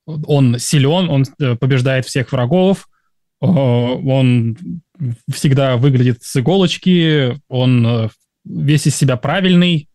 он 0.07 0.59
силен, 0.59 1.11
он 1.11 1.24
побеждает 1.59 2.07
всех 2.07 2.32
врагов, 2.32 2.88
он 3.41 4.57
всегда 5.30 5.76
выглядит 5.76 6.22
с 6.22 6.34
иголочки, 6.36 7.36
он 7.49 8.09
весь 8.45 8.86
из 8.86 8.97
себя 8.97 9.16
правильный. 9.16 9.88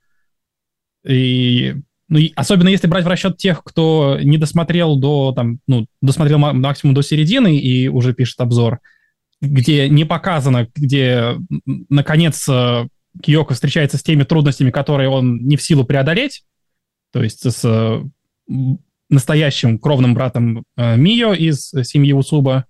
И, 1.07 1.75
ну, 2.09 2.17
и 2.17 2.31
особенно 2.35 2.69
если 2.69 2.87
брать 2.87 3.05
в 3.05 3.07
расчет 3.07 3.37
тех, 3.37 3.63
кто 3.63 4.17
не 4.21 4.37
досмотрел 4.37 4.97
до, 4.97 5.33
там, 5.33 5.59
ну, 5.67 5.87
досмотрел 6.01 6.39
максимум 6.39 6.95
до 6.95 7.01
середины 7.01 7.57
и 7.57 7.87
уже 7.87 8.13
пишет 8.13 8.39
обзор, 8.39 8.79
где 9.41 9.89
не 9.89 10.05
показано, 10.05 10.67
где, 10.75 11.35
наконец, 11.89 12.47
Киоко 13.21 13.53
встречается 13.53 13.97
с 13.97 14.03
теми 14.03 14.23
трудностями, 14.23 14.71
которые 14.71 15.09
он 15.09 15.37
не 15.37 15.57
в 15.57 15.61
силу 15.61 15.85
преодолеть, 15.85 16.43
то 17.11 17.23
есть 17.23 17.49
с 17.49 18.03
настоящим 19.09 19.79
кровным 19.79 20.13
братом 20.13 20.63
э, 20.77 20.97
Мио 20.97 21.33
из 21.33 21.69
семьи 21.83 22.13
Усуба, 22.13 22.65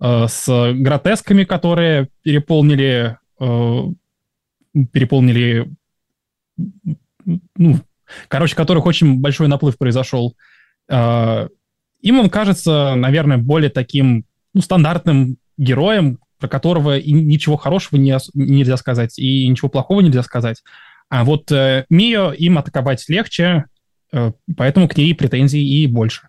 э, 0.00 0.26
с 0.28 0.72
гротесками, 0.74 1.44
которые 1.44 2.08
переполнили, 2.22 3.18
э, 3.40 3.82
переполнили, 4.92 5.70
ну, 7.56 7.80
короче, 8.28 8.56
которых 8.56 8.86
очень 8.86 9.20
большой 9.20 9.48
наплыв 9.48 9.78
произошел. 9.78 10.36
Им 10.88 12.18
он 12.18 12.30
кажется, 12.30 12.94
наверное, 12.96 13.38
более 13.38 13.70
таким 13.70 14.24
ну, 14.54 14.60
стандартным 14.60 15.38
героем, 15.56 16.18
про 16.38 16.48
которого 16.48 16.98
и 16.98 17.12
ничего 17.12 17.56
хорошего 17.56 17.98
не, 17.98 18.16
нельзя 18.34 18.76
сказать, 18.76 19.18
и 19.18 19.46
ничего 19.46 19.68
плохого 19.68 20.00
нельзя 20.00 20.22
сказать. 20.22 20.62
А 21.08 21.24
вот 21.24 21.52
э, 21.52 21.86
Мио 21.88 22.32
им 22.32 22.58
атаковать 22.58 23.08
легче, 23.08 23.66
э, 24.12 24.32
поэтому 24.56 24.88
к 24.88 24.96
ней 24.96 25.14
претензий 25.14 25.62
и 25.62 25.86
больше. 25.86 26.28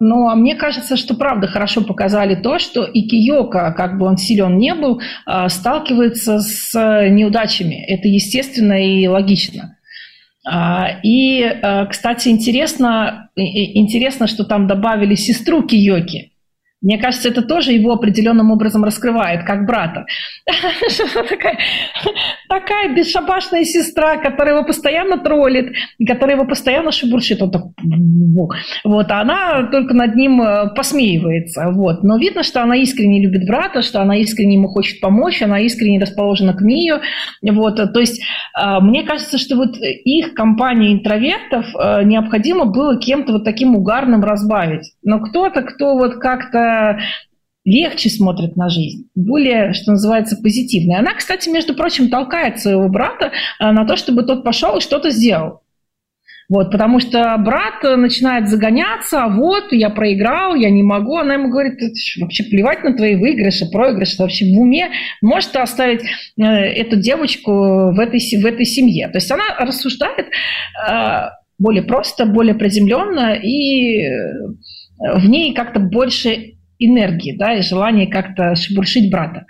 Ну, 0.00 0.28
а 0.28 0.36
мне 0.36 0.54
кажется, 0.54 0.96
что 0.96 1.14
правда 1.14 1.48
хорошо 1.48 1.82
показали 1.82 2.36
то, 2.36 2.60
что 2.60 2.84
и 2.84 3.02
Киока, 3.02 3.72
как 3.72 3.98
бы 3.98 4.06
он 4.06 4.16
силен 4.16 4.56
не 4.56 4.74
был, 4.74 5.00
э, 5.00 5.48
сталкивается 5.48 6.38
с 6.38 6.72
неудачами. 7.10 7.74
Это 7.74 8.06
естественно 8.06 8.80
и 8.80 9.08
логично. 9.08 9.76
А, 10.46 11.00
и, 11.02 11.42
э, 11.42 11.86
кстати, 11.86 12.28
интересно, 12.28 13.28
интересно, 13.34 14.28
что 14.28 14.44
там 14.44 14.68
добавили 14.68 15.16
сестру 15.16 15.62
Киоки. 15.62 16.32
Мне 16.80 16.96
кажется, 16.96 17.28
это 17.28 17.42
тоже 17.42 17.72
его 17.72 17.92
определенным 17.92 18.52
образом 18.52 18.84
раскрывает, 18.84 19.44
как 19.44 19.66
брата. 19.66 20.06
такая 22.48 22.94
бесшабашная 22.94 23.64
сестра, 23.64 24.16
которая 24.16 24.56
его 24.56 24.64
постоянно 24.64 25.18
троллит, 25.18 25.72
которая 26.06 26.36
его 26.36 26.46
постоянно 26.46 26.92
шебуршит. 26.92 27.42
Он 27.42 27.50
так, 27.50 27.62
вот, 28.84 29.10
а 29.10 29.20
она 29.20 29.68
только 29.70 29.94
над 29.94 30.14
ним 30.16 30.40
э, 30.42 30.74
посмеивается. 30.74 31.70
Вот. 31.70 32.02
Но 32.02 32.18
видно, 32.18 32.42
что 32.42 32.62
она 32.62 32.76
искренне 32.76 33.22
любит 33.22 33.46
брата, 33.46 33.82
что 33.82 34.00
она 34.00 34.16
искренне 34.16 34.56
ему 34.56 34.68
хочет 34.68 35.00
помочь, 35.00 35.42
она 35.42 35.60
искренне 35.60 36.00
расположена 36.00 36.54
к 36.54 36.60
Мию. 36.60 37.00
Вот. 37.42 37.76
То 37.76 38.00
есть 38.00 38.22
э, 38.58 38.80
мне 38.80 39.02
кажется, 39.02 39.38
что 39.38 39.56
вот 39.56 39.76
их 39.78 40.34
компания 40.34 40.92
интровертов 40.92 41.66
э, 41.74 42.02
необходимо 42.04 42.64
было 42.64 42.98
кем-то 42.98 43.32
вот 43.32 43.44
таким 43.44 43.76
угарным 43.76 44.24
разбавить. 44.24 44.92
Но 45.02 45.20
кто-то, 45.20 45.62
кто 45.62 45.96
вот 45.96 46.16
как-то 46.16 46.98
легче 47.68 48.08
смотрит 48.08 48.56
на 48.56 48.68
жизнь, 48.68 49.08
более, 49.14 49.72
что 49.74 49.92
называется, 49.92 50.36
позитивная. 50.36 51.00
Она, 51.00 51.14
кстати, 51.14 51.48
между 51.48 51.74
прочим, 51.74 52.08
толкает 52.08 52.58
своего 52.60 52.88
брата 52.88 53.30
э, 53.60 53.70
на 53.70 53.84
то, 53.84 53.96
чтобы 53.96 54.22
тот 54.22 54.42
пошел 54.42 54.78
и 54.78 54.80
что-то 54.80 55.10
сделал. 55.10 55.60
Вот, 56.48 56.70
потому 56.70 56.98
что 56.98 57.36
брат 57.36 57.82
начинает 57.82 58.48
загоняться, 58.48 59.24
а 59.24 59.28
вот, 59.28 59.70
я 59.70 59.90
проиграл, 59.90 60.54
я 60.54 60.70
не 60.70 60.82
могу. 60.82 61.18
Она 61.18 61.34
ему 61.34 61.50
говорит, 61.50 61.78
вообще 62.18 62.42
плевать 62.44 62.82
на 62.84 62.96
твои 62.96 63.16
выигрыши, 63.16 63.66
проигрыши, 63.70 64.16
вообще 64.18 64.46
в 64.46 64.58
уме. 64.58 64.88
Может 65.20 65.54
оставить 65.56 66.00
э, 66.38 66.42
эту 66.42 66.96
девочку 66.96 67.52
в 67.52 68.00
этой, 68.00 68.18
в 68.18 68.46
этой 68.46 68.64
семье. 68.64 69.08
То 69.08 69.18
есть 69.18 69.30
она 69.30 69.44
рассуждает 69.58 70.28
э, 70.88 71.28
более 71.58 71.82
просто, 71.82 72.24
более 72.24 72.54
приземленно, 72.54 73.34
и 73.34 74.08
в 74.98 75.28
ней 75.28 75.52
как-то 75.52 75.80
больше 75.80 76.57
энергии, 76.78 77.36
да, 77.36 77.54
и 77.54 77.62
желание 77.62 78.06
как-то 78.06 78.54
шебуршить 78.54 79.10
брата. 79.10 79.46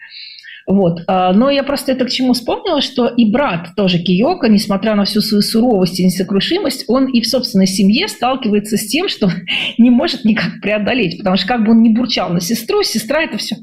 Вот. 0.69 1.01
А, 1.07 1.33
но 1.33 1.49
я 1.49 1.63
просто 1.63 1.93
это 1.93 2.05
к 2.05 2.11
чему 2.11 2.35
вспомнила, 2.35 2.83
что 2.83 3.09
и 3.09 3.31
брат 3.31 3.71
тоже 3.75 3.99
Киока, 3.99 4.49
несмотря 4.49 4.95
на 4.95 5.07
всю 5.07 5.23
свою 5.23 5.41
суровость 5.41 5.99
и 5.99 6.05
несокрушимость, 6.05 6.85
он 6.89 7.07
и 7.07 7.23
в 7.23 7.27
собственной 7.27 7.67
семье 7.67 8.07
сталкивается 8.07 8.77
с 8.77 8.87
тем, 8.87 9.09
что 9.09 9.31
не 9.79 9.89
может 9.89 10.27
никак 10.27 10.61
преодолеть, 10.61 11.17
потому 11.17 11.39
что 11.39 11.49
как 11.49 11.65
бы 11.65 11.71
он 11.71 11.83
ни 11.83 11.89
бурчал 11.89 12.31
на 12.31 12.41
сестру, 12.41 12.83
сестра 12.83 13.23
это 13.23 13.39
все 13.39 13.57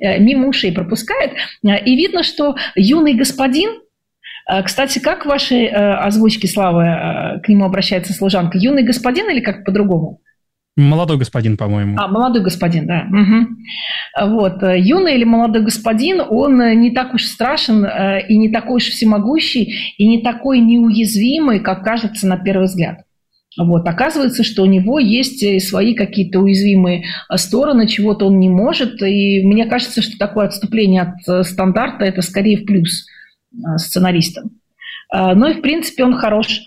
э, 0.00 0.18
мимо 0.18 0.48
ушей 0.48 0.72
пропускает. 0.72 1.32
А, 1.66 1.76
и 1.76 1.96
видно, 1.96 2.22
что 2.22 2.56
юный 2.76 3.14
господин, 3.14 3.70
а, 4.44 4.62
кстати, 4.62 4.98
как 4.98 5.24
в 5.24 5.28
вашей 5.28 5.64
э, 5.64 5.70
озвучке, 5.70 6.46
Слава, 6.46 7.36
э, 7.36 7.40
к 7.40 7.48
нему 7.48 7.64
обращается 7.64 8.12
служанка? 8.12 8.58
Юный 8.58 8.82
господин 8.82 9.30
или 9.30 9.40
как 9.40 9.64
по-другому? 9.64 10.20
Молодой 10.76 11.18
господин, 11.18 11.58
по-моему. 11.58 11.98
А, 11.98 12.08
молодой 12.08 12.42
господин, 12.42 12.86
да. 12.86 13.06
Угу. 13.10 14.30
Вот. 14.30 14.62
Юный 14.62 15.16
или 15.16 15.24
молодой 15.24 15.62
господин, 15.62 16.22
он 16.26 16.80
не 16.80 16.90
так 16.92 17.12
уж 17.12 17.24
страшен 17.24 17.84
э, 17.84 18.26
и 18.26 18.38
не 18.38 18.48
такой 18.50 18.76
уж 18.76 18.84
всемогущий, 18.84 19.94
и 19.98 20.08
не 20.08 20.22
такой 20.22 20.60
неуязвимый, 20.60 21.60
как 21.60 21.84
кажется 21.84 22.26
на 22.26 22.38
первый 22.38 22.64
взгляд. 22.64 23.00
Вот. 23.58 23.86
Оказывается, 23.86 24.44
что 24.44 24.62
у 24.62 24.66
него 24.66 24.98
есть 24.98 25.68
свои 25.68 25.94
какие-то 25.94 26.40
уязвимые 26.40 27.04
стороны, 27.36 27.86
чего-то 27.86 28.26
он 28.28 28.40
не 28.40 28.48
может. 28.48 29.02
И 29.02 29.42
мне 29.44 29.66
кажется, 29.66 30.00
что 30.00 30.16
такое 30.16 30.46
отступление 30.46 31.02
от 31.02 31.28
э, 31.28 31.42
стандарта– 31.42 32.04
это 32.06 32.22
скорее 32.22 32.56
в 32.56 32.64
плюс 32.64 33.06
э, 33.52 33.76
сценаристам. 33.76 34.52
Ну 35.14 35.46
и, 35.46 35.52
в 35.52 35.60
принципе, 35.60 36.04
он 36.04 36.16
хорош 36.16 36.62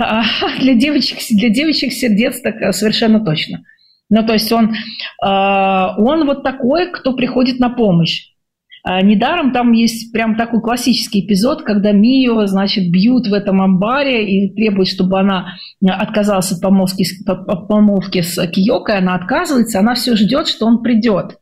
для 0.60 0.74
девочек, 0.74 1.18
для 1.30 1.50
девочек 1.50 1.92
сердец 1.92 2.40
так 2.40 2.56
э, 2.56 2.72
совершенно 2.72 3.24
точно. 3.24 3.62
Ну, 4.08 4.26
то 4.26 4.32
есть 4.32 4.50
он, 4.50 4.74
а, 5.22 5.94
он 5.98 6.26
вот 6.26 6.42
такой, 6.42 6.90
кто 6.90 7.14
приходит 7.14 7.60
на 7.60 7.70
помощь. 7.70 8.30
А, 8.82 9.02
недаром 9.02 9.52
там 9.52 9.72
есть 9.72 10.12
прям 10.12 10.36
такой 10.36 10.60
классический 10.62 11.24
эпизод, 11.24 11.62
когда 11.62 11.92
Мию, 11.92 12.46
значит, 12.46 12.90
бьют 12.90 13.28
в 13.28 13.34
этом 13.34 13.60
амбаре 13.60 14.26
и 14.26 14.54
требуют, 14.54 14.88
чтобы 14.88 15.20
она 15.20 15.54
отказалась 15.86 16.50
от 16.50 16.60
помолвки, 16.60 17.04
от 17.26 17.68
помолвки 17.68 18.22
с 18.22 18.44
Киокой, 18.48 18.98
она 18.98 19.14
отказывается, 19.14 19.78
она 19.78 19.94
все 19.94 20.16
ждет, 20.16 20.48
что 20.48 20.66
он 20.66 20.82
придет. 20.82 21.39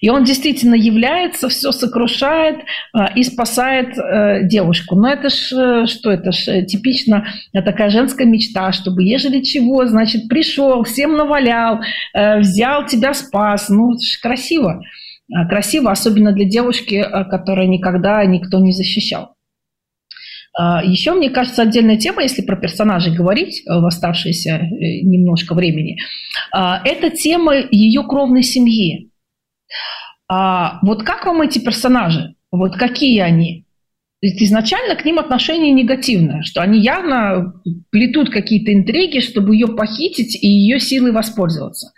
И 0.00 0.10
он 0.10 0.24
действительно 0.24 0.74
является, 0.74 1.48
все 1.48 1.72
сокрушает 1.72 2.60
э, 2.94 3.06
и 3.14 3.22
спасает 3.22 3.96
э, 3.96 4.44
девушку. 4.44 4.96
Но 4.96 5.08
это 5.08 5.28
ж, 5.28 5.52
э, 5.52 5.86
что 5.86 6.10
это 6.10 6.32
ж, 6.32 6.64
типично 6.66 7.26
такая 7.52 7.90
женская 7.90 8.26
мечта, 8.26 8.72
чтобы 8.72 9.02
ежели 9.02 9.40
чего, 9.40 9.86
значит, 9.86 10.28
пришел, 10.28 10.84
всем 10.84 11.16
навалял, 11.16 11.80
взял, 12.14 12.86
тебя 12.86 13.14
спас. 13.14 13.68
Ну, 13.68 13.94
это 13.94 14.04
ж 14.04 14.18
красиво. 14.20 14.82
Красиво, 15.48 15.90
особенно 15.90 16.32
для 16.32 16.44
девушки, 16.44 17.02
которая 17.30 17.66
никогда 17.66 18.24
никто 18.24 18.60
не 18.60 18.72
защищал. 18.72 19.34
Еще, 20.84 21.14
мне 21.14 21.30
кажется, 21.30 21.62
отдельная 21.62 21.96
тема, 21.96 22.22
если 22.22 22.42
про 22.42 22.56
персонажей 22.56 23.14
говорить 23.14 23.62
в 23.66 23.86
оставшееся 23.86 24.68
немножко 24.70 25.54
времени, 25.54 25.96
это 26.52 27.10
тема 27.10 27.54
ее 27.70 28.02
кровной 28.02 28.42
семьи. 28.42 29.10
А 30.28 30.78
вот 30.82 31.02
как 31.02 31.26
вам 31.26 31.42
эти 31.42 31.58
персонажи? 31.58 32.34
Вот 32.50 32.76
какие 32.76 33.20
они? 33.20 33.66
Ведь 34.22 34.40
изначально 34.42 34.96
к 34.96 35.04
ним 35.04 35.18
отношение 35.18 35.70
негативное, 35.72 36.42
что 36.42 36.62
они 36.62 36.80
явно 36.80 37.60
плетут 37.90 38.30
какие-то 38.30 38.72
интриги, 38.72 39.20
чтобы 39.20 39.54
ее 39.54 39.68
похитить 39.68 40.42
и 40.42 40.46
ее 40.46 40.80
силой 40.80 41.12
воспользоваться. 41.12 41.92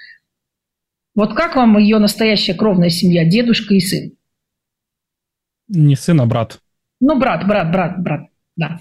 Вот 1.15 1.35
как 1.35 1.55
вам 1.55 1.79
ее 1.79 1.99
настоящая 1.99 2.55
кровная 2.55 2.91
семья, 2.91 3.25
дедушка 3.25 3.75
и 3.75 3.81
сын? 3.81 4.13
Не 5.69 5.95
сын, 5.95 6.21
а 6.21 6.27
брат. 6.27 6.59
Ну, 7.01 7.19
брат, 7.19 7.47
брат, 7.47 7.71
брат, 7.71 8.03
брат, 8.03 8.27
да. 8.57 8.81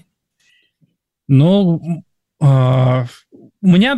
Ну, 1.27 2.03
э, 2.41 2.45
у 3.61 3.67
меня 3.67 3.95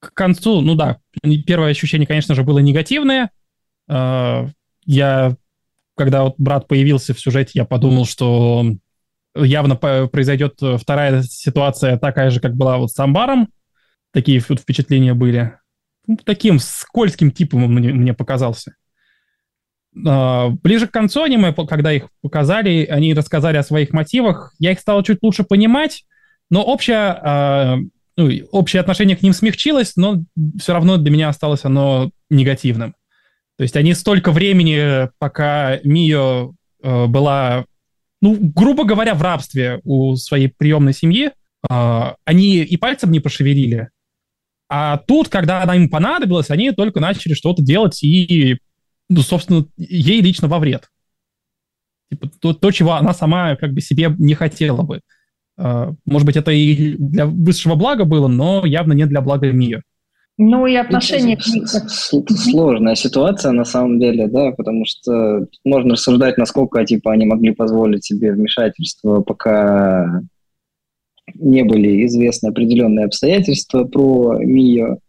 к 0.00 0.12
концу, 0.12 0.60
ну 0.60 0.74
да, 0.74 0.98
первое 1.46 1.70
ощущение, 1.70 2.06
конечно 2.06 2.34
же, 2.34 2.44
было 2.44 2.58
негативное, 2.58 3.24
а, 3.24 3.28
я, 3.88 5.36
когда 5.96 6.24
вот 6.24 6.34
брат 6.38 6.68
появился 6.68 7.14
в 7.14 7.20
сюжете, 7.20 7.52
я 7.54 7.64
подумал, 7.64 8.04
что 8.04 8.64
явно 9.34 9.76
произойдет 9.76 10.58
вторая 10.80 11.22
ситуация 11.22 11.98
такая 11.98 12.30
же, 12.30 12.40
как 12.40 12.56
была 12.56 12.78
вот 12.78 12.90
с 12.90 12.98
Амбаром. 12.98 13.48
Такие 14.12 14.42
вот 14.48 14.60
впечатления 14.60 15.14
были. 15.14 15.58
Ну, 16.06 16.16
таким 16.24 16.58
скользким 16.58 17.30
типом 17.30 17.64
он 17.64 17.74
мне, 17.74 17.92
мне 17.92 18.14
показался. 18.14 18.74
А, 20.06 20.50
ближе 20.62 20.86
к 20.86 20.92
концу 20.92 21.22
аниме, 21.22 21.52
когда 21.52 21.92
их 21.92 22.08
показали, 22.22 22.86
они 22.86 23.14
рассказали 23.14 23.56
о 23.56 23.62
своих 23.62 23.92
мотивах, 23.92 24.54
я 24.58 24.72
их 24.72 24.80
стал 24.80 25.02
чуть 25.02 25.22
лучше 25.22 25.44
понимать, 25.44 26.04
но 26.50 26.62
общая, 26.62 27.78
ну, 28.16 28.30
общее 28.52 28.80
отношение 28.80 29.16
к 29.16 29.22
ним 29.22 29.32
смягчилось, 29.32 29.96
но 29.96 30.22
все 30.58 30.72
равно 30.72 30.96
для 30.96 31.10
меня 31.10 31.28
осталось 31.28 31.64
оно 31.64 32.10
негативным. 32.30 32.94
То 33.56 33.62
есть 33.62 33.76
они 33.76 33.94
столько 33.94 34.32
времени, 34.32 35.08
пока 35.18 35.78
Мио 35.82 36.52
э, 36.82 37.06
была, 37.06 37.64
ну, 38.20 38.36
грубо 38.38 38.84
говоря, 38.84 39.14
в 39.14 39.22
рабстве 39.22 39.80
у 39.84 40.14
своей 40.16 40.48
приемной 40.48 40.92
семьи, 40.92 41.30
э, 41.68 42.12
они 42.24 42.56
и 42.58 42.76
пальцем 42.76 43.10
не 43.10 43.20
пошевелили. 43.20 43.88
А 44.68 44.98
тут, 44.98 45.28
когда 45.28 45.62
она 45.62 45.76
им 45.76 45.88
понадобилась, 45.88 46.50
они 46.50 46.72
только 46.72 47.00
начали 47.00 47.32
что-то 47.32 47.62
делать 47.62 48.02
и, 48.02 48.58
ну, 49.08 49.22
собственно, 49.22 49.64
ей 49.78 50.20
лично 50.20 50.48
во 50.48 50.58
вред. 50.58 50.90
Типа 52.10 52.28
то, 52.40 52.52
то, 52.52 52.70
чего 52.70 52.92
она 52.92 53.14
сама 53.14 53.56
как 53.56 53.72
бы 53.72 53.80
себе 53.80 54.14
не 54.18 54.34
хотела 54.34 54.82
бы. 54.82 55.00
Э, 55.56 55.92
может 56.04 56.26
быть, 56.26 56.36
это 56.36 56.50
и 56.50 56.94
для 56.98 57.24
высшего 57.24 57.74
блага 57.74 58.04
было, 58.04 58.28
но 58.28 58.66
явно 58.66 58.92
не 58.92 59.06
для 59.06 59.22
блага 59.22 59.50
Мио. 59.50 59.80
Ну 60.38 60.66
и 60.66 60.74
отношения... 60.74 61.38
Сложная 61.40 62.94
ситуация 62.94 63.52
на 63.52 63.64
самом 63.64 63.98
деле, 63.98 64.26
да, 64.28 64.52
потому 64.52 64.84
что 64.84 65.46
можно 65.64 65.94
рассуждать, 65.94 66.36
насколько 66.36 66.84
типа 66.84 67.12
они 67.12 67.24
могли 67.24 67.52
позволить 67.52 68.04
себе 68.04 68.32
вмешательство, 68.32 69.22
пока 69.22 70.22
не 71.34 71.64
были 71.64 72.04
известны 72.06 72.48
определенные 72.48 73.06
обстоятельства 73.06 73.84
про 73.84 74.38
Мию, 74.38 75.00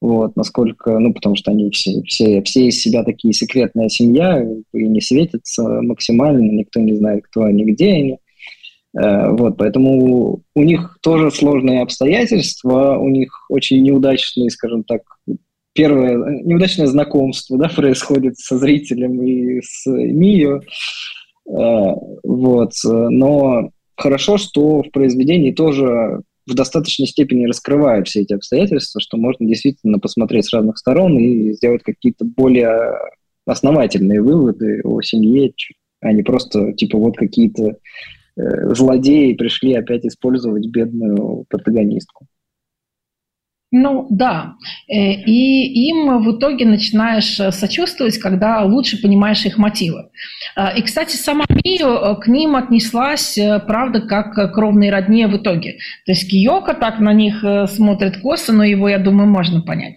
вот, 0.00 0.34
насколько, 0.34 0.98
ну, 0.98 1.14
потому 1.14 1.36
что 1.36 1.52
они 1.52 1.70
все, 1.70 2.02
все, 2.02 2.42
все 2.42 2.66
из 2.66 2.80
себя 2.80 3.04
такие 3.04 3.32
секретная 3.32 3.88
семья, 3.88 4.42
и 4.42 4.88
не 4.88 5.00
светятся 5.00 5.62
максимально, 5.62 6.50
никто 6.50 6.80
не 6.80 6.96
знает, 6.96 7.22
кто 7.24 7.44
они, 7.44 7.64
где 7.64 7.92
они. 7.92 8.18
Э, 8.98 9.30
вот, 9.30 9.56
поэтому 9.56 10.42
у 10.54 10.62
них 10.62 10.98
тоже 11.02 11.30
сложные 11.30 11.82
обстоятельства, 11.82 12.98
у 12.98 13.08
них 13.08 13.46
очень 13.48 13.82
неудачные, 13.82 14.50
скажем 14.50 14.84
так, 14.84 15.02
первое 15.74 16.42
неудачное 16.42 16.86
знакомство 16.86 17.58
да, 17.58 17.68
происходит 17.74 18.38
со 18.38 18.58
зрителем 18.58 19.22
и 19.22 19.60
с 19.62 19.86
Мио. 19.86 20.60
Э, 21.48 21.94
вот, 22.22 22.72
но 22.84 23.70
хорошо, 23.96 24.36
что 24.38 24.82
в 24.82 24.90
произведении 24.90 25.52
тоже 25.52 26.22
в 26.46 26.54
достаточной 26.54 27.06
степени 27.06 27.46
раскрывают 27.46 28.08
все 28.08 28.22
эти 28.22 28.32
обстоятельства, 28.32 29.00
что 29.00 29.16
можно 29.16 29.46
действительно 29.46 29.98
посмотреть 29.98 30.46
с 30.46 30.52
разных 30.52 30.76
сторон 30.76 31.18
и 31.18 31.52
сделать 31.52 31.82
какие-то 31.82 32.24
более 32.24 32.98
основательные 33.46 34.20
выводы 34.20 34.80
о 34.84 35.00
семье, 35.02 35.52
а 36.00 36.12
не 36.12 36.22
просто 36.22 36.72
типа 36.72 36.98
вот 36.98 37.16
какие-то 37.16 37.76
злодеи 38.36 39.34
пришли 39.34 39.74
опять 39.74 40.04
использовать 40.04 40.66
бедную 40.66 41.44
протагонистку. 41.48 42.26
Ну 43.74 44.06
да, 44.10 44.56
э, 44.86 45.12
и 45.14 45.88
им 45.88 46.22
в 46.22 46.36
итоге 46.36 46.66
начинаешь 46.66 47.40
э, 47.40 47.50
сочувствовать, 47.52 48.18
когда 48.18 48.62
лучше 48.64 49.00
понимаешь 49.00 49.46
их 49.46 49.56
мотивы. 49.56 50.10
И, 50.76 50.82
кстати, 50.82 51.16
сама 51.16 51.46
Мию 51.48 52.18
к 52.20 52.28
ним 52.28 52.54
отнеслась, 52.54 53.38
правда, 53.66 54.02
как 54.02 54.34
к 54.34 54.48
кровной 54.48 54.90
родне 54.90 55.26
в 55.26 55.38
итоге. 55.38 55.78
То 56.04 56.12
есть 56.12 56.30
Киока 56.30 56.74
так 56.74 57.00
на 57.00 57.14
них 57.14 57.42
смотрит 57.68 58.18
косо, 58.20 58.52
но 58.52 58.62
его, 58.62 58.90
я 58.90 58.98
думаю, 58.98 59.30
можно 59.30 59.62
понять. 59.62 59.96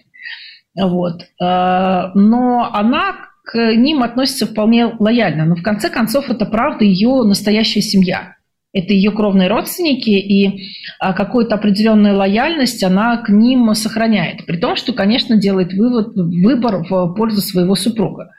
Вот. 0.74 1.26
Но 1.38 2.70
она 2.72 3.16
к 3.46 3.56
ним 3.76 4.02
относится 4.02 4.44
вполне 4.44 4.86
лояльно. 4.98 5.44
Но 5.44 5.54
в 5.54 5.62
конце 5.62 5.88
концов 5.88 6.28
это 6.28 6.44
правда 6.46 6.84
ее 6.84 7.22
настоящая 7.22 7.80
семья. 7.80 8.34
Это 8.72 8.92
ее 8.92 9.12
кровные 9.12 9.48
родственники, 9.48 10.10
и 10.10 10.68
а, 10.98 11.12
какую-то 11.12 11.54
определенную 11.54 12.16
лояльность 12.16 12.82
она 12.82 13.16
к 13.18 13.28
ним 13.28 13.72
сохраняет. 13.74 14.44
При 14.46 14.56
том, 14.56 14.74
что, 14.74 14.92
конечно, 14.92 15.36
делает 15.36 15.72
вывод, 15.72 16.14
выбор 16.16 16.84
в 16.90 17.14
пользу 17.14 17.40
своего 17.40 17.76
супруга. 17.76 18.32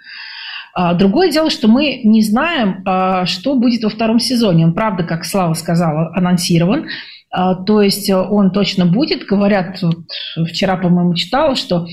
А, 0.76 0.94
другое 0.94 1.32
дело, 1.32 1.50
что 1.50 1.70
мы 1.70 2.02
не 2.04 2.22
знаем, 2.22 2.84
а, 2.86 3.26
что 3.26 3.56
будет 3.56 3.84
во 3.84 3.90
втором 3.90 4.20
сезоне. 4.20 4.66
Он, 4.66 4.74
правда, 4.74 5.04
как 5.04 5.24
Слава 5.24 5.54
сказала, 5.54 6.12
анонсирован. 6.14 6.88
То 7.30 7.82
есть 7.82 8.10
он 8.10 8.52
точно 8.52 8.86
будет. 8.86 9.26
Говорят, 9.26 9.82
вот 9.82 10.06
вчера, 10.50 10.78
по-моему, 10.78 11.14
читала, 11.14 11.56
что 11.56 11.88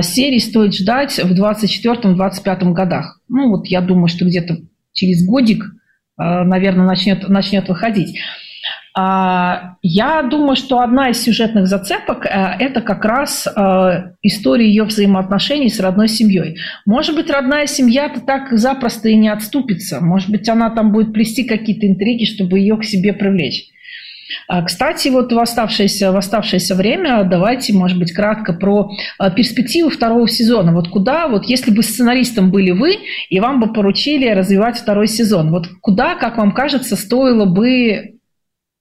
серии 0.00 0.38
стоит 0.38 0.74
ждать 0.74 1.18
в 1.18 1.32
24-25 1.32 2.72
годах. 2.72 3.20
Ну 3.28 3.50
вот 3.50 3.66
я 3.66 3.80
думаю, 3.80 4.08
что 4.08 4.24
где-то 4.24 4.58
через 4.92 5.26
годик, 5.26 5.64
наверное, 6.16 6.86
начнет, 6.86 7.28
начнет 7.28 7.68
выходить. 7.68 8.18
Я 8.94 10.28
думаю, 10.30 10.54
что 10.54 10.80
одна 10.80 11.08
из 11.08 11.22
сюжетных 11.22 11.66
зацепок 11.66 12.26
э,– 12.26 12.28
это 12.60 12.82
как 12.82 13.02
раз 13.06 13.46
э, 13.46 14.12
история 14.20 14.66
ее 14.66 14.84
взаимоотношений 14.84 15.70
с 15.70 15.80
родной 15.80 16.08
семьей. 16.08 16.58
Может 16.84 17.16
быть, 17.16 17.30
родная 17.30 17.66
семья-то 17.66 18.20
так 18.20 18.52
запросто 18.52 19.08
и 19.08 19.16
не 19.16 19.30
отступится. 19.30 20.00
Может 20.02 20.28
быть, 20.28 20.46
она 20.46 20.68
там 20.68 20.92
будет 20.92 21.14
плести 21.14 21.44
какие-то 21.44 21.86
интриги, 21.86 22.26
чтобы 22.26 22.58
ее 22.58 22.76
к 22.76 22.84
себе 22.84 23.14
привлечь. 23.14 23.64
А, 24.48 24.62
кстати, 24.62 25.08
вот 25.08 25.32
в 25.32 25.38
оставшееся, 25.38 26.12
в 26.12 26.16
оставшееся 26.16 26.74
время 26.74 27.24
давайте, 27.24 27.72
может 27.72 27.98
быть, 27.98 28.12
кратко 28.12 28.52
про 28.52 28.90
а, 29.18 29.30
перспективы 29.30 29.90
второго 29.90 30.28
сезона. 30.28 30.72
Вот 30.72 30.88
куда, 30.88 31.28
вот 31.28 31.44
если 31.46 31.70
бы 31.70 31.82
сценаристом 31.82 32.50
были 32.50 32.70
вы, 32.70 32.98
и 33.28 33.40
вам 33.40 33.60
бы 33.60 33.72
поручили 33.72 34.28
развивать 34.28 34.78
второй 34.78 35.08
сезон, 35.08 35.50
вот 35.50 35.68
куда, 35.80 36.14
как 36.14 36.38
вам 36.38 36.52
кажется, 36.52 36.96
стоило 36.96 37.44
бы 37.44 38.18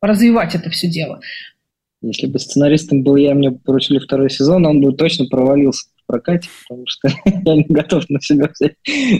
развивать 0.01 0.55
это 0.55 0.69
все 0.69 0.87
дело? 0.87 1.19
Если 2.01 2.25
бы 2.25 2.39
сценаристом 2.39 3.03
был 3.03 3.15
я, 3.15 3.35
мне 3.35 3.51
поручили 3.51 3.99
второй 3.99 4.29
сезон, 4.29 4.65
он 4.65 4.81
бы 4.81 4.93
точно 4.93 5.25
провалился 5.25 5.87
прокате, 6.12 6.49
потому 6.68 6.86
что 6.88 7.09
я 7.26 7.55
не 7.55 7.66
готов 7.70 8.09
на 8.09 8.22
себя 8.22 8.49
взять 8.53 8.76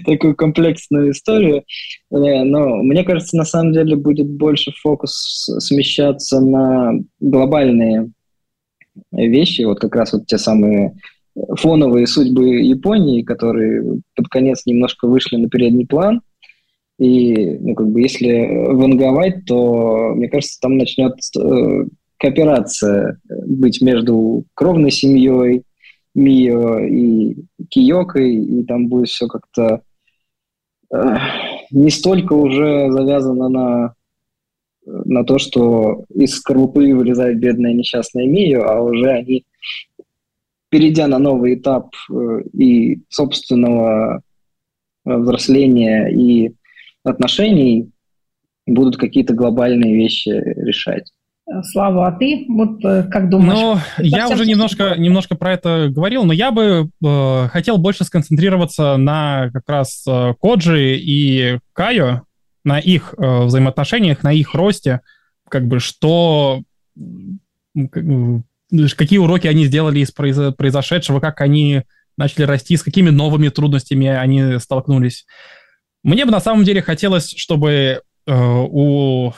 такую 0.06 0.36
комплексную 0.36 1.12
историю. 1.12 1.64
Э, 2.12 2.44
но 2.44 2.78
мне 2.78 3.04
кажется, 3.04 3.38
на 3.38 3.46
самом 3.46 3.74
деле 3.74 3.96
будет 3.96 4.30
больше 4.30 4.72
фокус 4.82 5.50
смещаться 5.60 6.39
на 6.42 6.94
глобальные 7.20 8.12
вещи, 9.12 9.62
вот 9.62 9.80
как 9.80 9.96
раз 9.96 10.14
вот 10.14 10.28
те 10.28 10.38
самые 10.38 10.96
фоновые 11.36 12.08
судьбы 12.08 12.60
Японии, 12.60 13.22
которые 13.22 14.02
под 14.16 14.28
конец 14.28 14.66
немножко 14.66 15.08
вышли 15.08 15.38
на 15.38 15.50
передний 15.50 15.88
план. 15.88 16.22
И, 17.00 17.58
ну, 17.60 17.74
как 17.74 17.88
бы, 17.89 18.02
если 18.02 18.68
ванговать, 18.74 19.46
то, 19.46 20.14
мне 20.14 20.30
кажется, 20.30 20.60
там 20.62 20.78
начнет 20.78 21.14
э, 21.36 21.86
кооперация 22.18 23.20
быть 23.48 23.82
между 23.82 24.44
кровной 24.54 24.92
семьей, 24.92 25.64
Мио 26.14 26.80
и 26.80 27.36
Киокой, 27.70 28.36
и 28.36 28.64
там 28.64 28.88
будет 28.88 29.09
все 29.09 29.28
как-то 29.28 29.82
э, 30.93 31.16
не 31.72 31.89
столько 31.89 32.34
уже 32.34 32.91
завязано 32.91 33.49
на, 33.49 33.95
на 34.86 35.24
то, 35.24 35.38
что 35.38 36.05
из 36.14 36.36
скорлупы 36.36 36.93
вылезает 36.93 37.39
бедная 37.39 37.74
несчастная 37.74 38.28
Мио, 38.28 38.64
а 38.64 38.82
уже 38.82 39.09
они, 39.12 39.45
перейдя 40.70 41.07
на 41.07 41.20
новый 41.20 41.55
этап 41.55 41.95
э, 42.09 42.41
и 42.53 43.01
собственного 43.09 44.22
взросления 45.05 46.09
и 46.09 46.53
отношений, 47.03 47.89
будут 48.68 48.97
какие-то 48.97 49.34
глобальные 49.34 49.95
вещи 49.95 50.30
решать. 50.30 51.12
Слава, 51.72 52.08
а 52.08 52.12
ты 52.12 52.45
вот 52.47 52.84
э, 52.86 53.04
как 53.04 53.30
думаешь? 53.30 53.60
Ну, 53.60 53.78
я 53.97 54.30
уже 54.30 54.45
немножко, 54.45 54.95
немножко 54.97 55.36
про 55.36 55.54
это 55.54 55.89
говорил, 55.89 56.24
но 56.24 56.34
я 56.34 56.52
бы 56.52 56.89
э, 57.04 57.47
хотел 57.49 57.78
больше 57.78 58.04
сконцентрироваться 58.04 58.97
на 58.97 59.49
как 59.52 59.68
раз 59.68 60.04
э, 60.08 60.34
Коджи 60.41 60.97
и 60.97 61.60
Кайо, 61.74 62.22
на 62.64 62.80
их 62.80 63.14
э, 63.18 63.43
взаимоотношениях, 63.43 64.24
на 64.24 64.32
их 64.32 64.54
росте, 64.54 65.02
как 65.49 65.68
бы 65.68 65.80
что, 65.80 66.62
какие 67.76 69.20
уроки 69.20 69.47
они 69.47 69.66
сделали 69.66 69.99
из 69.99 70.12
произошедшего, 70.12 71.20
как 71.20 71.41
они 71.41 71.84
начали 72.18 72.43
расти, 72.43 72.78
с 72.78 72.84
какими 72.84 73.10
новыми 73.10 73.49
трудностями 73.49 74.08
они 74.08 74.60
столкнулись. 74.60 75.26
Мне 76.04 76.26
бы 76.26 76.32
на 76.32 76.39
самом 76.39 76.64
деле 76.64 76.82
хотелось, 76.82 77.34
чтобы 77.36 78.02
у 78.28 79.32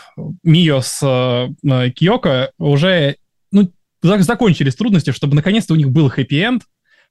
Мио 0.44 0.82
с 0.82 1.00
э, 1.02 1.90
Киоко 1.92 2.52
уже 2.58 3.18
ну, 3.52 3.72
закончились 4.02 4.76
трудности, 4.76 5.12
чтобы 5.12 5.36
наконец-то 5.36 5.74
у 5.74 5.78
них 5.78 5.90
был 5.90 6.10
хэппи-энд, 6.10 6.64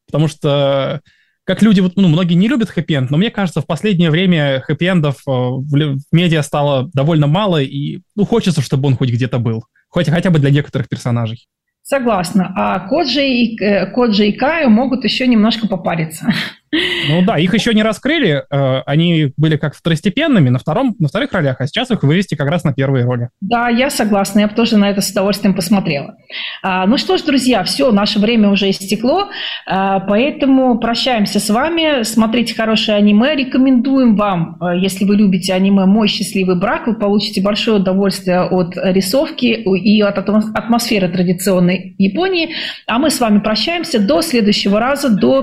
потому 0.06 0.28
что 0.28 1.00
как 1.44 1.62
люди, 1.62 1.82
ну, 1.96 2.08
многие 2.08 2.34
не 2.34 2.48
любят 2.48 2.70
хэппи-энд, 2.70 3.10
но 3.10 3.16
мне 3.16 3.30
кажется, 3.30 3.60
в 3.60 3.66
последнее 3.66 4.10
время 4.10 4.62
хэппи-эндов 4.68 5.16
э, 5.26 5.30
в, 5.30 5.98
медиа 6.12 6.42
стало 6.42 6.90
довольно 6.92 7.26
мало, 7.26 7.60
и 7.62 8.00
ну, 8.14 8.24
хочется, 8.24 8.60
чтобы 8.60 8.88
он 8.88 8.96
хоть 8.96 9.10
где-то 9.10 9.38
был, 9.38 9.64
хоть 9.88 10.08
хотя 10.08 10.30
бы 10.30 10.38
для 10.38 10.50
некоторых 10.50 10.88
персонажей. 10.88 11.46
Согласна. 11.82 12.52
А 12.56 12.88
Коджи 12.88 13.26
и, 13.26 13.56
Коджи 13.92 14.28
и 14.28 14.32
Каю 14.32 14.70
могут 14.70 15.04
еще 15.04 15.26
немножко 15.26 15.66
попариться. 15.66 16.32
Ну 16.72 17.22
да, 17.26 17.38
их 17.38 17.52
еще 17.52 17.74
не 17.74 17.82
раскрыли, 17.82 18.44
э, 18.50 18.82
они 18.86 19.32
были 19.36 19.56
как 19.56 19.74
второстепенными 19.74 20.48
на, 20.48 20.58
втором, 20.58 20.96
на 20.98 21.08
вторых 21.08 21.32
ролях, 21.32 21.56
а 21.60 21.66
сейчас 21.66 21.90
их 21.90 22.02
вывести 22.02 22.34
как 22.34 22.48
раз 22.48 22.64
на 22.64 22.72
первые 22.72 23.04
роли. 23.04 23.28
Да, 23.42 23.68
я 23.68 23.90
согласна, 23.90 24.40
я 24.40 24.48
бы 24.48 24.54
тоже 24.54 24.78
на 24.78 24.88
это 24.88 25.02
с 25.02 25.10
удовольствием 25.10 25.54
посмотрела. 25.54 26.16
А, 26.62 26.86
ну 26.86 26.96
что 26.96 27.18
ж, 27.18 27.22
друзья, 27.22 27.62
все, 27.64 27.92
наше 27.92 28.18
время 28.18 28.48
уже 28.48 28.70
истекло, 28.70 29.28
а, 29.66 30.00
поэтому 30.00 30.78
прощаемся 30.78 31.40
с 31.40 31.50
вами. 31.50 32.04
Смотрите 32.04 32.54
хорошее 32.54 32.96
аниме. 32.96 33.34
Рекомендуем 33.34 34.16
вам, 34.16 34.56
а, 34.60 34.74
если 34.74 35.04
вы 35.04 35.16
любите 35.16 35.52
аниме 35.52 35.84
«Мой 35.84 36.08
счастливый 36.08 36.58
брак», 36.58 36.86
вы 36.86 36.94
получите 36.94 37.42
большое 37.42 37.78
удовольствие 37.78 38.42
от 38.42 38.76
рисовки 38.76 39.46
и 39.46 40.00
от 40.00 40.18
атмосферы 40.18 41.08
традиционной 41.08 41.94
Японии. 41.98 42.54
А 42.86 42.98
мы 42.98 43.10
с 43.10 43.20
вами 43.20 43.40
прощаемся 43.40 43.98
до 43.98 44.22
следующего 44.22 44.80
раза, 44.80 45.10
до 45.10 45.42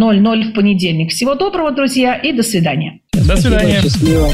15.00 0.00 0.50
в 0.50 0.54
понедельник. 0.54 1.10
Всего 1.10 1.34
доброго, 1.34 1.70
друзья, 1.70 2.14
и 2.14 2.32
до 2.32 2.42
свидания. 2.42 3.00
До 3.12 3.36
свидания. 3.36 3.82
Счастливо. 3.82 4.30